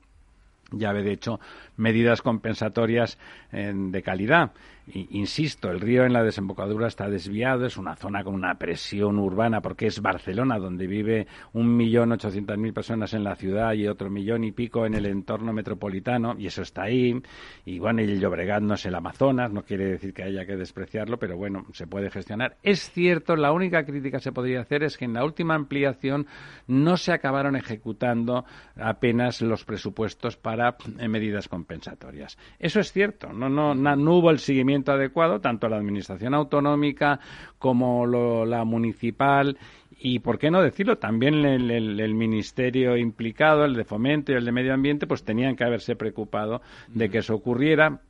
ya 0.72 0.94
de 0.94 1.12
hecho 1.12 1.40
medidas 1.78 2.22
compensatorias 2.22 3.18
de 3.52 4.02
calidad. 4.02 4.52
Insisto, 4.94 5.72
el 5.72 5.80
río 5.80 6.06
en 6.06 6.14
la 6.14 6.24
desembocadura 6.24 6.88
está 6.88 7.10
desviado, 7.10 7.66
es 7.66 7.78
una 7.78 7.96
zona 7.96 8.24
con 8.24 8.36
una 8.36 8.56
presión 8.56 9.18
urbana 9.18 9.62
porque 9.62 9.88
es 9.88 10.02
Barcelona, 10.02 10.60
donde 10.60 10.88
vive 10.88 11.28
un 11.54 11.76
millón 11.76 12.12
ochocientas 12.12 12.58
mil 12.58 12.74
personas 12.74 13.14
en 13.14 13.24
la 13.24 13.36
ciudad 13.36 13.74
y 13.74 13.88
otro 13.88 14.10
millón 14.10 14.44
y 14.44 14.52
pico 14.52 14.86
en 14.86 14.94
el 14.94 15.06
entorno 15.06 15.54
metropolitano, 15.54 16.36
y 16.38 16.48
eso 16.48 16.62
está 16.62 16.84
ahí. 16.84 17.20
Y 17.66 17.80
bueno, 17.80 18.02
el 18.02 18.20
Llobregat 18.20 18.62
no 18.62 18.76
es 18.76 18.86
el 18.86 18.96
Amazonas, 18.96 19.52
no 19.52 19.64
quiere 19.64 19.86
decir 19.86 20.14
que 20.14 20.24
haya 20.24 20.46
que 20.46 20.56
despreciarlo, 20.56 21.18
pero 21.18 21.36
bueno, 21.36 21.66
se 21.74 21.88
puede 21.88 22.12
gestionar. 22.12 22.58
Es 22.62 22.92
cierto, 22.92 23.36
la 23.36 23.52
única 23.52 23.86
crítica 23.86 24.18
que 24.18 24.24
se 24.24 24.32
podría 24.32 24.62
hacer 24.62 24.84
es 24.84 24.98
que 24.98 25.06
en 25.06 25.14
la 25.14 25.26
última 25.26 25.56
ampliación 25.56 26.28
no 26.68 26.98
se 26.98 27.12
acabaron 27.12 27.56
ejecutando 27.56 28.46
apenas 28.76 29.42
los 29.42 29.66
presupuestos 29.66 30.38
para 30.38 30.78
eh, 31.00 31.08
medidas 31.08 31.48
compensatorias. 31.48 32.38
Eso 32.60 32.80
es 32.80 32.92
cierto, 32.92 33.34
no, 33.34 33.50
no, 33.50 33.74
no 33.74 34.14
hubo 34.14 34.30
el 34.30 34.40
seguimiento 34.40 34.75
adecuado, 34.84 35.40
tanto 35.40 35.70
la 35.70 35.78
Administración 35.78 36.34
autonómica 36.34 37.20
como 37.60 38.06
la 38.46 38.64
municipal 38.64 39.58
y 39.98 40.20
por 40.20 40.38
qué 40.38 40.52
no 40.52 40.62
decirlo 40.62 40.98
también 40.98 41.46
el, 41.46 42.14
ministerio 42.14 42.98
implicado 42.98 43.66
el 43.66 43.76
de 43.76 43.86
fomento 43.86 44.32
y 44.32 44.36
el 44.36 44.46
de 44.46 44.52
medio 44.52 44.74
ambiente 44.74 45.08
pues 45.08 45.24
tenían 45.24 45.56
que 45.56 45.64
haberse 45.64 45.96
preocupado 45.96 46.62
de 46.90 47.10
que 47.10 47.20
eso 47.20 47.36
ocurriera. 47.36 48.02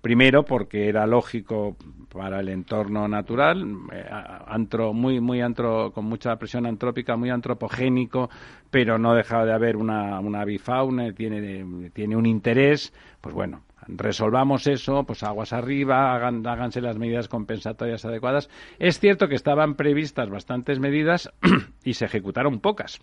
Primero 0.00 0.44
porque 0.44 0.88
era 0.88 1.06
lógico 1.06 1.76
para 2.12 2.40
el 2.40 2.48
entorno 2.48 3.06
natural 3.08 3.64
eh, 3.92 4.04
antro, 4.46 4.92
muy 4.92 5.20
muy 5.20 5.40
antro, 5.40 5.92
con 5.92 6.04
mucha 6.04 6.36
presión 6.36 6.66
antrópica 6.66 7.16
muy 7.16 7.30
antropogénico 7.30 8.30
pero 8.70 8.98
no 8.98 9.14
dejaba 9.14 9.44
de 9.44 9.52
haber 9.52 9.76
una, 9.76 10.20
una 10.20 10.44
bifauna 10.44 11.12
tiene 11.12 11.90
tiene 11.92 12.16
un 12.16 12.26
interés 12.26 12.92
pues 13.20 13.34
bueno 13.34 13.62
resolvamos 13.88 14.66
eso, 14.66 15.04
pues 15.04 15.22
aguas 15.22 15.52
arriba, 15.52 16.14
hagan, 16.14 16.46
háganse 16.46 16.80
las 16.80 16.98
medidas 16.98 17.28
compensatorias 17.28 18.04
adecuadas. 18.04 18.48
Es 18.78 18.98
cierto 18.98 19.28
que 19.28 19.34
estaban 19.34 19.74
previstas 19.74 20.30
bastantes 20.30 20.78
medidas 20.78 21.32
y 21.84 21.94
se 21.94 22.04
ejecutaron 22.04 22.60
pocas. 22.60 23.00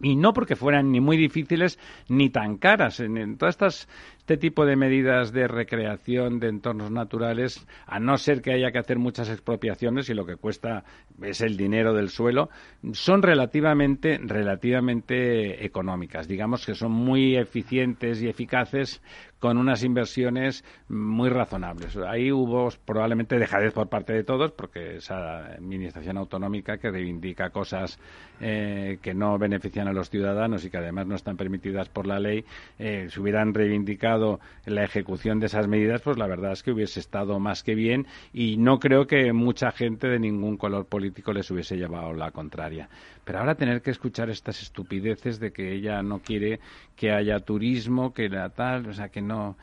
Y 0.00 0.16
no 0.16 0.32
porque 0.32 0.56
fueran 0.56 0.90
ni 0.90 1.00
muy 1.00 1.16
difíciles 1.16 1.78
ni 2.08 2.28
tan 2.30 2.56
caras. 2.56 3.00
En, 3.00 3.38
todas 3.38 3.54
estas 3.54 3.88
este 4.26 4.38
tipo 4.38 4.66
de 4.66 4.74
medidas 4.74 5.32
de 5.32 5.46
recreación 5.46 6.40
de 6.40 6.48
entornos 6.48 6.90
naturales, 6.90 7.64
a 7.86 8.00
no 8.00 8.18
ser 8.18 8.42
que 8.42 8.52
haya 8.52 8.72
que 8.72 8.78
hacer 8.78 8.98
muchas 8.98 9.30
expropiaciones 9.30 10.10
y 10.10 10.14
lo 10.14 10.26
que 10.26 10.34
cuesta 10.34 10.82
es 11.22 11.42
el 11.42 11.56
dinero 11.56 11.94
del 11.94 12.08
suelo, 12.08 12.50
son 12.90 13.22
relativamente, 13.22 14.18
relativamente 14.20 15.64
económicas. 15.64 16.26
Digamos 16.26 16.66
que 16.66 16.74
son 16.74 16.90
muy 16.90 17.36
eficientes 17.36 18.20
y 18.20 18.26
eficaces 18.26 19.00
con 19.38 19.58
unas 19.58 19.84
inversiones 19.84 20.64
muy 20.88 21.28
razonables. 21.28 21.96
Ahí 21.96 22.32
hubo 22.32 22.68
probablemente 22.84 23.38
dejadez 23.38 23.72
por 23.72 23.88
parte 23.88 24.12
de 24.12 24.24
todos, 24.24 24.52
porque 24.52 24.96
esa 24.96 25.46
administración 25.46 26.16
autonómica 26.16 26.78
que 26.78 26.90
reivindica 26.90 27.50
cosas 27.50 27.98
eh, 28.40 28.98
que 29.02 29.14
no 29.14 29.38
benefician 29.38 29.88
a 29.88 29.92
los 29.92 30.10
ciudadanos 30.10 30.64
y 30.64 30.70
que 30.70 30.78
además 30.78 31.06
no 31.06 31.14
están 31.14 31.36
permitidas 31.36 31.88
por 31.88 32.06
la 32.06 32.18
ley, 32.18 32.44
eh, 32.78 33.06
se 33.10 33.20
hubieran 33.20 33.54
reivindicado 33.54 34.40
la 34.64 34.84
ejecución 34.84 35.40
de 35.40 35.46
esas 35.46 35.68
medidas, 35.68 36.02
pues 36.02 36.18
la 36.18 36.26
verdad 36.26 36.52
es 36.52 36.62
que 36.62 36.72
hubiese 36.72 37.00
estado 37.00 37.38
más 37.38 37.62
que 37.62 37.74
bien 37.74 38.06
y 38.32 38.56
no 38.56 38.78
creo 38.78 39.06
que 39.06 39.32
mucha 39.32 39.70
gente 39.70 40.08
de 40.08 40.18
ningún 40.18 40.56
color 40.56 40.86
político 40.86 41.32
les 41.32 41.50
hubiese 41.50 41.76
llevado 41.76 42.12
la 42.12 42.30
contraria. 42.30 42.88
Pero 43.24 43.40
ahora 43.40 43.56
tener 43.56 43.82
que 43.82 43.90
escuchar 43.90 44.30
estas 44.30 44.62
estupideces 44.62 45.40
de 45.40 45.50
que 45.50 45.72
ella 45.72 46.02
no 46.02 46.20
quiere 46.20 46.60
que 46.94 47.10
haya 47.10 47.40
turismo, 47.40 48.14
que 48.14 48.28
la 48.28 48.50
tal, 48.50 48.86
o 48.86 48.92
sea, 48.92 49.08
que 49.08 49.20
no 49.26 49.56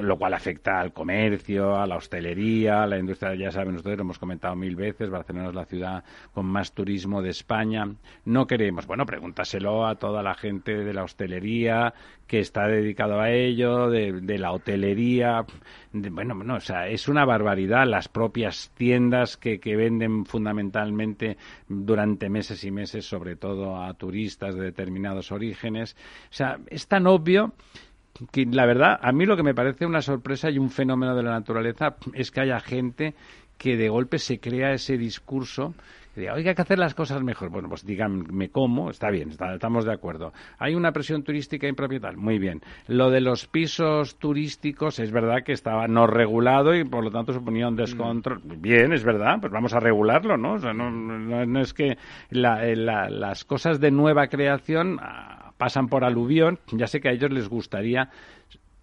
lo 0.00 0.16
cual 0.16 0.34
afecta 0.34 0.80
al 0.80 0.92
comercio, 0.92 1.76
a 1.76 1.86
la 1.86 1.96
hostelería, 1.96 2.84
a 2.84 2.86
la 2.86 2.98
industria, 2.98 3.34
ya 3.34 3.50
saben 3.50 3.74
ustedes, 3.74 3.96
lo 3.96 4.02
hemos 4.02 4.18
comentado 4.18 4.54
mil 4.54 4.76
veces, 4.76 5.10
Barcelona 5.10 5.48
es 5.48 5.54
la 5.54 5.64
ciudad 5.64 6.04
con 6.32 6.46
más 6.46 6.72
turismo 6.72 7.20
de 7.20 7.30
España. 7.30 7.88
No 8.24 8.46
queremos, 8.46 8.86
bueno, 8.86 9.06
pregúntaselo 9.06 9.86
a 9.86 9.96
toda 9.96 10.22
la 10.22 10.34
gente 10.34 10.76
de 10.76 10.94
la 10.94 11.02
hostelería 11.02 11.94
que 12.26 12.40
está 12.40 12.66
dedicado 12.66 13.20
a 13.20 13.30
ello, 13.30 13.88
de, 13.88 14.38
la 14.38 14.52
hotelería. 14.52 15.44
bueno, 15.92 16.34
no, 16.34 16.56
o 16.56 16.60
sea, 16.60 16.88
es 16.88 17.08
una 17.08 17.24
barbaridad 17.24 17.86
las 17.86 18.08
propias 18.08 18.72
tiendas 18.76 19.36
que, 19.36 19.60
que 19.60 19.76
venden 19.76 20.26
fundamentalmente 20.26 21.36
durante 21.68 22.28
meses 22.28 22.64
y 22.64 22.70
meses, 22.70 23.06
sobre 23.06 23.36
todo 23.36 23.80
a 23.80 23.94
turistas 23.94 24.56
de 24.56 24.64
determinados 24.64 25.30
orígenes. 25.30 25.96
O 26.30 26.34
sea, 26.34 26.58
es 26.68 26.88
tan 26.88 27.06
obvio 27.06 27.52
que 28.30 28.46
la 28.46 28.66
verdad, 28.66 28.98
a 29.00 29.12
mí 29.12 29.26
lo 29.26 29.36
que 29.36 29.42
me 29.42 29.54
parece 29.54 29.86
una 29.86 30.02
sorpresa 30.02 30.50
y 30.50 30.58
un 30.58 30.70
fenómeno 30.70 31.14
de 31.14 31.22
la 31.22 31.30
naturaleza 31.30 31.96
es 32.14 32.30
que 32.30 32.40
haya 32.40 32.60
gente 32.60 33.14
que 33.58 33.76
de 33.76 33.88
golpe 33.88 34.18
se 34.18 34.38
crea 34.38 34.72
ese 34.72 34.98
discurso 34.98 35.74
que 36.14 36.22
diga, 36.22 36.32
oiga, 36.32 36.48
hay 36.48 36.54
que 36.54 36.62
hacer 36.62 36.78
las 36.78 36.94
cosas 36.94 37.22
mejor. 37.22 37.50
Bueno, 37.50 37.68
pues 37.68 37.84
díganme 37.84 38.48
cómo, 38.48 38.88
está 38.88 39.10
bien, 39.10 39.28
estamos 39.28 39.84
de 39.84 39.92
acuerdo. 39.92 40.32
Hay 40.58 40.74
una 40.74 40.90
presión 40.90 41.22
turística 41.22 41.68
impropietaria, 41.68 42.18
muy 42.18 42.38
bien. 42.38 42.62
Lo 42.88 43.10
de 43.10 43.20
los 43.20 43.46
pisos 43.46 44.16
turísticos 44.16 44.98
es 44.98 45.12
verdad 45.12 45.42
que 45.44 45.52
estaba 45.52 45.86
no 45.88 46.06
regulado 46.06 46.74
y 46.74 46.84
por 46.84 47.04
lo 47.04 47.10
tanto 47.10 47.34
suponía 47.34 47.68
un 47.68 47.76
descontrol. 47.76 48.40
Bien, 48.42 48.94
es 48.94 49.04
verdad, 49.04 49.36
pues 49.42 49.52
vamos 49.52 49.74
a 49.74 49.80
regularlo, 49.80 50.38
¿no? 50.38 50.54
O 50.54 50.58
sea, 50.58 50.72
no, 50.72 50.90
no, 50.90 51.60
es 51.60 51.74
que 51.74 51.98
eh, 52.30 52.76
las 52.76 53.44
cosas 53.44 53.78
de 53.78 53.90
nueva 53.90 54.28
creación 54.28 54.98
pasan 55.56 55.88
por 55.88 56.04
aluvión, 56.04 56.60
ya 56.72 56.86
sé 56.86 57.00
que 57.00 57.08
a 57.08 57.12
ellos 57.12 57.30
les 57.30 57.48
gustaría 57.48 58.10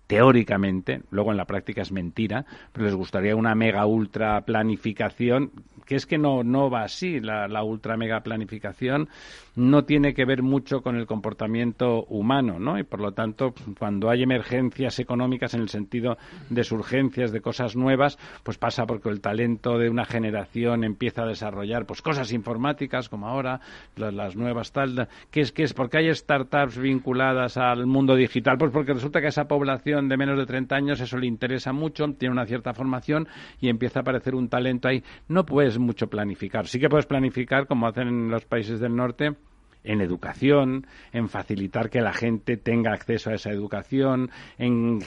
teóricamente, 0.07 1.01
luego 1.11 1.31
en 1.31 1.37
la 1.37 1.45
práctica 1.45 1.81
es 1.81 1.91
mentira, 1.91 2.45
pero 2.71 2.85
les 2.85 2.95
gustaría 2.95 3.35
una 3.35 3.55
mega 3.55 3.85
ultra 3.85 4.41
planificación 4.41 5.51
que 5.85 5.95
es 5.95 6.05
que 6.05 6.17
no, 6.17 6.43
no 6.43 6.69
va 6.69 6.83
así. 6.83 7.19
La, 7.19 7.47
la 7.47 7.63
ultra 7.63 7.97
mega 7.97 8.21
planificación 8.21 9.09
no 9.55 9.83
tiene 9.83 10.13
que 10.13 10.25
ver 10.25 10.41
mucho 10.41 10.81
con 10.81 10.95
el 10.95 11.05
comportamiento 11.05 12.05
humano, 12.05 12.59
¿no? 12.59 12.79
Y 12.79 12.83
por 12.83 12.99
lo 12.99 13.11
tanto, 13.11 13.53
cuando 13.77 14.09
hay 14.09 14.23
emergencias 14.23 14.99
económicas 14.99 15.53
en 15.53 15.61
el 15.61 15.69
sentido 15.69 16.17
de 16.49 16.63
surgencias, 16.63 17.31
de 17.31 17.41
cosas 17.41 17.75
nuevas, 17.75 18.17
pues 18.43 18.58
pasa 18.58 18.85
porque 18.85 19.10
el 19.10 19.21
talento 19.21 19.77
de 19.77 19.89
una 19.89 20.06
generación 20.06 20.83
empieza 20.83 21.23
a 21.23 21.27
desarrollar 21.27 21.85
pues 21.85 22.01
cosas 22.01 22.31
informáticas 22.31 23.10
como 23.10 23.27
ahora, 23.27 23.60
las, 23.95 24.13
las 24.13 24.35
nuevas 24.35 24.71
tal, 24.71 25.08
¿qué 25.29 25.41
es 25.41 25.51
que 25.51 25.63
es 25.63 25.73
porque 25.73 25.97
hay 25.97 26.13
startups 26.13 26.77
vinculadas 26.77 27.58
al 27.58 27.85
mundo 27.85 28.15
digital, 28.15 28.58
pues 28.58 28.71
porque 28.71 28.93
resulta 28.93 29.21
que 29.21 29.27
esa 29.27 29.47
población 29.47 29.92
de 30.02 30.17
menos 30.17 30.37
de 30.37 30.46
30 30.46 30.75
años 30.75 31.00
eso 31.00 31.17
le 31.17 31.27
interesa 31.27 31.73
mucho, 31.73 32.06
tiene 32.13 32.33
una 32.33 32.46
cierta 32.46 32.73
formación 32.73 33.27
y 33.60 33.69
empieza 33.69 34.00
a 34.00 34.02
aparecer 34.02 34.35
un 34.35 34.50
talento 34.50 34.87
ahí. 34.87 35.04
No 35.27 35.46
puedes 35.46 35.77
mucho 35.77 36.08
planificar. 36.08 36.67
Sí 36.67 36.79
que 36.79 36.89
puedes 36.89 37.06
planificar 37.06 37.67
como 37.67 37.87
hacen 37.87 38.08
en 38.08 38.29
los 38.29 38.46
países 38.46 38.79
del 38.79 38.96
norte 38.96 39.35
en 39.84 40.02
educación, 40.02 40.88
en 41.12 41.29
facilitar 41.29 41.90
que 41.90 42.02
la 42.02 42.13
gente 42.13 42.58
tenga 42.58 42.94
acceso 42.94 43.29
a 43.29 43.36
esa 43.36 43.52
educación, 43.52 44.31
en, 44.58 45.00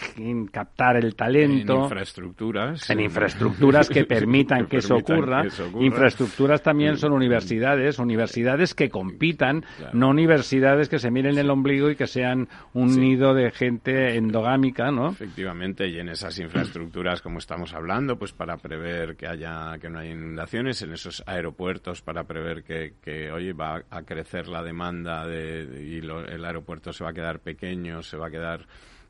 captar 0.51 0.97
el 0.97 1.15
talento. 1.15 1.75
En 1.75 1.83
infraestructuras. 1.83 2.91
En 2.91 3.01
infraestructuras 3.01 3.89
que 3.89 4.05
permitan 4.07 4.67
que, 4.67 4.79
eso 4.79 4.97
ocurra. 4.97 5.45
Infraestructuras 5.81 6.63
también 6.63 6.97
son 6.99 7.13
universidades, 7.13 7.99
universidades 7.99 8.75
que 8.75 8.89
compitan, 8.89 9.65
no 9.93 10.11
universidades 10.11 10.89
que 10.89 10.99
se 10.99 11.11
miren 11.11 11.39
el 11.39 11.51
ombligo 11.51 11.91
y 11.91 11.97
que 11.97 12.07
sean 12.07 12.49
un 12.75 12.99
nido 13.01 13.35
de 13.35 13.51
gente 13.51 14.17
endogámica, 14.17 14.91
¿no? 14.91 15.11
Efectivamente, 15.11 15.89
y 15.89 15.99
en 15.99 16.09
esas 16.09 16.39
infraestructuras, 16.39 17.23
como 17.23 17.39
estamos 17.39 17.75
hablando, 17.75 18.17
pues 18.19 18.33
para 18.33 18.57
prever 18.57 19.17
que 19.17 19.27
haya 19.27 19.77
que 19.81 19.89
no 19.89 19.99
haya 19.99 20.13
inundaciones, 20.13 20.83
en 20.83 20.93
esos 20.93 21.23
aeropuertos 21.27 22.03
para 22.03 22.25
prever 22.25 22.63
que, 22.63 22.95
que 23.03 23.31
oye, 23.31 23.53
va 23.53 23.83
a 23.91 24.03
crecer 24.03 24.49
la 24.49 24.63
demanda 24.67 25.27
de, 25.27 25.83
y 25.83 25.99
el 25.99 26.45
aeropuerto 26.45 26.93
se 26.93 27.05
va 27.05 27.11
a 27.11 27.15
quedar 27.15 27.41
pequeño, 27.41 28.03
se 28.03 28.17
va 28.17 28.27
a 28.27 28.31
quedar... 28.31 28.67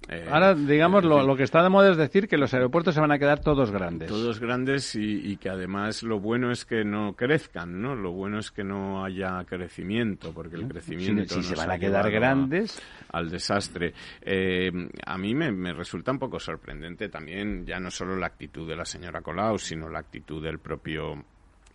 Eh, 0.08 0.28
Ahora, 0.30 0.54
digamos, 0.54 1.04
lo, 1.04 1.36
que 1.36 1.42
está 1.42 1.62
de 1.62 1.70
moda 1.70 1.90
es 1.90 1.96
decir 1.96 2.28
que 2.28 2.36
los 2.36 2.52
aeropuertos 2.52 2.94
se 2.94 3.00
van 3.00 3.10
a 3.10 3.18
quedar 3.18 3.40
todos 3.40 3.72
grandes. 3.72 4.08
Todos 4.08 4.38
grandes 4.38 4.94
y, 4.94 5.36
que 5.38 5.48
además 5.48 6.02
lo 6.02 6.20
bueno 6.20 6.52
es 6.52 6.64
que 6.64 6.84
no 6.84 7.14
crezcan, 7.14 7.80
¿no? 7.80 7.96
Lo 7.96 8.12
bueno 8.12 8.38
es 8.38 8.50
que 8.50 8.62
no 8.62 9.04
haya 9.04 9.42
crecimiento, 9.44 10.32
porque 10.32 10.56
el 10.56 10.68
crecimiento... 10.68 11.34
Si, 11.34 11.42
se 11.42 11.56
van 11.56 11.70
a 11.70 11.78
quedar 11.78 12.10
grandes... 12.10 12.80
al 13.08 13.30
desastre. 13.30 13.94
Eh, 14.20 14.70
a 15.04 15.18
mí 15.18 15.34
me, 15.34 15.50
me, 15.50 15.72
resulta 15.72 16.12
un 16.12 16.18
poco 16.18 16.38
sorprendente 16.38 17.08
también, 17.08 17.64
ya 17.64 17.80
no 17.80 17.90
solo 17.90 18.16
la 18.16 18.26
actitud 18.26 18.68
de 18.68 18.76
la 18.76 18.84
señora 18.84 19.22
Colau, 19.22 19.58
sino 19.58 19.88
la 19.88 20.00
actitud 20.00 20.42
del 20.42 20.58
propio 20.58 21.24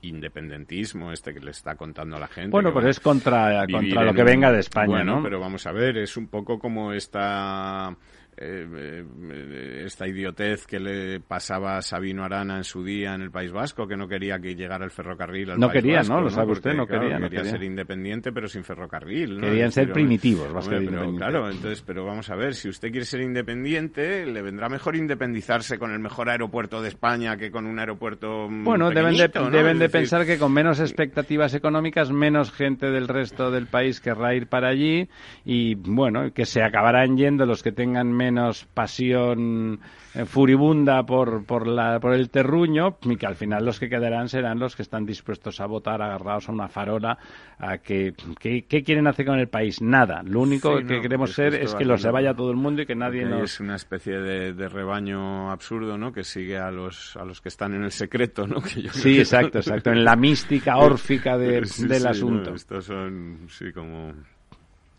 independentismo 0.02 1.12
este 1.12 1.34
que 1.34 1.40
le 1.40 1.52
está 1.52 1.76
contando 1.76 2.16
a 2.16 2.20
la 2.20 2.28
gente. 2.28 2.50
Bueno, 2.50 2.74
pero 2.74 2.90
es 2.90 3.00
contra, 3.00 3.66
contra 3.68 4.04
lo 4.04 4.14
que 4.14 4.24
venga 4.24 4.52
de 4.52 4.60
España, 4.60 4.88
bueno, 4.88 5.18
¿no? 5.18 5.24
pero 5.24 5.40
vamos 5.40 5.66
a 5.68 5.72
ver, 5.72 5.98
es 5.98 6.18
un 6.18 6.28
poco 6.28 6.60
como 6.60 6.94
esta 6.94 7.96
eh, 8.44 9.06
eh, 9.32 9.84
esta 9.86 10.08
idiotez 10.08 10.66
que 10.66 10.80
le 10.80 11.20
pasaba 11.20 11.78
a 11.78 11.82
Sabino 11.84 12.24
Arana 12.24 12.58
en 12.58 12.64
su 12.64 12.84
día 12.84 13.14
en 13.14 13.22
el 13.22 13.30
País 13.30 13.52
Vasco, 13.52 13.88
que 13.88 13.96
no 13.96 14.08
quería 14.08 14.40
que 14.40 14.56
llegara 14.56 14.84
el 14.84 14.90
ferrocarril 14.90 15.52
al 15.52 15.60
no 15.60 15.68
País 15.68 15.82
quería, 15.82 15.98
Vasco. 16.00 16.16
¿no? 16.16 16.22
Lo 16.22 16.30
sabe 16.32 16.52
usted, 16.54 16.74
no 16.74 16.88
quería. 16.88 17.20
no 17.20 17.30
quería 17.30 17.46
ser 17.46 17.62
independiente, 17.62 18.32
pero 18.32 18.48
sin 18.48 18.64
ferrocarril. 18.64 19.36
¿no? 19.36 19.42
Querían 19.42 19.72
ser 19.72 19.92
primitivos, 19.94 20.52
más 20.52 20.68
pero, 20.68 21.14
Claro, 21.16 21.52
entonces, 21.52 21.84
pero 21.86 22.04
vamos 22.04 22.30
a 22.32 22.36
ver, 22.36 22.56
si 22.56 22.70
usted 22.70 22.90
quiere 22.90 23.06
ser 23.06 23.22
independiente, 23.22 24.26
le 24.26 24.42
vendrá 24.42 24.70
mejor 24.70 24.96
independizarse 24.96 25.78
con 25.78 25.92
el 25.92 26.00
mejor 26.00 26.30
aeropuerto 26.30 26.82
de 26.82 26.90
España 26.90 27.38
que 27.38 27.52
con 27.52 27.68
un 27.68 27.78
aeropuerto 27.78 28.48
Bueno, 28.50 28.90
deben 28.90 29.18
de, 29.18 29.30
deben 29.52 29.78
de 29.78 29.90
pensar 29.90 30.26
que 30.26 30.40
con 30.40 30.52
menos 30.52 30.80
expectativas 30.80 31.54
económicas, 31.54 32.12
menos 32.12 32.52
gente 32.52 32.90
del 32.90 33.08
resto 33.08 33.52
del 33.52 33.68
país 33.68 34.02
querrá 34.02 34.34
ir 34.34 34.48
para 34.48 34.70
allí 34.70 35.10
y, 35.46 35.76
bueno, 35.76 36.34
que 36.34 36.46
se 36.46 36.64
acabarán 36.64 37.18
yendo 37.18 37.46
los 37.46 37.62
que 37.62 37.72
tengan 37.72 38.12
menos 38.12 38.31
pasión 38.74 39.80
eh, 40.14 40.26
furibunda 40.26 41.06
por, 41.06 41.46
por, 41.46 41.68
la, 41.68 42.00
por 42.00 42.14
el 42.14 42.30
terruño 42.30 42.98
y 43.04 43.16
que 43.16 43.26
al 43.26 43.36
final 43.36 43.64
los 43.66 43.80
que 43.80 43.90
quedarán 43.90 44.28
serán 44.28 44.60
los 44.60 44.76
que 44.76 44.82
están 44.82 45.06
dispuestos 45.06 45.62
a 45.62 45.66
votar 45.66 46.02
agarrados 46.02 46.50
a 46.50 46.52
una 46.52 46.68
farola 46.68 47.18
a 47.58 47.78
que, 47.78 48.14
¿qué 48.40 48.84
quieren 48.84 49.08
hacer 49.08 49.26
con 49.26 49.40
el 49.40 49.48
país? 49.48 49.82
Nada. 49.82 50.22
Lo 50.24 50.42
único 50.42 50.78
que 50.86 51.00
queremos 51.02 51.34
ser 51.34 51.56
es 51.56 51.74
que 51.76 51.86
lo 51.86 51.98
se 51.98 52.10
vaya 52.10 52.34
todo 52.34 52.52
el 52.52 52.58
mundo 52.58 52.82
y 52.82 52.86
que 52.86 52.96
nadie 52.96 53.26
nos... 53.26 53.44
Es 53.44 53.60
una 53.60 53.76
especie 53.76 54.20
de, 54.20 54.68
rebaño 54.68 55.52
absurdo, 55.52 55.98
¿no? 55.98 56.12
Que 56.12 56.24
sigue 56.24 56.58
a 56.58 56.72
los, 56.72 57.16
a 57.18 57.26
los 57.26 57.42
que 57.42 57.50
están 57.50 57.74
en 57.74 57.84
el 57.84 57.92
secreto, 57.92 58.48
¿no? 58.48 58.62
Que 58.72 58.90
sí, 58.90 59.20
exacto, 59.20 59.60
exacto. 59.60 59.92
En 59.92 60.04
la 60.04 60.16
mística 60.16 60.78
órfica 60.78 61.38
del 61.38 61.64
asunto. 62.08 62.54
estos 62.54 62.86
son, 62.86 63.48
sí, 63.50 63.72
como 63.72 64.14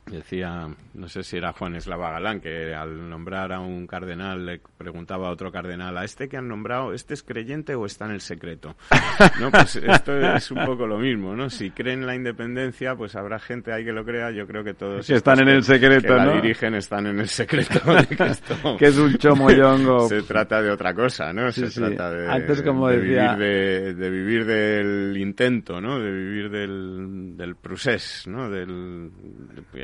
Decía, 0.07 0.68
no 0.94 1.09
sé 1.09 1.22
si 1.22 1.36
era 1.36 1.53
Juan 1.53 1.76
Eslava 1.76 2.11
Galán, 2.11 2.40
que 2.40 2.74
al 2.74 3.09
nombrar 3.09 3.53
a 3.53 3.61
un 3.61 3.86
cardenal 3.86 4.44
le 4.44 4.61
preguntaba 4.76 5.28
a 5.28 5.30
otro 5.30 5.53
cardenal, 5.53 5.96
¿a 5.96 6.05
este 6.05 6.28
que 6.28 6.36
han 6.36 6.48
nombrado, 6.48 6.92
este 6.92 7.14
es 7.14 7.22
creyente 7.22 7.76
o 7.76 7.86
está 7.86 8.07
en 8.07 8.11
el 8.11 8.20
secreto? 8.20 8.74
no, 9.40 9.50
pues 9.53 9.76
esto 9.76 10.18
es 10.18 10.50
un 10.50 10.66
poco 10.66 10.88
lo 10.88 10.98
mismo, 10.98 11.36
¿no? 11.36 11.48
Si 11.48 11.70
creen 11.70 12.05
la 12.05 12.16
independencia, 12.16 12.96
pues 12.96 13.14
habrá 13.14 13.38
gente 13.38 13.72
ahí 13.72 13.84
que 13.84 13.92
lo 13.92 14.05
crea, 14.05 14.32
yo 14.32 14.44
creo 14.46 14.64
que 14.64 14.74
todos... 14.74 15.07
Que 15.07 15.14
están 15.14 15.40
en 15.40 15.48
el 15.48 15.62
secreto, 15.62 16.09
que 16.09 16.14
la 16.14 16.34
dirigen 16.34 16.74
están 16.74 17.07
en 17.07 17.20
el 17.20 17.28
secreto. 17.28 17.80
que, 18.78 18.86
es 18.86 18.98
un 18.98 19.16
chomoyongo. 19.16 20.09
Se 20.09 20.22
trata 20.22 20.61
de 20.61 20.70
otra 20.70 20.94
cosa, 20.94 21.32
¿no? 21.32 21.50
Se 21.53 21.70
trata 21.70 22.11
de, 22.11 22.28
Antes, 22.28 22.61
como 22.62 22.88
decía... 22.88 23.36
vivir, 23.36 23.96
de, 23.96 24.11
vivir 24.11 24.44
del 24.46 25.16
intento, 25.16 25.80
¿no? 25.80 26.00
De 26.00 26.11
vivir 26.11 26.50
del, 26.50 27.36
del 27.36 27.55
procés, 27.55 28.24
¿no? 28.26 28.50
Del, 28.50 29.11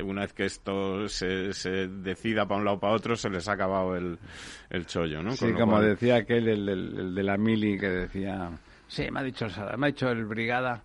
una 0.09 0.23
vez 0.23 0.33
que 0.33 0.45
esto 0.45 1.09
se, 1.09 1.53
se 1.53 1.89
decida 1.89 2.47
para 2.47 2.59
un 2.59 2.65
lado 2.65 2.77
o 2.77 2.81
para 2.81 2.95
otro, 2.95 3.17
se 3.17 3.31
les 3.31 3.49
ha 3.49 3.53
acabado 3.53 3.97
el, 3.97 4.19
el 4.71 4.87
chollo, 4.87 5.23
¿no? 5.23 5.33
sí, 5.33 5.53
como 5.53 5.81
decía 5.81 6.17
aquel, 6.17 6.49
el, 6.49 6.69
el, 6.69 7.15
de 7.15 7.23
la 7.23 7.37
mili, 7.37 7.79
que 7.79 7.89
decía, 7.89 8.51
sí, 8.87 9.11
me 9.11 9.21
ha 9.21 9.23
dicho, 9.23 9.47
me 9.77 9.87
ha 9.87 9.91
dicho 9.91 10.09
el 10.11 10.25
brigada 10.25 10.83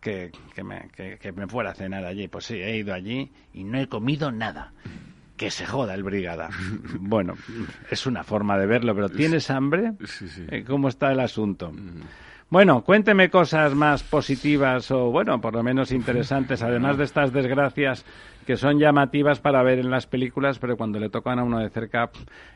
que, 0.00 0.30
que, 0.54 0.62
me, 0.62 0.88
que, 0.94 1.32
me 1.32 1.46
fuera 1.46 1.70
a 1.70 1.74
cenar 1.74 2.04
allí. 2.04 2.28
Pues 2.28 2.44
sí, 2.44 2.54
he 2.54 2.76
ido 2.76 2.94
allí 2.94 3.30
y 3.54 3.64
no 3.64 3.78
he 3.78 3.88
comido 3.88 4.30
nada 4.30 4.72
que 5.36 5.50
se 5.50 5.66
joda 5.66 5.94
el 5.94 6.02
brigada. 6.02 6.48
bueno, 7.00 7.34
es 7.90 8.06
una 8.06 8.22
forma 8.22 8.56
de 8.56 8.66
verlo, 8.66 8.94
pero 8.94 9.08
¿tienes 9.08 9.50
hambre? 9.50 9.92
Sí, 10.04 10.28
sí. 10.28 10.46
Eh, 10.48 10.64
¿Cómo 10.64 10.88
está 10.88 11.12
el 11.12 11.20
asunto? 11.20 11.72
Mm. 11.72 12.02
Bueno, 12.48 12.84
cuénteme 12.84 13.28
cosas 13.28 13.74
más 13.74 14.04
positivas 14.04 14.90
o, 14.92 15.10
bueno, 15.10 15.40
por 15.40 15.54
lo 15.54 15.64
menos 15.64 15.90
interesantes, 15.90 16.62
además 16.62 16.96
de 16.96 17.04
estas 17.04 17.32
desgracias 17.32 18.04
que 18.46 18.56
son 18.56 18.78
llamativas 18.78 19.40
para 19.40 19.62
ver 19.62 19.80
en 19.80 19.90
las 19.90 20.06
películas, 20.06 20.58
pero 20.60 20.76
cuando 20.76 21.00
le 21.00 21.10
tocan 21.10 21.40
a 21.40 21.44
uno 21.44 21.58
de 21.58 21.68
cerca, 21.68 22.10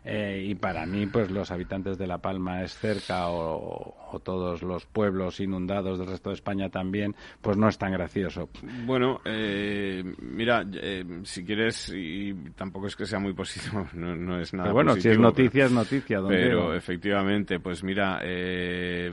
eh, 0.05 0.47
y 0.49 0.55
para 0.55 0.87
mí, 0.87 1.07
pues 1.07 1.31
los 1.31 1.51
habitantes 1.51 1.99
de 1.99 2.07
La 2.07 2.19
Palma 2.19 2.63
es 2.63 2.79
cerca, 2.79 3.29
o, 3.29 3.97
todos 4.25 4.63
los 4.63 4.87
pueblos 4.87 5.41
inundados 5.41 5.99
del 5.99 6.07
resto 6.09 6.31
de 6.31 6.35
España 6.37 6.69
también, 6.69 7.15
pues 7.41 7.57
no 7.57 7.69
es 7.69 7.77
tan 7.77 7.93
gracioso. 7.93 8.49
Bueno, 8.85 9.21
eh, 9.25 10.05
mira, 10.21 10.65
eh, 10.73 11.05
si 11.25 11.45
quieres, 11.45 11.93
y 11.95 12.33
tampoco 12.57 12.87
es 12.87 12.95
que 12.97 13.07
sea 13.07 13.19
muy 13.19 13.33
positivo, 13.33 13.87
no, 13.95 14.41
es 14.41 14.55
nada 14.55 14.67
pero 14.67 14.75
bueno, 14.75 14.95
si 14.95 15.09
es 15.09 15.19
noticia, 15.19 15.65
es 15.67 15.73
noticia. 15.73 16.21
Pero 16.27 16.73
efectivamente, 16.75 17.59
pues 17.59 17.83
mira, 17.83 18.21
el 18.23 19.13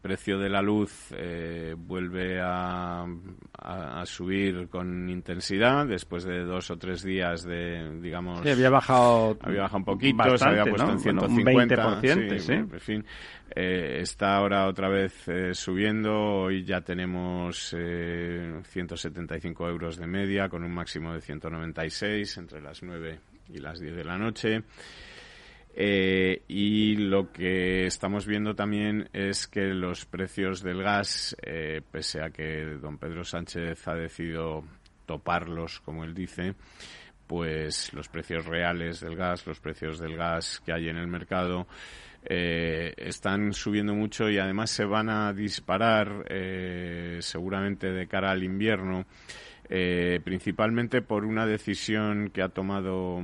precio 0.00 0.38
de 0.38 0.50
la 0.50 0.60
luz 0.60 1.14
vuelve 1.78 2.40
a, 2.40 3.06
a 3.58 4.04
subir 4.04 4.68
con 4.68 5.08
intensidad 5.22 5.86
después 5.86 6.24
de 6.24 6.40
dos 6.40 6.68
o 6.72 6.76
tres 6.76 7.04
días 7.04 7.44
de, 7.44 8.00
digamos... 8.00 8.44
había 8.44 8.70
bajado... 8.70 9.38
Había 9.40 9.62
bajado 9.62 9.78
un 9.78 9.84
poquito, 9.84 10.36
se 10.36 10.44
había 10.44 10.64
puesto 10.64 10.90
en 10.90 10.98
150. 10.98 11.86
un 11.86 12.02
20%, 12.02 12.38
sí. 12.40 12.52
en 12.52 12.80
fin, 12.80 13.04
eh, 13.54 13.98
está 14.00 14.36
ahora 14.36 14.66
otra 14.66 14.88
vez 14.88 15.28
eh, 15.28 15.54
subiendo. 15.54 16.12
Hoy 16.12 16.64
ya 16.64 16.80
tenemos 16.80 17.72
eh, 17.78 18.60
175 18.64 19.68
euros 19.68 19.96
de 19.96 20.08
media 20.08 20.48
con 20.48 20.64
un 20.64 20.72
máximo 20.72 21.14
de 21.14 21.20
196 21.20 22.38
entre 22.38 22.60
las 22.60 22.82
9 22.82 23.20
y 23.50 23.58
las 23.58 23.78
10 23.78 23.94
de 23.94 24.04
la 24.04 24.18
noche. 24.18 24.64
Eh, 25.74 26.42
y 26.48 26.96
lo 26.96 27.32
que 27.32 27.86
estamos 27.86 28.26
viendo 28.26 28.54
también 28.54 29.08
es 29.12 29.48
que 29.48 29.68
los 29.68 30.04
precios 30.04 30.62
del 30.62 30.82
gas, 30.82 31.34
eh, 31.42 31.80
pese 31.90 32.20
a 32.22 32.30
que 32.30 32.76
don 32.80 32.98
Pedro 32.98 33.24
Sánchez 33.24 33.88
ha 33.88 33.94
decidido 33.94 34.64
toparlos, 35.12 35.80
como 35.80 36.04
él 36.04 36.14
dice, 36.14 36.54
pues 37.26 37.92
los 37.92 38.08
precios 38.08 38.46
reales 38.46 39.00
del 39.00 39.14
gas, 39.14 39.46
los 39.46 39.60
precios 39.60 39.98
del 39.98 40.16
gas 40.16 40.62
que 40.64 40.72
hay 40.72 40.88
en 40.88 40.96
el 40.96 41.06
mercado, 41.06 41.66
eh, 42.24 42.94
están 42.96 43.52
subiendo 43.52 43.94
mucho 43.94 44.30
y 44.30 44.38
además 44.38 44.70
se 44.70 44.86
van 44.86 45.10
a 45.10 45.34
disparar 45.34 46.24
eh, 46.30 47.18
seguramente 47.20 47.90
de 47.92 48.06
cara 48.06 48.30
al 48.30 48.42
invierno 48.42 49.04
eh, 49.68 50.20
principalmente 50.24 51.02
por 51.02 51.26
una 51.26 51.44
decisión 51.44 52.30
que 52.30 52.40
ha 52.40 52.48
tomado 52.48 53.20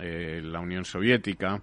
la 0.00 0.60
Unión 0.60 0.84
Soviética. 0.84 1.62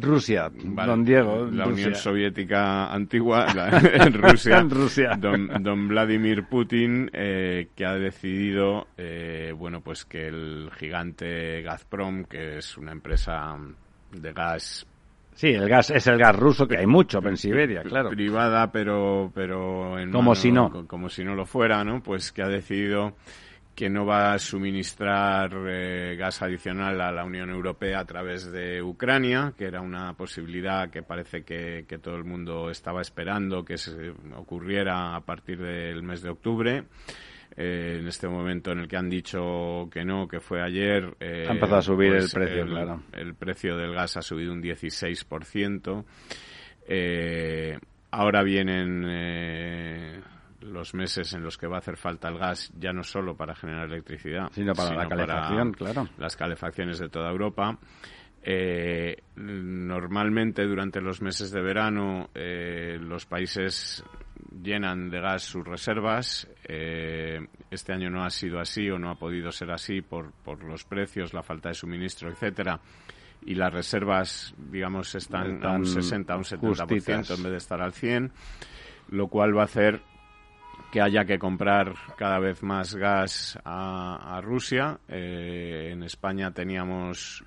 Rusia, 0.00 0.50
don 0.52 1.04
Diego. 1.04 1.46
La 1.46 1.66
Unión 1.66 1.94
Soviética 1.94 2.92
antigua, 2.92 3.46
en 3.94 4.12
Rusia, 4.12 4.62
Rusia. 4.62 5.18
Don, 5.18 5.88
Vladimir 5.88 6.44
Putin, 6.44 7.08
que 7.12 7.86
ha 7.86 7.94
decidido, 7.94 8.88
bueno, 9.56 9.80
pues 9.80 10.04
que 10.04 10.28
el 10.28 10.70
gigante 10.78 11.62
Gazprom, 11.62 12.24
que 12.24 12.58
es 12.58 12.76
una 12.76 12.92
empresa 12.92 13.56
de 14.12 14.32
gas 14.32 14.86
Sí, 15.34 15.48
el 15.48 15.68
gas 15.68 15.90
es 15.90 16.06
el 16.06 16.18
gas 16.18 16.36
ruso 16.36 16.66
que 16.68 16.78
hay 16.78 16.86
mucho 16.86 17.18
en 17.26 17.36
Siberia, 17.36 17.82
claro. 17.82 18.10
Privada, 18.10 18.70
pero 18.70 19.30
pero 19.34 19.98
en 19.98 20.12
como 20.12 20.34
si 20.34 20.52
no, 20.52 20.86
como 20.86 21.08
si 21.08 21.24
no 21.24 21.34
lo 21.34 21.46
fuera, 21.46 21.82
¿no? 21.84 22.02
Pues 22.02 22.32
que 22.32 22.42
ha 22.42 22.48
decidido 22.48 23.14
que 23.74 23.88
no 23.88 24.04
va 24.04 24.34
a 24.34 24.38
suministrar 24.38 25.52
eh, 25.66 26.16
gas 26.16 26.42
adicional 26.42 27.00
a 27.00 27.10
la 27.10 27.24
Unión 27.24 27.50
Europea 27.50 28.00
a 28.00 28.04
través 28.04 28.50
de 28.52 28.82
Ucrania, 28.82 29.54
que 29.56 29.64
era 29.64 29.80
una 29.80 30.14
posibilidad 30.14 30.90
que 30.90 31.02
parece 31.02 31.42
que, 31.42 31.84
que 31.88 31.98
todo 31.98 32.16
el 32.16 32.24
mundo 32.24 32.70
estaba 32.70 33.00
esperando 33.00 33.64
que 33.64 33.78
se 33.78 34.10
ocurriera 34.36 35.16
a 35.16 35.20
partir 35.20 35.58
del 35.58 36.02
mes 36.02 36.22
de 36.22 36.30
octubre. 36.30 36.84
Eh, 37.56 37.98
en 38.00 38.08
este 38.08 38.28
momento 38.28 38.72
en 38.72 38.80
el 38.80 38.88
que 38.88 38.96
han 38.96 39.10
dicho 39.10 39.88
que 39.90 40.04
no, 40.04 40.26
que 40.26 40.40
fue 40.40 40.62
ayer. 40.62 41.16
Eh, 41.20 41.46
ha 41.48 41.52
empezado 41.52 41.76
a 41.76 41.82
subir 41.82 42.12
el 42.12 42.20
pues, 42.20 42.34
precio, 42.34 42.66
claro. 42.66 43.02
El 43.12 43.34
precio 43.34 43.76
del 43.76 43.92
gas 43.94 44.16
ha 44.16 44.22
subido 44.22 44.52
un 44.52 44.62
16%. 44.62 46.04
Eh, 46.88 47.78
ahora 48.10 48.42
vienen 48.42 49.04
eh, 49.06 50.20
los 50.62 50.94
meses 50.94 51.32
en 51.34 51.42
los 51.42 51.58
que 51.58 51.66
va 51.66 51.76
a 51.76 51.78
hacer 51.78 51.96
falta 51.96 52.28
el 52.28 52.38
gas, 52.38 52.72
ya 52.78 52.92
no 52.92 53.02
solo 53.02 53.36
para 53.36 53.54
generar 53.54 53.86
electricidad, 53.86 54.48
sino 54.52 54.72
para 54.74 54.94
la 54.94 55.08
calefacción, 55.08 55.72
claro. 55.72 56.08
Las 56.18 56.36
calefacciones 56.36 56.98
de 56.98 57.08
toda 57.08 57.30
Europa. 57.30 57.78
Eh, 58.44 59.22
normalmente 59.36 60.64
durante 60.64 61.00
los 61.00 61.22
meses 61.22 61.52
de 61.52 61.60
verano 61.60 62.28
eh, 62.34 62.98
los 63.00 63.24
países 63.24 64.04
llenan 64.62 65.10
de 65.10 65.20
gas 65.20 65.42
sus 65.42 65.64
reservas. 65.64 66.48
Eh, 66.64 67.38
este 67.70 67.92
año 67.92 68.10
no 68.10 68.24
ha 68.24 68.30
sido 68.30 68.58
así 68.58 68.90
o 68.90 68.98
no 68.98 69.10
ha 69.10 69.14
podido 69.14 69.52
ser 69.52 69.70
así 69.70 70.02
por, 70.02 70.32
por 70.32 70.62
los 70.64 70.84
precios, 70.84 71.32
la 71.32 71.42
falta 71.42 71.68
de 71.68 71.74
suministro, 71.74 72.30
etcétera. 72.30 72.80
Y 73.44 73.54
las 73.54 73.72
reservas, 73.72 74.54
digamos, 74.56 75.14
están, 75.14 75.64
a 75.64 75.72
un 75.72 75.84
60, 75.84 76.32
a 76.32 76.36
un 76.36 76.44
70% 76.44 77.36
en 77.36 77.42
vez 77.42 77.52
de 77.52 77.58
estar 77.58 77.80
al 77.80 77.92
100, 77.92 78.30
lo 79.08 79.26
cual 79.26 79.56
va 79.56 79.62
a 79.62 79.64
hacer 79.64 80.00
que 80.92 81.00
haya 81.00 81.24
que 81.24 81.38
comprar 81.38 81.94
cada 82.18 82.38
vez 82.38 82.62
más 82.62 82.94
gas 82.94 83.58
a, 83.64 84.40
Rusia. 84.42 85.00
Eh, 85.08 85.88
en 85.90 86.02
España 86.02 86.52
teníamos 86.52 87.42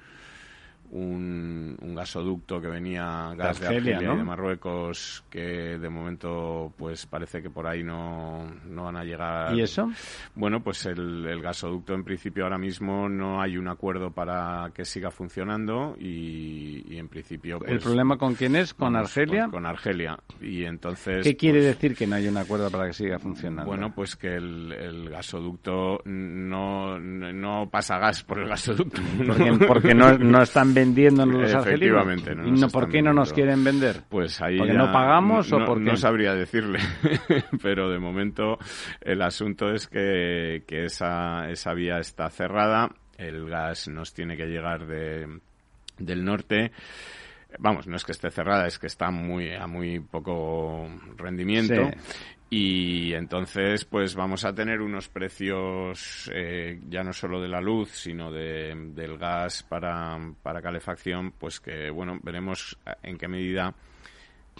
un, 0.91 1.75
gasoducto 1.95 2.59
que 2.59 2.67
venía 2.67 3.33
gas 3.35 3.59
de 3.59 3.67
Argelia, 3.67 4.01
y 4.01 4.05
de 4.05 4.23
Marruecos 4.23 5.23
que 5.29 5.77
de 5.77 5.89
momento 5.89 6.73
pues 6.77 7.05
parece 7.05 7.41
que 7.41 7.49
por 7.49 7.67
ahí 7.67 7.83
no, 7.83 8.45
no 8.65 8.85
van 8.85 8.97
a 8.97 9.03
llegar. 9.03 9.55
¿Y 9.55 9.61
eso? 9.61 9.89
Bueno, 10.35 10.61
pues 10.61 10.85
el, 10.85 11.41
gasoducto 11.41 11.93
en 11.93 12.03
principio 12.03 12.43
ahora 12.43 12.57
mismo 12.57 13.07
no 13.07 13.41
hay 13.41 13.57
un 13.57 13.67
acuerdo 13.67 14.11
para 14.11 14.71
que 14.73 14.85
siga 14.85 15.11
funcionando 15.11 15.95
y, 15.99 16.97
en 16.97 17.07
principio... 17.07 17.57
¿El 17.57 17.75
pues, 17.75 17.83
problema 17.83 18.17
con 18.17 18.35
quién 18.35 18.55
es? 18.55 18.73
¿Con 18.73 18.95
Argelia? 18.95 19.47
Con, 19.49 19.65
Argelia. 19.65 20.17
Y 20.41 20.63
entonces... 20.63 21.23
¿Qué 21.23 21.35
quiere 21.35 21.59
pues, 21.59 21.75
decir 21.75 21.95
que 21.95 22.07
no 22.07 22.15
hay 22.15 22.27
un 22.27 22.37
acuerdo 22.37 22.69
para 22.71 22.87
que 22.87 22.93
siga 22.93 23.19
funcionando? 23.19 23.69
Bueno, 23.69 23.93
pues 23.93 24.15
que 24.15 24.35
el, 24.35 25.09
gasoducto 25.09 26.01
no, 26.05 26.99
no 26.99 27.69
pasa 27.69 27.97
gas 27.97 28.23
por 28.23 28.39
el 28.39 28.49
gasoducto. 28.49 29.01
Porque, 29.25 29.51
porque 29.67 29.93
no, 29.93 30.17
no 30.17 30.41
están 30.41 30.73
vendiendo 30.73 30.84
los 31.31 31.51
No 32.35 32.67
¿Y 32.67 32.69
por 32.69 32.89
qué 32.89 33.01
no 33.01 33.13
nos 33.13 33.33
quieren 33.33 33.63
vender? 33.63 34.01
Pues 34.09 34.41
ahí 34.41 34.57
¿Porque 34.57 34.73
no 34.73 34.91
pagamos 34.91 35.51
o 35.51 35.63
porque...? 35.65 35.85
No 35.85 35.95
sabría 35.95 36.33
decirle, 36.33 36.79
pero 37.61 37.89
de 37.89 37.99
momento 37.99 38.57
el 39.01 39.21
asunto 39.21 39.71
es 39.71 39.87
que, 39.87 40.63
que 40.67 40.85
esa, 40.85 41.49
esa 41.49 41.73
vía 41.73 41.99
está 41.99 42.29
cerrada, 42.29 42.89
el 43.17 43.49
gas 43.49 43.87
nos 43.87 44.13
tiene 44.13 44.35
que 44.35 44.45
llegar 44.45 44.85
de, 44.85 45.39
del 45.97 46.25
norte 46.25 46.71
vamos, 47.59 47.87
no 47.87 47.95
es 47.95 48.03
que 48.03 48.11
esté 48.11 48.29
cerrada, 48.29 48.67
es 48.67 48.79
que 48.79 48.87
está 48.87 49.11
muy 49.11 49.53
a 49.53 49.67
muy 49.67 49.99
poco 49.99 50.87
rendimiento. 51.17 51.91
Y 52.49 53.13
entonces, 53.13 53.85
pues 53.85 54.15
vamos 54.15 54.45
a 54.45 54.53
tener 54.53 54.79
unos 54.79 55.09
precios 55.09 56.29
eh, 56.33 56.79
ya 56.87 57.03
no 57.03 57.11
solo 57.11 57.41
de 57.41 57.47
la 57.47 57.59
luz, 57.59 57.89
sino 57.89 58.31
de, 58.31 58.73
del 58.93 59.17
gas 59.17 59.63
para, 59.63 60.17
para 60.43 60.61
calefacción, 60.61 61.31
pues 61.31 61.59
que, 61.59 61.89
bueno, 61.89 62.19
veremos 62.21 62.77
en 63.01 63.17
qué 63.17 63.27
medida 63.27 63.73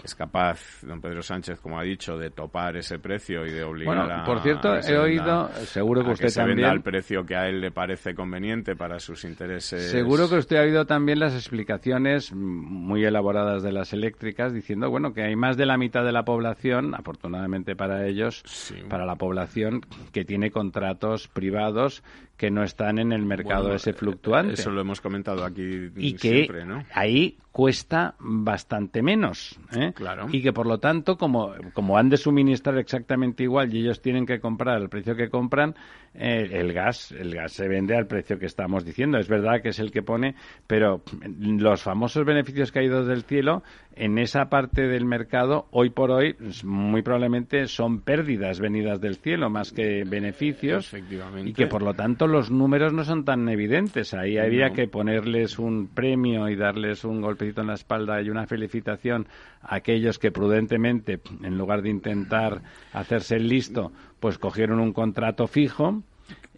es 0.04 0.14
capaz 0.14 0.82
don 0.84 1.02
Pedro 1.02 1.22
Sánchez, 1.22 1.60
como 1.60 1.80
ha 1.80 1.84
dicho, 1.84 2.18
de 2.18 2.30
topar 2.30 2.76
ese 2.78 3.00
precio 3.00 3.46
y 3.46 3.52
de 3.52 3.64
obligar 3.64 4.06
bueno, 4.06 4.24
Por 4.26 4.42
cierto, 4.42 4.76
he 4.78 4.98
oído, 4.98 5.50
seguro 5.66 6.04
que 6.04 6.12
usted 6.12 6.28
se 6.28 6.40
también. 6.40 6.58
Venda 6.58 6.72
al 6.72 6.82
precio 6.82 7.26
que 7.26 7.36
a 7.36 7.48
él 7.48 7.62
le 7.62 7.72
parece 7.72 8.14
conveniente 8.14 8.76
para 8.76 9.00
sus 9.00 9.24
intereses. 9.24 9.90
Seguro 9.90 10.30
que 10.30 10.36
usted 10.36 10.58
ha 10.58 10.62
oído 10.62 10.86
también 10.86 11.20
las 11.20 11.34
explicaciones 11.34 12.34
muy 12.34 13.04
elaboradas 13.06 13.64
de 13.64 13.72
las 13.72 13.94
eléctricas 13.94 14.54
diciendo, 14.54 14.90
bueno, 14.90 15.14
que 15.14 15.24
hay 15.24 15.36
más 15.36 15.58
de 15.58 15.66
la 15.66 15.78
mitad 15.78 16.04
de 16.04 16.12
la 16.12 16.24
población, 16.24 16.94
afortunadamente 16.94 17.76
para 17.76 18.06
ellos, 18.06 18.44
para 18.90 19.06
la 19.06 19.16
población 19.16 19.82
que 20.12 20.26
tiene 20.26 20.52
contratos 20.52 21.28
privados 21.28 22.04
que 22.38 22.52
no 22.52 22.64
están 22.64 23.00
en 23.00 23.14
el 23.14 23.26
mercado 23.26 23.74
ese 23.74 23.94
fluctuante. 23.94 24.54
Eso 24.56 24.70
lo 24.70 24.82
hemos 24.82 25.00
comentado 25.00 25.46
aquí 25.46 25.92
y 25.96 26.14
que 26.14 26.50
ahí 26.94 27.38
cuesta 27.52 28.16
bastante 28.20 29.02
menos. 29.02 29.58
¿eh? 29.74 29.94
Claro. 29.96 30.28
Y 30.30 30.42
que 30.42 30.52
por 30.52 30.68
lo 30.68 30.80
tanto, 30.80 31.18
como, 31.18 31.54
como 31.74 31.98
han 31.98 32.10
de 32.10 32.18
suministrar 32.18 32.78
exactamente 32.78 33.44
igual 33.44 33.74
y 33.74 33.80
ellos 33.80 34.02
tienen 34.02 34.26
que 34.26 34.42
comprar 34.42 34.76
al 34.76 34.90
precio 34.90 35.16
que 35.16 35.30
compran, 35.30 35.76
eh, 36.18 36.50
el 36.52 36.74
gas 36.74 37.12
el 37.12 37.34
gas 37.34 37.52
se 37.52 37.68
vende 37.68 37.96
al 37.96 38.08
precio 38.08 38.40
que 38.40 38.46
estamos 38.46 38.86
diciendo. 38.86 39.18
Es 39.18 39.28
verdad 39.28 39.62
que 39.62 39.70
es 39.70 39.80
el 39.80 39.92
que 39.92 40.02
pone, 40.02 40.36
pero 40.68 41.02
los 41.40 41.84
famosos 41.84 42.26
beneficios 42.26 42.72
caídos 42.72 43.08
del 43.08 43.24
cielo 43.24 43.64
en 43.96 44.18
esa 44.18 44.50
parte 44.50 44.88
del 44.88 45.06
mercado, 45.06 45.68
hoy 45.72 45.90
por 45.90 46.12
hoy, 46.12 46.34
pues, 46.34 46.66
muy 46.66 47.02
probablemente 47.02 47.68
son 47.68 48.02
pérdidas 48.02 48.60
venidas 48.60 49.00
del 49.00 49.16
cielo 49.16 49.50
más 49.50 49.72
que 49.72 50.04
beneficios. 50.04 50.88
Efectivamente. 50.88 51.50
Y 51.50 51.54
que 51.54 51.68
por 51.68 51.82
lo 51.82 51.94
tanto 51.94 52.28
los 52.28 52.52
números 52.52 52.94
no 52.94 53.04
son 53.04 53.24
tan 53.24 53.48
evidentes. 53.48 54.14
Ahí 54.14 54.38
habría 54.38 54.72
que 54.72 54.88
ponerles 54.88 55.60
un 55.60 55.88
premio 55.88 56.50
y 56.50 56.56
darles 56.56 57.06
un 57.06 57.22
golpecito 57.22 57.62
en 57.62 57.68
la 57.68 57.76
espalda 57.76 58.22
y 58.22 58.30
una 58.30 58.46
felicitación 58.48 59.28
a 59.62 59.76
aquellos 59.76 60.20
que 60.20 60.32
prudentemente, 60.32 61.20
en 61.42 61.58
lugar 61.58 61.82
de 61.82 61.90
intentar 61.90 62.62
hacerse 62.92 63.38
el 63.38 63.48
listo, 63.48 63.92
pues 64.26 64.40
cogieron 64.40 64.80
un 64.80 64.92
contrato 64.92 65.46
fijo 65.46 66.02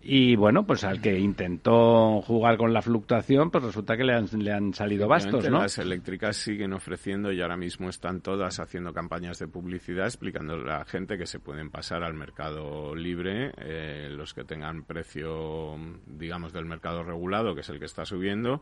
y 0.02 0.38
bueno, 0.38 0.66
pues 0.66 0.86
al 0.86 1.02
que 1.02 1.20
intentó 1.20 2.22
jugar 2.22 2.56
con 2.56 2.72
la 2.72 2.82
fluctuación, 2.82 3.52
pues 3.52 3.62
resulta 3.62 3.98
que 3.98 4.06
le 4.06 4.14
han, 4.14 4.30
le 4.40 4.54
han 4.54 4.74
salido 4.74 5.06
bastos, 5.10 5.50
¿no? 5.50 5.60
Las 5.60 5.78
eléctricas 5.78 6.38
siguen 6.38 6.72
ofreciendo 6.72 7.30
y 7.34 7.42
ahora 7.42 7.58
mismo 7.58 7.90
están 7.90 8.22
todas 8.22 8.62
haciendo 8.62 8.94
campañas 8.94 9.38
de 9.40 9.50
publicidad 9.50 10.06
explicando 10.06 10.54
a 10.54 10.60
la 10.60 10.86
gente 10.86 11.18
que 11.18 11.26
se 11.26 11.42
pueden 11.42 11.70
pasar 11.70 12.04
al 12.04 12.14
mercado 12.14 12.96
libre, 12.96 13.52
eh, 13.58 14.08
los 14.12 14.34
que 14.34 14.46
tengan 14.46 14.86
precio, 14.86 15.76
digamos, 16.06 16.54
del 16.54 16.64
mercado 16.64 17.04
regulado, 17.04 17.54
que 17.54 17.60
es 17.60 17.70
el 17.70 17.80
que 17.80 17.86
está 17.86 18.06
subiendo, 18.06 18.62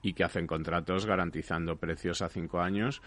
y 0.00 0.14
que 0.14 0.24
hacen 0.24 0.46
contratos 0.46 1.04
garantizando 1.04 1.76
precios 1.76 2.22
a 2.22 2.30
cinco 2.30 2.60
años. 2.60 3.02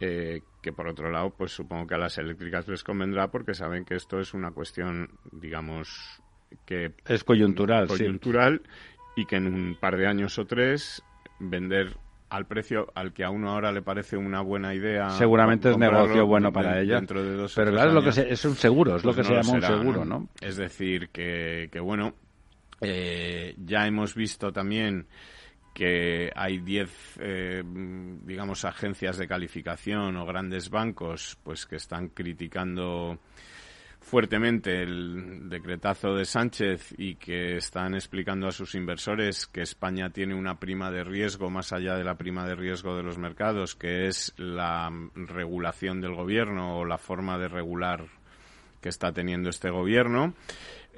Eh, 0.00 0.40
que 0.62 0.72
por 0.72 0.88
otro 0.88 1.10
lado, 1.10 1.30
pues 1.30 1.52
supongo 1.52 1.86
que 1.86 1.94
a 1.94 1.98
las 1.98 2.16
eléctricas 2.18 2.66
les 2.68 2.82
convendrá 2.82 3.28
porque 3.28 3.54
saben 3.54 3.84
que 3.84 3.94
esto 3.94 4.18
es 4.18 4.32
una 4.32 4.50
cuestión, 4.50 5.10
digamos, 5.30 6.20
que 6.64 6.92
es 7.06 7.24
coyuntural, 7.24 7.86
coyuntural 7.86 8.62
y 9.16 9.26
que 9.26 9.36
en 9.36 9.46
un 9.46 9.76
par 9.78 9.96
de 9.96 10.06
años 10.06 10.38
o 10.38 10.46
tres 10.46 11.02
vender 11.38 11.96
al 12.30 12.46
precio 12.46 12.86
al 12.94 13.12
que 13.12 13.24
a 13.24 13.30
uno 13.30 13.50
ahora 13.50 13.72
le 13.72 13.82
parece 13.82 14.16
una 14.16 14.40
buena 14.40 14.74
idea. 14.74 15.10
Seguramente 15.10 15.70
es 15.70 15.76
negocio 15.76 16.26
bueno 16.26 16.52
para 16.52 16.80
ella. 16.80 16.96
Dentro 16.96 17.22
de 17.22 17.34
dos 17.34 17.54
Pero 17.54 17.72
claro, 17.72 17.88
es, 17.88 17.94
lo 17.94 18.02
que 18.02 18.32
es 18.32 18.44
un 18.44 18.54
seguro, 18.54 18.96
es 18.96 19.04
lo 19.04 19.12
pues 19.12 19.26
que 19.26 19.34
se 19.34 19.40
llama 19.40 19.52
un 19.54 19.62
seguro, 19.62 20.04
¿no? 20.04 20.28
Es 20.40 20.56
decir, 20.56 21.08
que, 21.08 21.68
que 21.72 21.80
bueno, 21.80 22.14
eh, 22.80 23.54
ya 23.58 23.86
hemos 23.86 24.14
visto 24.14 24.52
también 24.52 25.06
que 25.74 26.30
hay 26.34 26.58
10, 26.58 27.18
eh, 27.20 27.62
digamos, 27.64 28.64
agencias 28.64 29.16
de 29.18 29.28
calificación 29.28 30.16
o 30.16 30.26
grandes 30.26 30.70
bancos 30.70 31.38
pues 31.42 31.66
que 31.66 31.76
están 31.76 32.08
criticando 32.08 33.18
fuertemente 34.00 34.82
el 34.82 35.48
decretazo 35.48 36.14
de 36.14 36.24
Sánchez 36.24 36.94
y 36.96 37.16
que 37.16 37.56
están 37.56 37.94
explicando 37.94 38.48
a 38.48 38.52
sus 38.52 38.74
inversores 38.74 39.46
que 39.46 39.60
España 39.60 40.10
tiene 40.10 40.34
una 40.34 40.58
prima 40.58 40.90
de 40.90 41.04
riesgo 41.04 41.50
más 41.50 41.72
allá 41.72 41.94
de 41.96 42.04
la 42.04 42.16
prima 42.16 42.46
de 42.46 42.54
riesgo 42.54 42.96
de 42.96 43.02
los 43.02 43.18
mercados, 43.18 43.76
que 43.76 44.06
es 44.06 44.32
la 44.38 44.90
regulación 45.14 46.00
del 46.00 46.14
gobierno 46.14 46.78
o 46.78 46.84
la 46.84 46.98
forma 46.98 47.38
de 47.38 47.48
regular 47.48 48.06
que 48.80 48.88
está 48.88 49.12
teniendo 49.12 49.50
este 49.50 49.70
gobierno. 49.70 50.34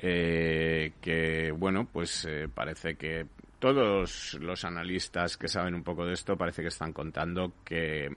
que 0.01 1.55
bueno 1.57 1.89
pues 1.93 2.27
parece 2.55 2.95
que 2.95 3.27
todos 3.63 4.37
los 4.41 4.65
analistas 4.65 5.37
que 5.37 5.47
saben 5.47 5.77
un 5.77 5.85
poco 5.85 6.05
de 6.05 6.15
esto 6.15 6.37
parece 6.37 6.63
que 6.63 6.69
están 6.69 6.93
contando 6.93 7.53
que 7.65 8.11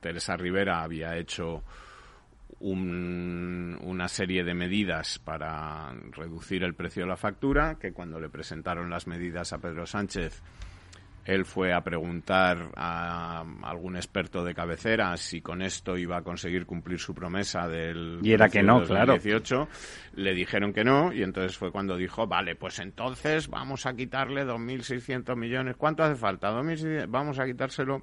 Teresa 0.00 0.36
Rivera 0.36 0.82
había 0.82 1.16
hecho 1.16 1.62
una 2.58 4.08
serie 4.08 4.42
de 4.42 4.54
medidas 4.54 5.20
para 5.20 5.92
reducir 6.10 6.64
el 6.64 6.74
precio 6.74 7.04
de 7.04 7.10
la 7.10 7.16
factura, 7.16 7.76
que 7.78 7.92
cuando 7.92 8.18
le 8.18 8.28
presentaron 8.28 8.90
las 8.90 9.06
medidas 9.06 9.52
a 9.52 9.58
Pedro 9.58 9.86
Sánchez, 9.86 10.42
él 11.24 11.44
fue 11.44 11.72
a 11.72 11.82
preguntar 11.82 12.70
a 12.76 13.44
algún 13.62 13.96
experto 13.96 14.44
de 14.44 14.54
cabecera 14.54 15.16
si 15.16 15.40
con 15.40 15.62
esto 15.62 15.96
iba 15.96 16.18
a 16.18 16.22
conseguir 16.22 16.66
cumplir 16.66 16.98
su 16.98 17.14
promesa 17.14 17.66
del 17.68 18.20
y 18.22 18.32
era 18.32 18.48
que 18.48 18.62
no, 18.62 18.80
2018. 18.80 19.68
Le 20.16 20.34
dijeron 20.34 20.72
que 20.72 20.84
no 20.84 21.12
y 21.12 21.22
entonces 21.22 21.56
fue 21.56 21.72
cuando 21.72 21.96
dijo, 21.96 22.26
vale, 22.26 22.56
pues 22.56 22.78
entonces 22.78 23.48
vamos 23.48 23.86
a 23.86 23.94
quitarle 23.94 24.44
2.600 24.44 25.36
millones. 25.36 25.76
¿Cuánto 25.76 26.02
hace 26.02 26.16
falta? 26.16 26.50
Vamos 26.50 27.38
a 27.38 27.46
quitárselo 27.46 28.02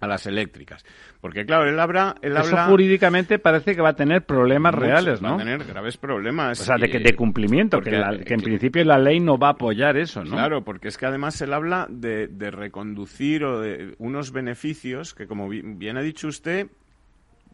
a 0.00 0.06
las 0.06 0.26
eléctricas. 0.26 0.84
Porque, 1.20 1.44
claro, 1.44 1.68
él 1.68 1.78
habla... 1.78 2.14
Él 2.22 2.36
Eso 2.36 2.56
jurídicamente 2.68 3.38
parece 3.38 3.74
que 3.74 3.82
va 3.82 3.90
a 3.90 3.96
tener 3.96 4.24
problemas 4.24 4.74
reales, 4.74 5.20
¿no? 5.20 5.30
Va 5.30 5.34
a 5.34 5.38
tener 5.38 5.64
graves 5.64 5.96
problemas. 5.96 6.60
O 6.60 6.64
sea, 6.64 6.76
de, 6.76 6.86
de 6.86 7.16
cumplimiento, 7.16 7.80
que, 7.80 7.90
en 7.94 8.40
principio 8.40 8.84
la 8.84 8.98
ley 8.98 9.20
no 9.20 9.38
va 9.38 9.48
a 9.48 9.52
apoyar 9.52 9.96
eso, 9.96 10.22
¿no? 10.24 10.30
Claro, 10.30 10.64
porque 10.64 10.88
es 10.88 10.96
que 10.96 11.06
además 11.06 11.40
él 11.40 11.52
habla 11.52 11.86
de, 11.90 12.28
de 12.28 12.50
reconducir 12.50 13.44
o 13.44 13.60
de 13.60 13.94
unos 13.98 14.32
beneficios 14.32 15.14
que, 15.14 15.26
como 15.26 15.48
bien 15.48 15.96
ha 15.96 16.02
dicho 16.02 16.28
usted, 16.28 16.68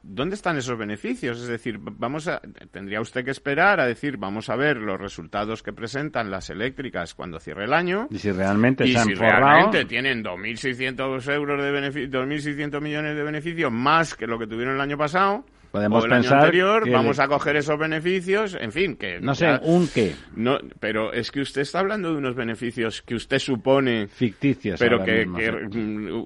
¿dónde 0.04 0.36
están 0.36 0.56
esos 0.56 0.78
beneficios? 0.78 1.40
Es 1.40 1.48
decir, 1.48 1.78
vamos 1.80 2.28
a, 2.28 2.40
tendría 2.70 3.00
usted 3.00 3.24
que 3.24 3.30
esperar 3.30 3.80
a 3.80 3.86
decir, 3.86 4.16
vamos 4.18 4.50
a 4.50 4.56
ver 4.56 4.76
los 4.76 5.00
resultados 5.00 5.62
que 5.62 5.72
presentan 5.72 6.30
las 6.30 6.50
eléctricas 6.50 7.14
cuando 7.14 7.40
cierre 7.40 7.64
el 7.64 7.72
año. 7.72 8.06
Y 8.10 8.18
si 8.18 8.30
realmente 8.30 8.86
y 8.86 8.92
se 8.92 9.02
si 9.02 9.14
realmente 9.14 9.84
tienen 9.86 10.22
2.600 10.22 11.32
euros 11.32 11.62
de 11.62 11.70
beneficio, 11.70 12.24
2.600 12.24 12.80
millones 12.80 13.16
de 13.16 13.22
beneficios 13.22 13.72
más 13.72 14.14
que 14.14 14.26
lo 14.26 14.38
que 14.38 14.46
tuvieron 14.46 14.74
el 14.74 14.80
año 14.80 14.98
pasado, 14.98 15.44
Podemos 15.74 16.04
o 16.04 16.06
el 16.06 16.12
pensar 16.12 16.34
año 16.34 16.44
anterior, 16.44 16.88
vamos 16.88 17.18
a 17.18 17.26
coger 17.26 17.56
esos 17.56 17.76
beneficios, 17.76 18.56
en 18.60 18.70
fin, 18.70 18.94
que... 18.94 19.18
No 19.18 19.34
sé, 19.34 19.58
¿un 19.62 19.88
qué? 19.88 20.14
No, 20.36 20.56
pero 20.78 21.12
es 21.12 21.32
que 21.32 21.40
usted 21.40 21.62
está 21.62 21.80
hablando 21.80 22.12
de 22.12 22.18
unos 22.18 22.36
beneficios 22.36 23.02
que 23.02 23.16
usted 23.16 23.40
supone... 23.40 24.06
Ficticios. 24.06 24.78
Pero 24.78 25.02
que, 25.02 25.26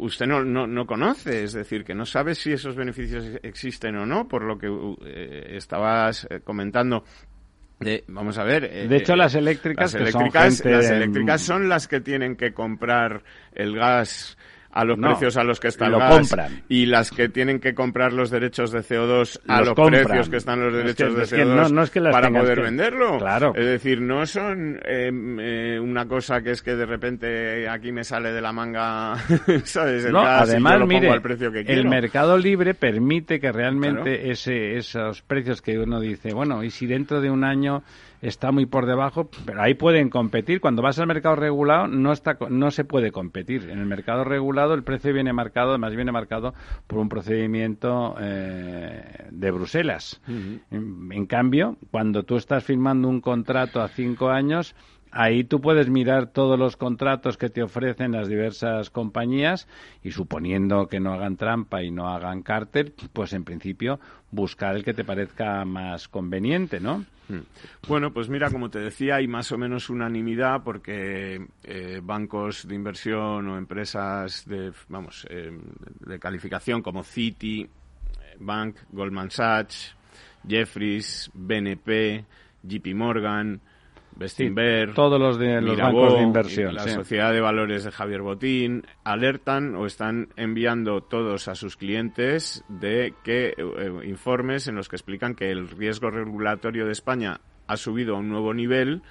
usted 0.01 0.27
no, 0.27 0.45
no, 0.45 0.67
no, 0.67 0.85
conoce, 0.85 1.45
es 1.45 1.55
decir, 1.55 1.83
que 1.83 1.95
no 1.95 2.05
sabe 2.05 2.35
si 2.35 2.53
esos 2.53 2.77
beneficios 2.77 3.25
existen 3.43 3.97
o 3.97 4.05
no, 4.05 4.29
por 4.29 4.43
lo 4.43 4.59
que 4.59 4.67
eh, 5.07 5.57
estabas 5.57 6.27
eh, 6.29 6.41
comentando. 6.45 7.05
De, 7.81 8.05
vamos 8.09 8.37
a 8.37 8.45
ver. 8.45 8.71
de 8.87 8.97
hecho, 8.99 9.17
las 9.17 9.35
eléctricas, 9.35 9.95
las 9.95 10.03
eléctricas, 10.03 10.63
las 10.63 10.91
eléctricas 10.91 11.41
son 11.41 11.71
las 11.71 11.89
que 11.89 12.03
tienen 12.03 12.37
que 12.37 12.53
comprar 12.53 13.23
el 13.55 13.75
gas 13.75 14.37
a 14.79 14.85
los 14.85 14.97
precios 14.97 15.37
a 15.37 15.43
los 15.43 15.59
que 15.59 15.69
están 15.69 15.91
lo 15.91 15.99
compran. 15.99 16.63
y 16.69 16.87
las 16.87 17.11
que 17.11 17.29
tienen 17.29 17.59
que 17.59 17.75
comprar 17.75 18.13
los 18.13 18.31
derechos 18.31 18.71
de 18.71 18.79
CO2 18.79 19.41
a 19.49 19.63
los, 19.63 19.75
precios 19.75 20.29
que 20.29 20.37
están 20.37 20.61
los 20.61 20.73
derechos 20.73 21.17
de 21.17 21.23
CO2 21.23 22.13
para 22.13 22.31
poder 22.31 22.63
venderlo. 22.63 23.19
Claro. 23.19 23.53
Es 23.57 23.67
decir, 23.67 24.01
no 24.01 24.25
son 24.25 24.79
em, 24.85 25.41
eh, 25.41 25.81
una 25.81 26.07
cosa 26.07 26.43
que 26.43 26.53
es 26.53 26.63
que 26.63 26.77
de 26.77 26.87
repente 26.87 27.69
aquí 27.69 27.91
me 27.91 28.05
sale 28.05 28.31
de 28.31 28.41
la 28.41 28.53
manga, 28.53 29.17
¿sabes? 29.65 30.05
El 30.05 30.13
gas 30.13 30.49
además, 30.49 30.73
y 30.73 30.75
yo 30.75 30.79
lo 30.79 30.87
mire, 30.87 31.01
pongo 31.01 31.13
al 31.15 31.23
precio 31.23 31.51
que 31.51 31.65
quiero. 31.65 31.81
el 31.81 31.89
mercado 31.89 32.39
libre 32.39 32.75
permite 32.75 33.41
que 33.41 33.51
realmente 33.51 34.31
ese, 34.31 34.77
esos 34.77 35.23
precios 35.23 35.61
que 35.61 35.77
uno 35.77 35.99
dice, 35.99 36.33
bueno, 36.33 36.63
y 36.63 36.71
si 36.71 36.87
dentro 36.87 37.21
de 37.21 37.31
un 37.31 37.43
año 37.43 37.83
está 38.23 38.53
muy 38.53 38.67
por 38.67 38.87
debajo, 38.87 39.29
pero 39.45 39.63
ahí 39.63 39.75
pueden 39.75 40.11
competir. 40.11 40.61
Cuando 40.61 40.83
vas 40.83 40.99
al 40.99 41.07
mercado 41.07 41.37
regulado 41.37 41.89
no 41.89 42.13
está 42.13 42.39
no 42.51 42.71
se 42.71 42.85
puede 42.85 43.13
competir. 43.13 43.69
En 43.71 43.79
el 43.79 43.87
mercado 43.87 44.25
regulado 44.25 44.75
el 44.75 44.83
precio 44.83 45.13
viene 45.13 45.33
marcado, 45.33 45.71
además 45.71 45.95
viene 45.95 46.13
marcado 46.13 46.55
por 46.87 46.99
un 46.99 47.09
procedimiento 47.09 48.17
eh, 48.21 49.27
de 49.31 49.51
Bruselas. 49.51 50.21
en, 50.71 51.27
cambio, 51.27 51.77
cuando 51.91 52.23
tú 52.23 52.37
estás 52.37 52.65
firmando 52.65 53.09
un 53.09 53.21
contrato 53.21 53.81
a 53.81 53.89
cinco 53.89 54.31
años, 54.31 54.75
Ahí 55.11 55.45
tú 55.45 55.61
puedes 55.61 55.89
mirar 55.89 56.27
todos 56.27 56.59
los 56.59 56.77
contratos 56.77 57.39
que 57.39 57.49
te 57.49 57.63
ofrecen 57.63 58.13
las 58.13 58.29
diversas 58.29 58.91
compañías 58.91 59.67
y 60.03 60.11
suponiendo 60.11 60.87
que 60.87 61.01
no 61.01 61.15
hagan 61.15 61.37
trampa 61.37 61.83
y 61.83 61.91
no 61.91 62.09
hagan 62.09 62.43
cártel, 62.43 62.93
pues 63.15 63.33
en 63.33 63.45
principio 63.45 64.01
buscar 64.31 64.77
el 64.77 64.85
que 64.85 64.93
te 64.93 65.05
parezca 65.05 65.65
más 65.65 66.09
conveniente, 66.09 66.79
¿no? 66.79 67.07
Hmm. 67.29 67.41
Bueno, 67.87 68.13
pues 68.13 68.29
mira, 68.29 68.51
como 68.51 68.71
te 68.71 68.79
decía, 68.79 69.17
hay 69.17 69.29
más 69.29 69.53
o 69.53 69.59
menos 69.59 69.91
unanimidad 69.91 70.63
porque 70.63 71.47
eh, 71.63 72.01
bancos 72.03 72.67
de 72.67 72.75
inversión 72.75 73.49
o 73.49 73.59
empresas 73.59 74.47
de, 74.47 74.73
vamos, 74.89 75.27
eh, 75.29 75.51
de 76.01 76.19
calificación 76.19 76.81
como 76.83 77.05
Citi, 77.05 77.69
Bank, 78.41 78.77
Goldman 78.93 79.31
Sachs, 79.31 79.95
Jeffries, 80.47 81.31
BNP, 81.35 82.25
JP 82.63 82.95
Morgan, 82.95 83.61
Bestinver, 84.19 84.95
todos 84.95 85.21
los 85.21 85.39
de 85.39 85.61
los 85.61 85.77
bancos 85.77 86.15
de 86.15 86.23
inversión, 86.23 86.75
la 86.75 86.89
Sociedad 86.89 87.33
de 87.33 87.41
Valores 87.41 87.85
de 87.85 87.93
Javier 87.93 88.21
Botín 88.21 88.85
alertan 89.05 89.77
o 89.77 89.87
están 89.87 90.31
enviando 90.35 91.03
todos 91.03 91.47
a 91.47 91.55
sus 91.55 91.77
clientes 91.77 92.65
de 92.69 93.15
que 93.23 93.55
eh, 93.57 93.93
informes 94.05 94.67
en 94.67 94.75
los 94.75 94.89
que 94.89 94.97
explican 94.97 95.37
que 95.37 95.53
el 95.53 95.69
riesgo 95.69 96.11
regulatorio 96.11 96.85
de 96.85 96.93
España 96.93 97.41
ha 97.69 97.77
subido 97.77 98.17
a 98.17 98.19
un 98.19 98.29
nuevo 98.29 98.53
nivel 98.55 99.03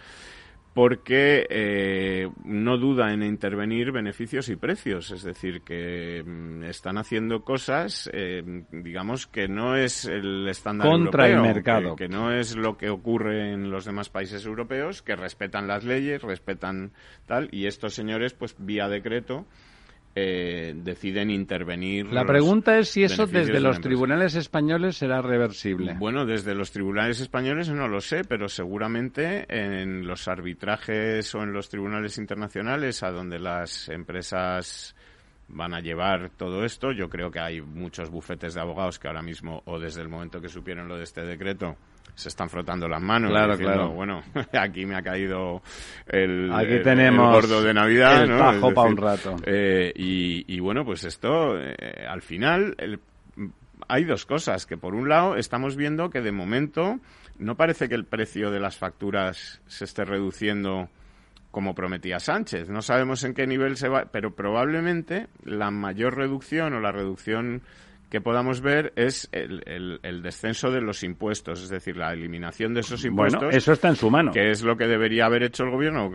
porque 0.78 1.48
eh, 1.50 2.30
no 2.46 2.78
duda 2.78 3.12
en 3.12 3.24
intervenir 3.24 3.92
beneficios 3.92 4.48
y 4.48 4.58
precios, 4.58 5.10
es 5.10 5.24
decir, 5.24 5.64
que 5.64 6.24
mm, 6.24 6.66
están 6.66 7.00
haciendo 7.00 7.44
cosas, 7.44 8.08
eh, 8.14 8.44
digamos, 8.72 9.26
que 9.26 9.48
no 9.48 9.76
es 9.76 10.06
el 10.06 10.48
estándar 10.48 10.88
contra 10.88 11.30
el 11.30 11.42
mercado, 11.42 11.96
que, 11.96 12.08
no 12.08 12.32
es 12.32 12.56
lo 12.56 12.78
que 12.78 12.92
ocurre 12.92 13.54
en 13.54 13.72
los 13.72 13.86
demás 13.86 14.10
países 14.10 14.46
europeos, 14.46 15.02
que 15.02 15.16
respetan 15.16 15.66
las 15.66 15.84
leyes, 15.84 16.22
respetan 16.22 16.92
tal, 17.26 17.50
y 17.52 17.66
estos 17.66 17.96
señores, 17.96 18.36
pues 18.36 18.54
vía 18.60 18.88
decreto, 18.88 19.48
eh, 20.20 20.74
deciden 20.76 21.30
intervenir. 21.30 22.12
La 22.12 22.26
pregunta 22.26 22.80
es 22.80 22.90
si 22.90 23.04
eso 23.04 23.28
desde 23.28 23.60
los 23.60 23.80
tribunales 23.80 24.34
españoles 24.34 24.98
será 24.98 25.22
reversible. 25.22 25.94
Bueno, 26.00 26.26
desde 26.26 26.56
los 26.56 26.72
tribunales 26.72 27.20
españoles 27.20 27.70
no 27.70 27.88
lo 27.88 28.02
sé, 28.02 28.24
pero 28.24 28.50
seguramente 28.50 29.46
en 29.48 30.08
los 30.08 30.28
arbitrajes 30.28 31.36
o 31.36 31.44
en 31.44 31.54
los 31.54 31.70
tribunales 31.70 32.18
internacionales 32.18 33.04
a 33.04 33.12
donde 33.12 33.38
las 33.38 33.90
empresas 33.90 34.96
van 35.50 35.76
a 35.76 35.82
llevar 35.82 36.32
todo 36.32 36.66
esto, 36.66 36.92
yo 36.92 37.10
creo 37.10 37.30
que 37.30 37.40
hay 37.40 37.62
muchos 37.62 38.10
bufetes 38.10 38.56
de 38.56 38.62
abogados 38.62 38.98
que 38.98 39.08
ahora 39.08 39.22
mismo 39.22 39.62
o 39.66 39.78
desde 39.78 40.02
el 40.02 40.10
momento 40.10 40.42
que 40.42 40.50
supieron 40.50 40.88
lo 40.88 40.98
de 40.98 41.04
este 41.04 41.22
decreto 41.22 41.78
se 42.18 42.30
están 42.30 42.50
frotando 42.50 42.88
las 42.88 43.00
manos. 43.02 43.30
Claro, 43.30 43.56
claro. 43.56 43.92
Bueno, 43.92 44.24
aquí 44.60 44.88
me 44.88 44.96
ha 44.96 45.04
caído 45.04 45.62
el, 46.08 46.52
aquí 46.52 46.82
tenemos 46.84 47.32
gordo 47.32 47.62
de 47.62 47.76
Navidad. 47.76 48.24
El 48.24 48.30
¿no? 48.32 48.74
para 48.74 48.90
un 48.90 48.98
rato. 48.98 49.36
Eh, 49.46 49.94
y, 49.96 50.60
bueno, 50.60 50.84
pues 50.84 51.04
esto, 51.04 51.60
eh, 51.60 51.76
al 52.10 52.24
final, 52.24 52.76
hay 53.88 54.04
dos 54.04 54.26
cosas. 54.26 54.66
Que 54.66 54.78
por 54.78 54.96
un 54.96 55.08
lado, 55.08 55.36
estamos 55.36 55.76
viendo 55.76 56.10
que 56.10 56.22
de 56.22 56.32
momento 56.32 57.00
no 57.38 57.56
parece 57.56 57.88
que 57.88 57.94
el 57.94 58.06
precio 58.06 58.50
de 58.50 58.62
las 58.62 58.78
facturas 58.78 59.62
se 59.68 59.86
esté 59.86 60.04
reduciendo 60.04 60.90
como 61.52 61.76
prometía 61.76 62.20
Sánchez. 62.20 62.68
No 62.68 62.82
sabemos 62.82 63.24
en 63.26 63.36
qué 63.36 63.46
nivel 63.46 63.78
se 63.78 63.90
va, 63.90 64.06
pero 64.12 64.34
probablemente 64.34 65.28
la 65.44 65.70
mayor 65.70 66.18
reducción 66.18 66.74
o 66.74 66.80
la 66.80 66.92
reducción 66.92 67.62
que 68.10 68.22
podamos 68.22 68.62
ver 68.62 68.94
es 68.96 69.28
el, 69.32 70.00
el, 70.02 70.22
descenso 70.22 70.72
de 70.72 70.82
los 70.82 71.04
impuestos, 71.04 71.62
es 71.62 71.70
decir, 71.70 71.98
la 71.98 72.14
eliminación 72.14 72.74
de 72.74 72.80
esos 72.80 73.04
impuestos. 73.04 73.42
Bueno, 73.42 73.58
eso 73.58 73.74
está 73.74 73.90
en 73.90 73.96
su 73.98 74.10
mano. 74.10 74.32
Que 74.32 74.50
es 74.50 74.64
lo 74.64 74.78
que 74.78 74.88
debería 74.88 75.26
haber 75.26 75.44
hecho 75.44 75.64
el 75.64 75.72
gobierno, 75.72 76.10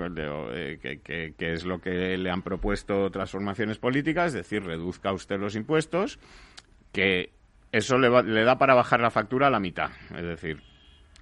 eh, 0.54 0.78
que, 0.80 1.00
que, 1.00 1.34
que, 1.36 1.52
es 1.52 1.64
lo 1.64 1.80
que 1.80 2.16
le 2.16 2.30
han 2.30 2.42
propuesto 2.42 3.10
transformaciones 3.10 3.78
políticas, 3.78 4.28
es 4.28 4.34
decir, 4.34 4.64
reduzca 4.64 5.12
usted 5.12 5.38
los 5.38 5.54
impuestos, 5.54 6.18
que 6.92 7.32
eso 7.72 7.98
le, 7.98 8.22
le 8.22 8.44
da 8.44 8.56
para 8.56 8.74
bajar 8.74 9.00
la 9.00 9.10
factura 9.10 9.48
a 9.48 9.50
la 9.50 9.60
mitad. 9.60 9.90
Es 10.16 10.24
decir, 10.24 10.62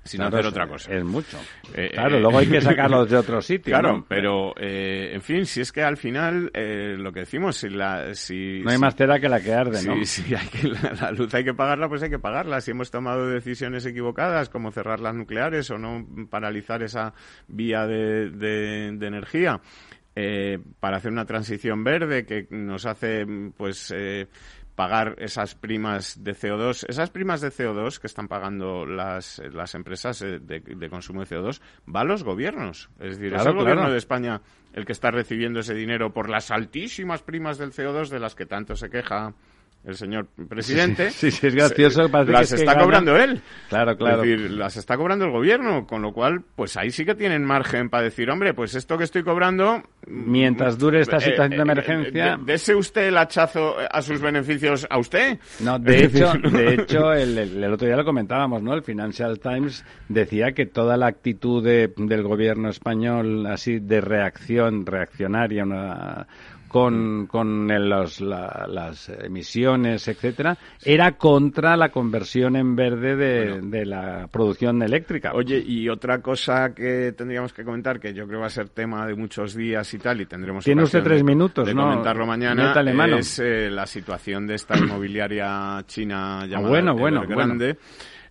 sin 0.02 0.22
hacer 0.22 0.46
otra 0.46 0.66
cosa. 0.66 0.92
Es 0.92 1.04
mucho. 1.04 1.38
Eh, 1.74 1.90
claro, 1.92 2.18
luego 2.20 2.38
hay 2.38 2.46
que 2.50 2.60
sacarlos 2.60 3.08
de 3.08 3.16
otro 3.16 3.42
sitio. 3.42 3.72
Claro, 3.78 4.04
pero 4.08 4.54
eh, 4.56 5.10
en 5.12 5.22
fin, 5.22 5.46
si 5.46 5.60
es 5.60 5.72
que 5.72 5.82
al 5.82 5.96
final 5.96 6.50
eh, 6.54 6.96
lo 6.98 7.12
que 7.12 7.20
decimos, 7.20 7.56
si 7.56 7.68
la, 7.68 8.14
si, 8.14 8.60
no 8.64 8.70
hay 8.70 8.78
más 8.78 8.96
tela 8.96 9.20
que 9.20 9.28
la 9.28 9.40
que 9.40 9.52
arde, 9.52 9.82
¿no? 9.82 9.94
Si, 10.04 10.34
hay 10.34 10.48
que, 10.48 10.68
la, 10.68 11.12
luz 11.12 11.32
hay 11.34 11.44
que 11.44 11.54
pagarla, 11.54 11.88
pues 11.88 12.02
hay 12.02 12.10
que 12.10 12.18
pagarla. 12.18 12.60
Si 12.60 12.70
hemos 12.70 12.90
tomado 12.90 13.28
decisiones 13.28 13.84
equivocadas, 13.86 14.48
como 14.48 14.70
cerrar 14.72 15.00
las 15.00 15.14
nucleares 15.14 15.70
o 15.70 15.78
no 15.78 16.06
paralizar 16.30 16.82
esa 16.82 17.12
vía 17.46 17.86
de, 17.86 18.30
de, 18.30 18.92
de 18.96 19.06
energía. 19.06 19.60
para 20.80 20.96
hacer 20.96 21.12
una 21.12 21.24
transición 21.24 21.84
verde 21.84 22.26
que 22.26 22.46
nos 22.50 22.86
hace 22.86 23.26
pues 23.56 23.92
pagar 24.80 25.14
esas 25.18 25.54
primas 25.54 26.24
de 26.24 26.32
CO2. 26.32 26.86
Esas 26.88 27.10
primas 27.10 27.42
de 27.42 27.48
CO2 27.48 27.98
que 27.98 28.06
están 28.06 28.28
pagando 28.28 28.86
las, 28.86 29.38
las 29.52 29.74
empresas 29.74 30.22
eh, 30.22 30.38
de, 30.40 30.88
consumo 30.88 31.20
de 31.20 31.26
CO2 31.26 31.60
va 31.94 32.00
a 32.00 32.04
los 32.04 32.24
gobiernos. 32.24 32.88
Es 32.98 33.18
decir, 33.18 33.34
es 33.34 33.44
el 33.44 33.52
gobierno 33.52 33.90
de 33.90 33.98
España 33.98 34.40
el 34.72 34.86
que 34.86 34.92
está 34.92 35.10
recibiendo 35.10 35.60
ese 35.60 35.74
dinero 35.74 36.14
por 36.14 36.30
las 36.30 36.50
altísimas 36.50 37.20
primas 37.20 37.58
del 37.58 37.72
CO2 37.72 38.08
de 38.08 38.20
las 38.20 38.34
que 38.34 38.46
tanto 38.46 38.74
se 38.74 38.88
queja 38.88 39.34
el 39.84 39.96
señor 39.96 40.26
presidente. 40.48 41.10
Sí, 41.10 41.30
sí, 41.30 41.46
es 41.46 41.54
gracioso. 41.54 42.08
las 42.08 42.52
está 42.52 42.78
cobrando 42.78 43.16
él. 43.16 43.40
Claro, 43.68 43.96
claro. 43.96 44.22
Es 44.22 44.28
decir, 44.28 44.50
las 44.50 44.76
está 44.76 44.96
cobrando 44.96 45.24
el 45.24 45.30
gobierno, 45.30 45.86
con 45.86 46.02
lo 46.02 46.12
cual, 46.12 46.42
pues 46.54 46.76
ahí 46.76 46.90
sí 46.90 47.04
que 47.04 47.14
tienen 47.14 47.44
margen 47.44 47.88
para 47.88 48.04
decir, 48.04 48.30
hombre, 48.30 48.52
pues 48.52 48.74
esto 48.74 48.98
que 48.98 49.04
estoy 49.04 49.22
cobrando... 49.22 49.82
Mientras 50.06 50.78
dure 50.78 51.00
esta 51.00 51.16
eh, 51.16 51.20
situación 51.20 51.50
de 51.50 51.56
eh, 51.56 51.62
emergencia... 51.62 52.38
dese 52.44 52.74
usted 52.74 53.08
el 53.08 53.16
hachazo 53.16 53.76
a 53.90 54.02
sus 54.02 54.20
beneficios 54.20 54.86
a 54.90 54.98
usted. 54.98 55.38
No, 55.60 55.78
de 55.78 56.04
hecho, 56.04 56.32
de 56.34 56.74
hecho 56.74 57.12
el, 57.12 57.64
otro 57.72 57.86
día 57.86 57.96
lo 57.96 58.04
comentábamos, 58.04 58.62
¿no? 58.62 58.74
El 58.74 58.82
Financial 58.82 59.38
Times 59.40 59.84
decía 60.08 60.52
que 60.52 60.66
toda 60.66 60.96
la 60.96 61.06
actitud 61.06 61.64
del 61.64 62.22
gobierno 62.22 62.68
español, 62.68 63.46
así 63.46 63.78
de 63.78 64.00
reacción, 64.00 64.84
reaccionaria, 64.84 65.64
una 65.64 66.26
con, 66.70 67.26
con 67.26 67.66
los, 67.88 68.20
las 68.20 69.08
emisiones, 69.08 70.06
etcétera, 70.06 70.56
era 70.84 71.18
contra 71.18 71.76
la 71.76 71.88
conversión 71.88 72.54
en 72.54 72.76
verde 72.76 73.16
de, 73.16 73.60
de, 73.60 73.84
la 73.84 74.28
producción 74.30 74.80
eléctrica. 74.80 75.32
Oye, 75.34 75.60
y 75.66 75.88
otra 75.88 76.22
cosa 76.22 76.72
que 76.72 77.12
tendríamos 77.12 77.52
que 77.52 77.64
comentar, 77.64 77.98
que 77.98 78.14
yo 78.14 78.24
creo 78.28 78.38
va 78.38 78.46
a 78.46 78.50
ser 78.50 78.68
tema 78.68 79.04
de 79.04 79.16
muchos 79.16 79.56
días 79.56 79.92
y 79.94 79.98
tal, 79.98 80.20
y 80.20 80.26
tendremos 80.26 80.64
Tiene 80.64 80.84
usted 80.84 81.02
tres 81.02 81.24
minutos, 81.24 81.66
de 81.66 81.74
¿no? 81.74 81.82
comentarlo 81.82 82.24
mañana, 82.24 82.72
es 83.18 83.40
eh, 83.40 83.68
la 83.68 83.86
situación 83.86 84.46
de 84.46 84.54
esta 84.54 84.78
inmobiliaria 84.78 85.82
china 85.88 86.42
ah, 86.42 86.46
llamada 86.46 86.68
bueno, 86.68 86.94
bueno, 86.94 87.22
Grande. 87.26 87.78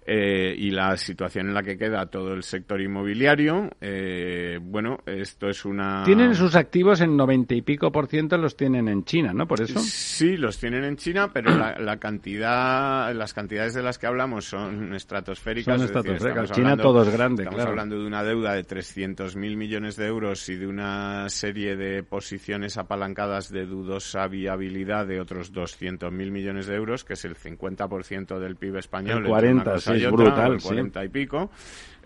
Eh, 0.05 0.55
y 0.57 0.71
la 0.71 0.97
situación 0.97 1.49
en 1.49 1.53
la 1.53 1.61
que 1.61 1.77
queda 1.77 2.05
todo 2.07 2.33
el 2.33 2.41
sector 2.41 2.81
inmobiliario. 2.81 3.69
Eh, 3.79 4.57
bueno, 4.59 4.97
esto 5.05 5.49
es 5.49 5.65
una. 5.65 6.03
Tienen 6.03 6.33
sus 6.33 6.55
activos 6.55 7.01
en 7.01 7.15
90 7.15 7.53
y 7.53 7.61
pico 7.61 7.91
por 7.91 8.07
ciento 8.07 8.35
los 8.37 8.57
tienen 8.57 8.87
en 8.87 9.03
China, 9.03 9.33
¿no? 9.33 9.45
Por 9.45 9.61
eso. 9.61 9.79
Sí, 9.79 10.35
los 10.35 10.57
tienen 10.57 10.83
en 10.83 10.95
China, 10.95 11.29
pero 11.31 11.55
la, 11.55 11.97
cantidad, 11.97 13.13
las 13.13 13.35
cantidades 13.35 13.75
de 13.75 13.83
las 13.83 13.99
que 13.99 14.07
hablamos 14.07 14.45
son 14.45 14.95
estratosféricas. 14.95 15.75
Son 15.75 15.85
estratosféricas. 15.85 16.51
China 16.53 16.75
todo 16.75 17.03
es 17.03 17.11
grande, 17.11 17.43
Estamos 17.43 17.65
hablando 17.65 17.99
de 17.99 18.07
una 18.07 18.23
deuda 18.23 18.53
de 18.53 18.65
300.000 18.65 19.35
millones 19.57 19.95
de 19.95 20.07
euros 20.07 20.47
y 20.49 20.55
de 20.55 20.65
una 20.65 21.29
serie 21.29 21.75
de 21.75 22.01
posiciones 22.01 22.77
apalancadas 22.77 23.51
de 23.51 23.67
dudosa 23.67 24.27
viabilidad 24.27 25.05
de 25.05 25.19
otros 25.19 25.53
200.000 25.53 26.09
millones 26.31 26.65
de 26.65 26.75
euros, 26.75 27.03
que 27.03 27.13
es 27.13 27.25
el 27.25 27.35
50% 27.35 28.39
del 28.39 28.55
PIB 28.55 28.77
español. 28.77 29.23
El 29.23 29.29
40, 29.29 29.77
sí 29.79 29.98
es 30.03 30.11
brutal, 30.11 30.61
40 30.61 31.05
y 31.05 31.09
pico. 31.09 31.51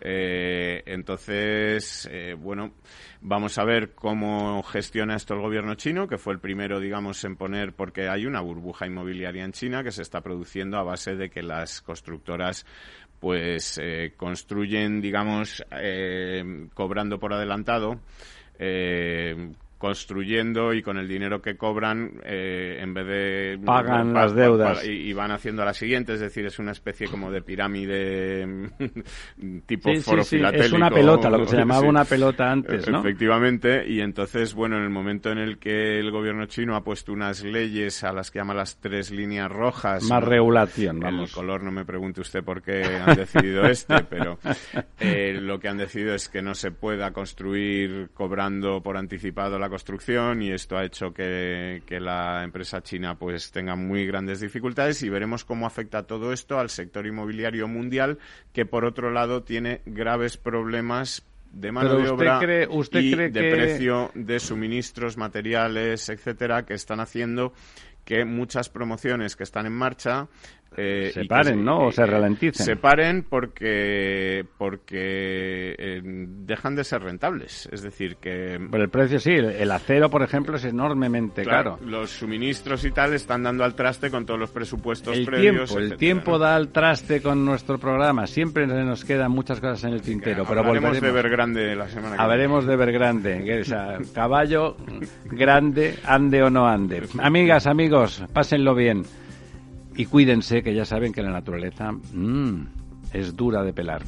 Eh, 0.06 0.84
entonces, 0.86 2.10
eh, 2.12 2.36
bueno, 2.38 2.74
vamos 3.22 3.58
a 3.58 3.64
ver 3.64 3.94
cómo 3.96 4.62
gestiona 4.64 5.16
esto 5.16 5.34
el 5.34 5.40
gobierno 5.40 5.76
chino, 5.76 6.08
que 6.08 6.18
fue 6.18 6.34
el 6.34 6.40
primero, 6.40 6.82
digamos, 6.82 7.24
en 7.24 7.38
poner, 7.38 7.74
porque 7.74 8.10
hay 8.10 8.26
una 8.26 8.42
burbuja 8.42 8.86
inmobiliaria 8.86 9.46
en 9.46 9.54
China 9.54 9.82
que 9.82 9.92
se 9.92 10.02
está 10.02 10.20
produciendo 10.20 10.78
a 10.78 10.84
base 10.84 11.16
de 11.16 11.30
que 11.30 11.42
las 11.42 11.82
constructoras 11.82 12.66
pues 13.22 13.80
eh, 13.82 14.14
construyen, 14.18 15.00
digamos, 15.00 15.64
cobrando 16.74 17.18
por 17.20 17.34
adelantado, 17.34 18.02
construyendo 19.84 20.74
y 20.74 20.82
con 20.82 20.98
el 20.98 21.10
dinero 21.10 21.42
que 21.42 21.58
cobran, 21.58 22.14
eh, 22.24 22.78
en 22.80 22.94
vez 22.94 23.06
de... 23.06 23.60
Pagan 23.66 24.14
las 24.14 24.34
deudas. 24.34 24.82
y, 24.88 25.12
van 25.12 25.32
haciendo 25.32 25.66
la 25.66 25.74
siguiente, 25.74 26.14
es 26.14 26.22
decir, 26.22 26.46
es 26.46 26.58
una 26.58 26.72
especie 26.72 27.10
como 27.10 27.30
de 27.30 27.42
pirámide 27.42 28.70
tipo 29.66 29.94
foro 29.96 30.24
filatélico. 30.24 30.68
Es 30.68 30.72
una 30.72 30.90
pelota, 30.90 31.30
lo 31.30 31.40
que 31.40 31.48
se 31.48 31.58
llamaba 31.58 31.86
una 31.86 32.06
pelota 32.06 32.50
antes, 32.50 32.88
¿no? 32.88 33.02
Efectivamente, 33.02 33.84
y 33.86 34.00
entonces, 34.00 34.54
bueno, 34.54 34.78
en 34.78 34.84
el 34.84 34.90
momento 34.90 35.32
en 35.32 35.40
el 35.40 35.58
que 35.58 36.00
el 36.00 36.12
gobierno 36.12 36.46
chino 36.46 36.78
ha 36.78 36.84
puesto 36.86 37.12
unas 37.12 37.44
leyes 37.44 38.06
a 38.06 38.14
las 38.14 38.32
que 38.32 38.40
llama 38.40 38.54
las 38.54 38.78
tres 38.78 39.12
líneas 39.12 39.52
rojas... 39.52 40.06
Más 40.06 40.24
regulación, 40.24 41.02
vamos. 41.02 41.32
El 41.32 41.36
color, 41.36 41.62
no 41.62 41.74
me 41.74 41.84
pregunte 41.84 42.22
usted 42.22 42.42
por 42.42 42.62
qué 42.62 42.86
han 42.86 43.18
decidido 43.18 43.66
este, 43.68 44.02
pero 44.06 44.40
eh, 45.02 45.38
lo 45.42 45.60
que 45.60 45.68
han 45.68 45.78
decidido 45.78 46.16
es 46.16 46.30
que 46.30 46.42
no 46.42 46.56
se 46.56 46.72
pueda 46.72 47.12
construir 47.12 48.12
cobrando 48.14 48.82
por 48.82 48.96
anticipado 48.96 49.60
la 49.60 49.73
construcción 49.74 50.44
y 50.44 50.52
esto 50.52 50.78
ha 50.78 50.86
hecho 50.86 51.12
que, 51.12 51.82
la 51.90 52.44
empresa 52.44 52.84
china 52.84 53.18
pues 53.18 53.52
tenga 53.52 53.76
muy 53.76 54.06
grandes 54.06 54.40
dificultades 54.40 55.02
y 55.02 55.10
veremos 55.10 55.46
cómo 55.46 55.66
afecta 55.66 56.04
todo 56.04 56.32
esto 56.32 56.60
al 56.60 56.70
sector 56.70 57.08
inmobiliario 57.08 57.68
mundial 57.68 58.20
que 58.52 58.68
por 58.68 58.86
otro 58.86 59.10
lado 59.10 59.42
tiene 59.42 59.82
graves 59.88 60.38
problemas 60.38 61.24
de 61.52 61.72
mano 61.72 61.96
de 61.96 62.08
obra 62.08 62.40
y 63.02 63.16
de 63.16 63.30
precio 63.30 64.12
de 64.14 64.40
suministros, 64.40 65.18
materiales, 65.18 66.08
etcétera, 66.10 66.68
que 66.68 66.76
están 66.76 67.00
haciendo 67.00 67.54
que 68.06 68.26
muchas 68.26 68.70
promociones 68.70 69.36
que 69.36 69.44
están 69.44 69.66
en 69.66 69.74
marcha 69.74 70.28
eh, 70.78 71.12
se 71.14 71.26
paren, 71.26 71.64
¿no? 71.64 71.88
O 71.88 71.92
se 71.92 72.06
ralenticen. 72.06 72.66
Se 72.66 72.76
paren 72.76 73.24
porque 73.24 74.46
porque 74.58 75.76
eh, 75.78 76.02
dejan 76.04 76.76
de 76.76 76.84
ser 76.84 77.02
rentables. 77.04 77.68
Es 77.72 77.82
decir, 77.82 78.18
que... 78.18 78.60
Por 78.70 78.82
el 78.82 78.90
precio 78.90 79.20
sí. 79.20 79.32
El 79.32 79.72
acero, 79.72 80.10
por 80.10 80.24
ejemplo, 80.24 80.56
es 80.56 80.66
enormemente 80.66 81.44
caro. 81.44 81.80
Los 81.82 82.12
suministros 82.12 82.86
y 82.86 82.92
tal 82.92 83.14
están 83.14 83.44
dando 83.44 83.64
al 83.64 83.76
traste 83.76 84.10
con 84.10 84.26
todos 84.26 84.40
los 84.40 84.52
presupuestos 84.52 85.18
el 85.18 85.26
previos. 85.26 85.70
Tiempo, 85.70 85.80
el 85.80 85.98
tiempo 85.98 86.40
da 86.40 86.56
al 86.56 86.70
traste 86.70 87.22
con 87.22 87.46
nuestro 87.46 87.78
programa. 87.78 88.28
Siempre 88.28 88.68
nos 88.68 89.04
quedan 89.06 89.32
muchas 89.32 89.60
cosas 89.60 89.84
en 89.86 89.94
el 89.94 90.02
tintero. 90.02 90.46
pero 90.48 90.64
volveremos 90.64 91.02
de 91.02 91.12
ver 91.12 91.30
grande 91.30 91.76
la 91.76 91.88
semana 91.88 92.16
que 92.16 92.22
Hablaremos 92.22 92.66
de 92.66 92.76
ver 92.76 92.92
grande. 92.92 93.64
Caballo 94.14 94.78
grande, 95.26 95.96
ande 96.06 96.44
o 96.44 96.50
no 96.50 96.68
ande. 96.68 97.04
Amigas, 97.20 97.68
amigos, 97.68 98.24
pásenlo 98.34 98.76
bien. 98.76 99.04
Y 99.96 100.06
cuídense, 100.06 100.64
que 100.64 100.74
ya 100.74 100.86
saben 100.86 101.14
que 101.14 101.22
la 101.22 101.32
naturaleza 101.32 101.92
mmm, 101.92 102.66
es 103.14 103.36
dura 103.36 103.64
de 103.64 103.74
pelar. 103.74 104.04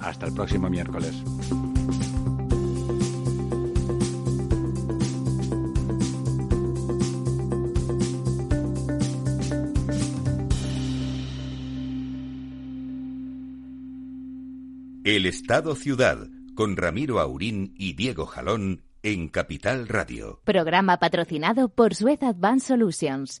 Hasta 0.00 0.26
el 0.26 0.34
próximo 0.34 0.68
miércoles. 0.68 1.14
El 15.04 15.26
Estado 15.26 15.74
Ciudad, 15.74 16.28
con 16.54 16.76
Ramiro 16.76 17.20
Aurín 17.20 17.74
y 17.76 17.94
Diego 17.94 18.26
Jalón 18.26 18.82
en 19.02 19.28
Capital 19.28 19.88
Radio. 19.88 20.40
Programa 20.44 20.98
patrocinado 20.98 21.68
por 21.68 21.94
Suez 21.94 22.22
Advanced 22.22 22.68
Solutions 22.68 23.40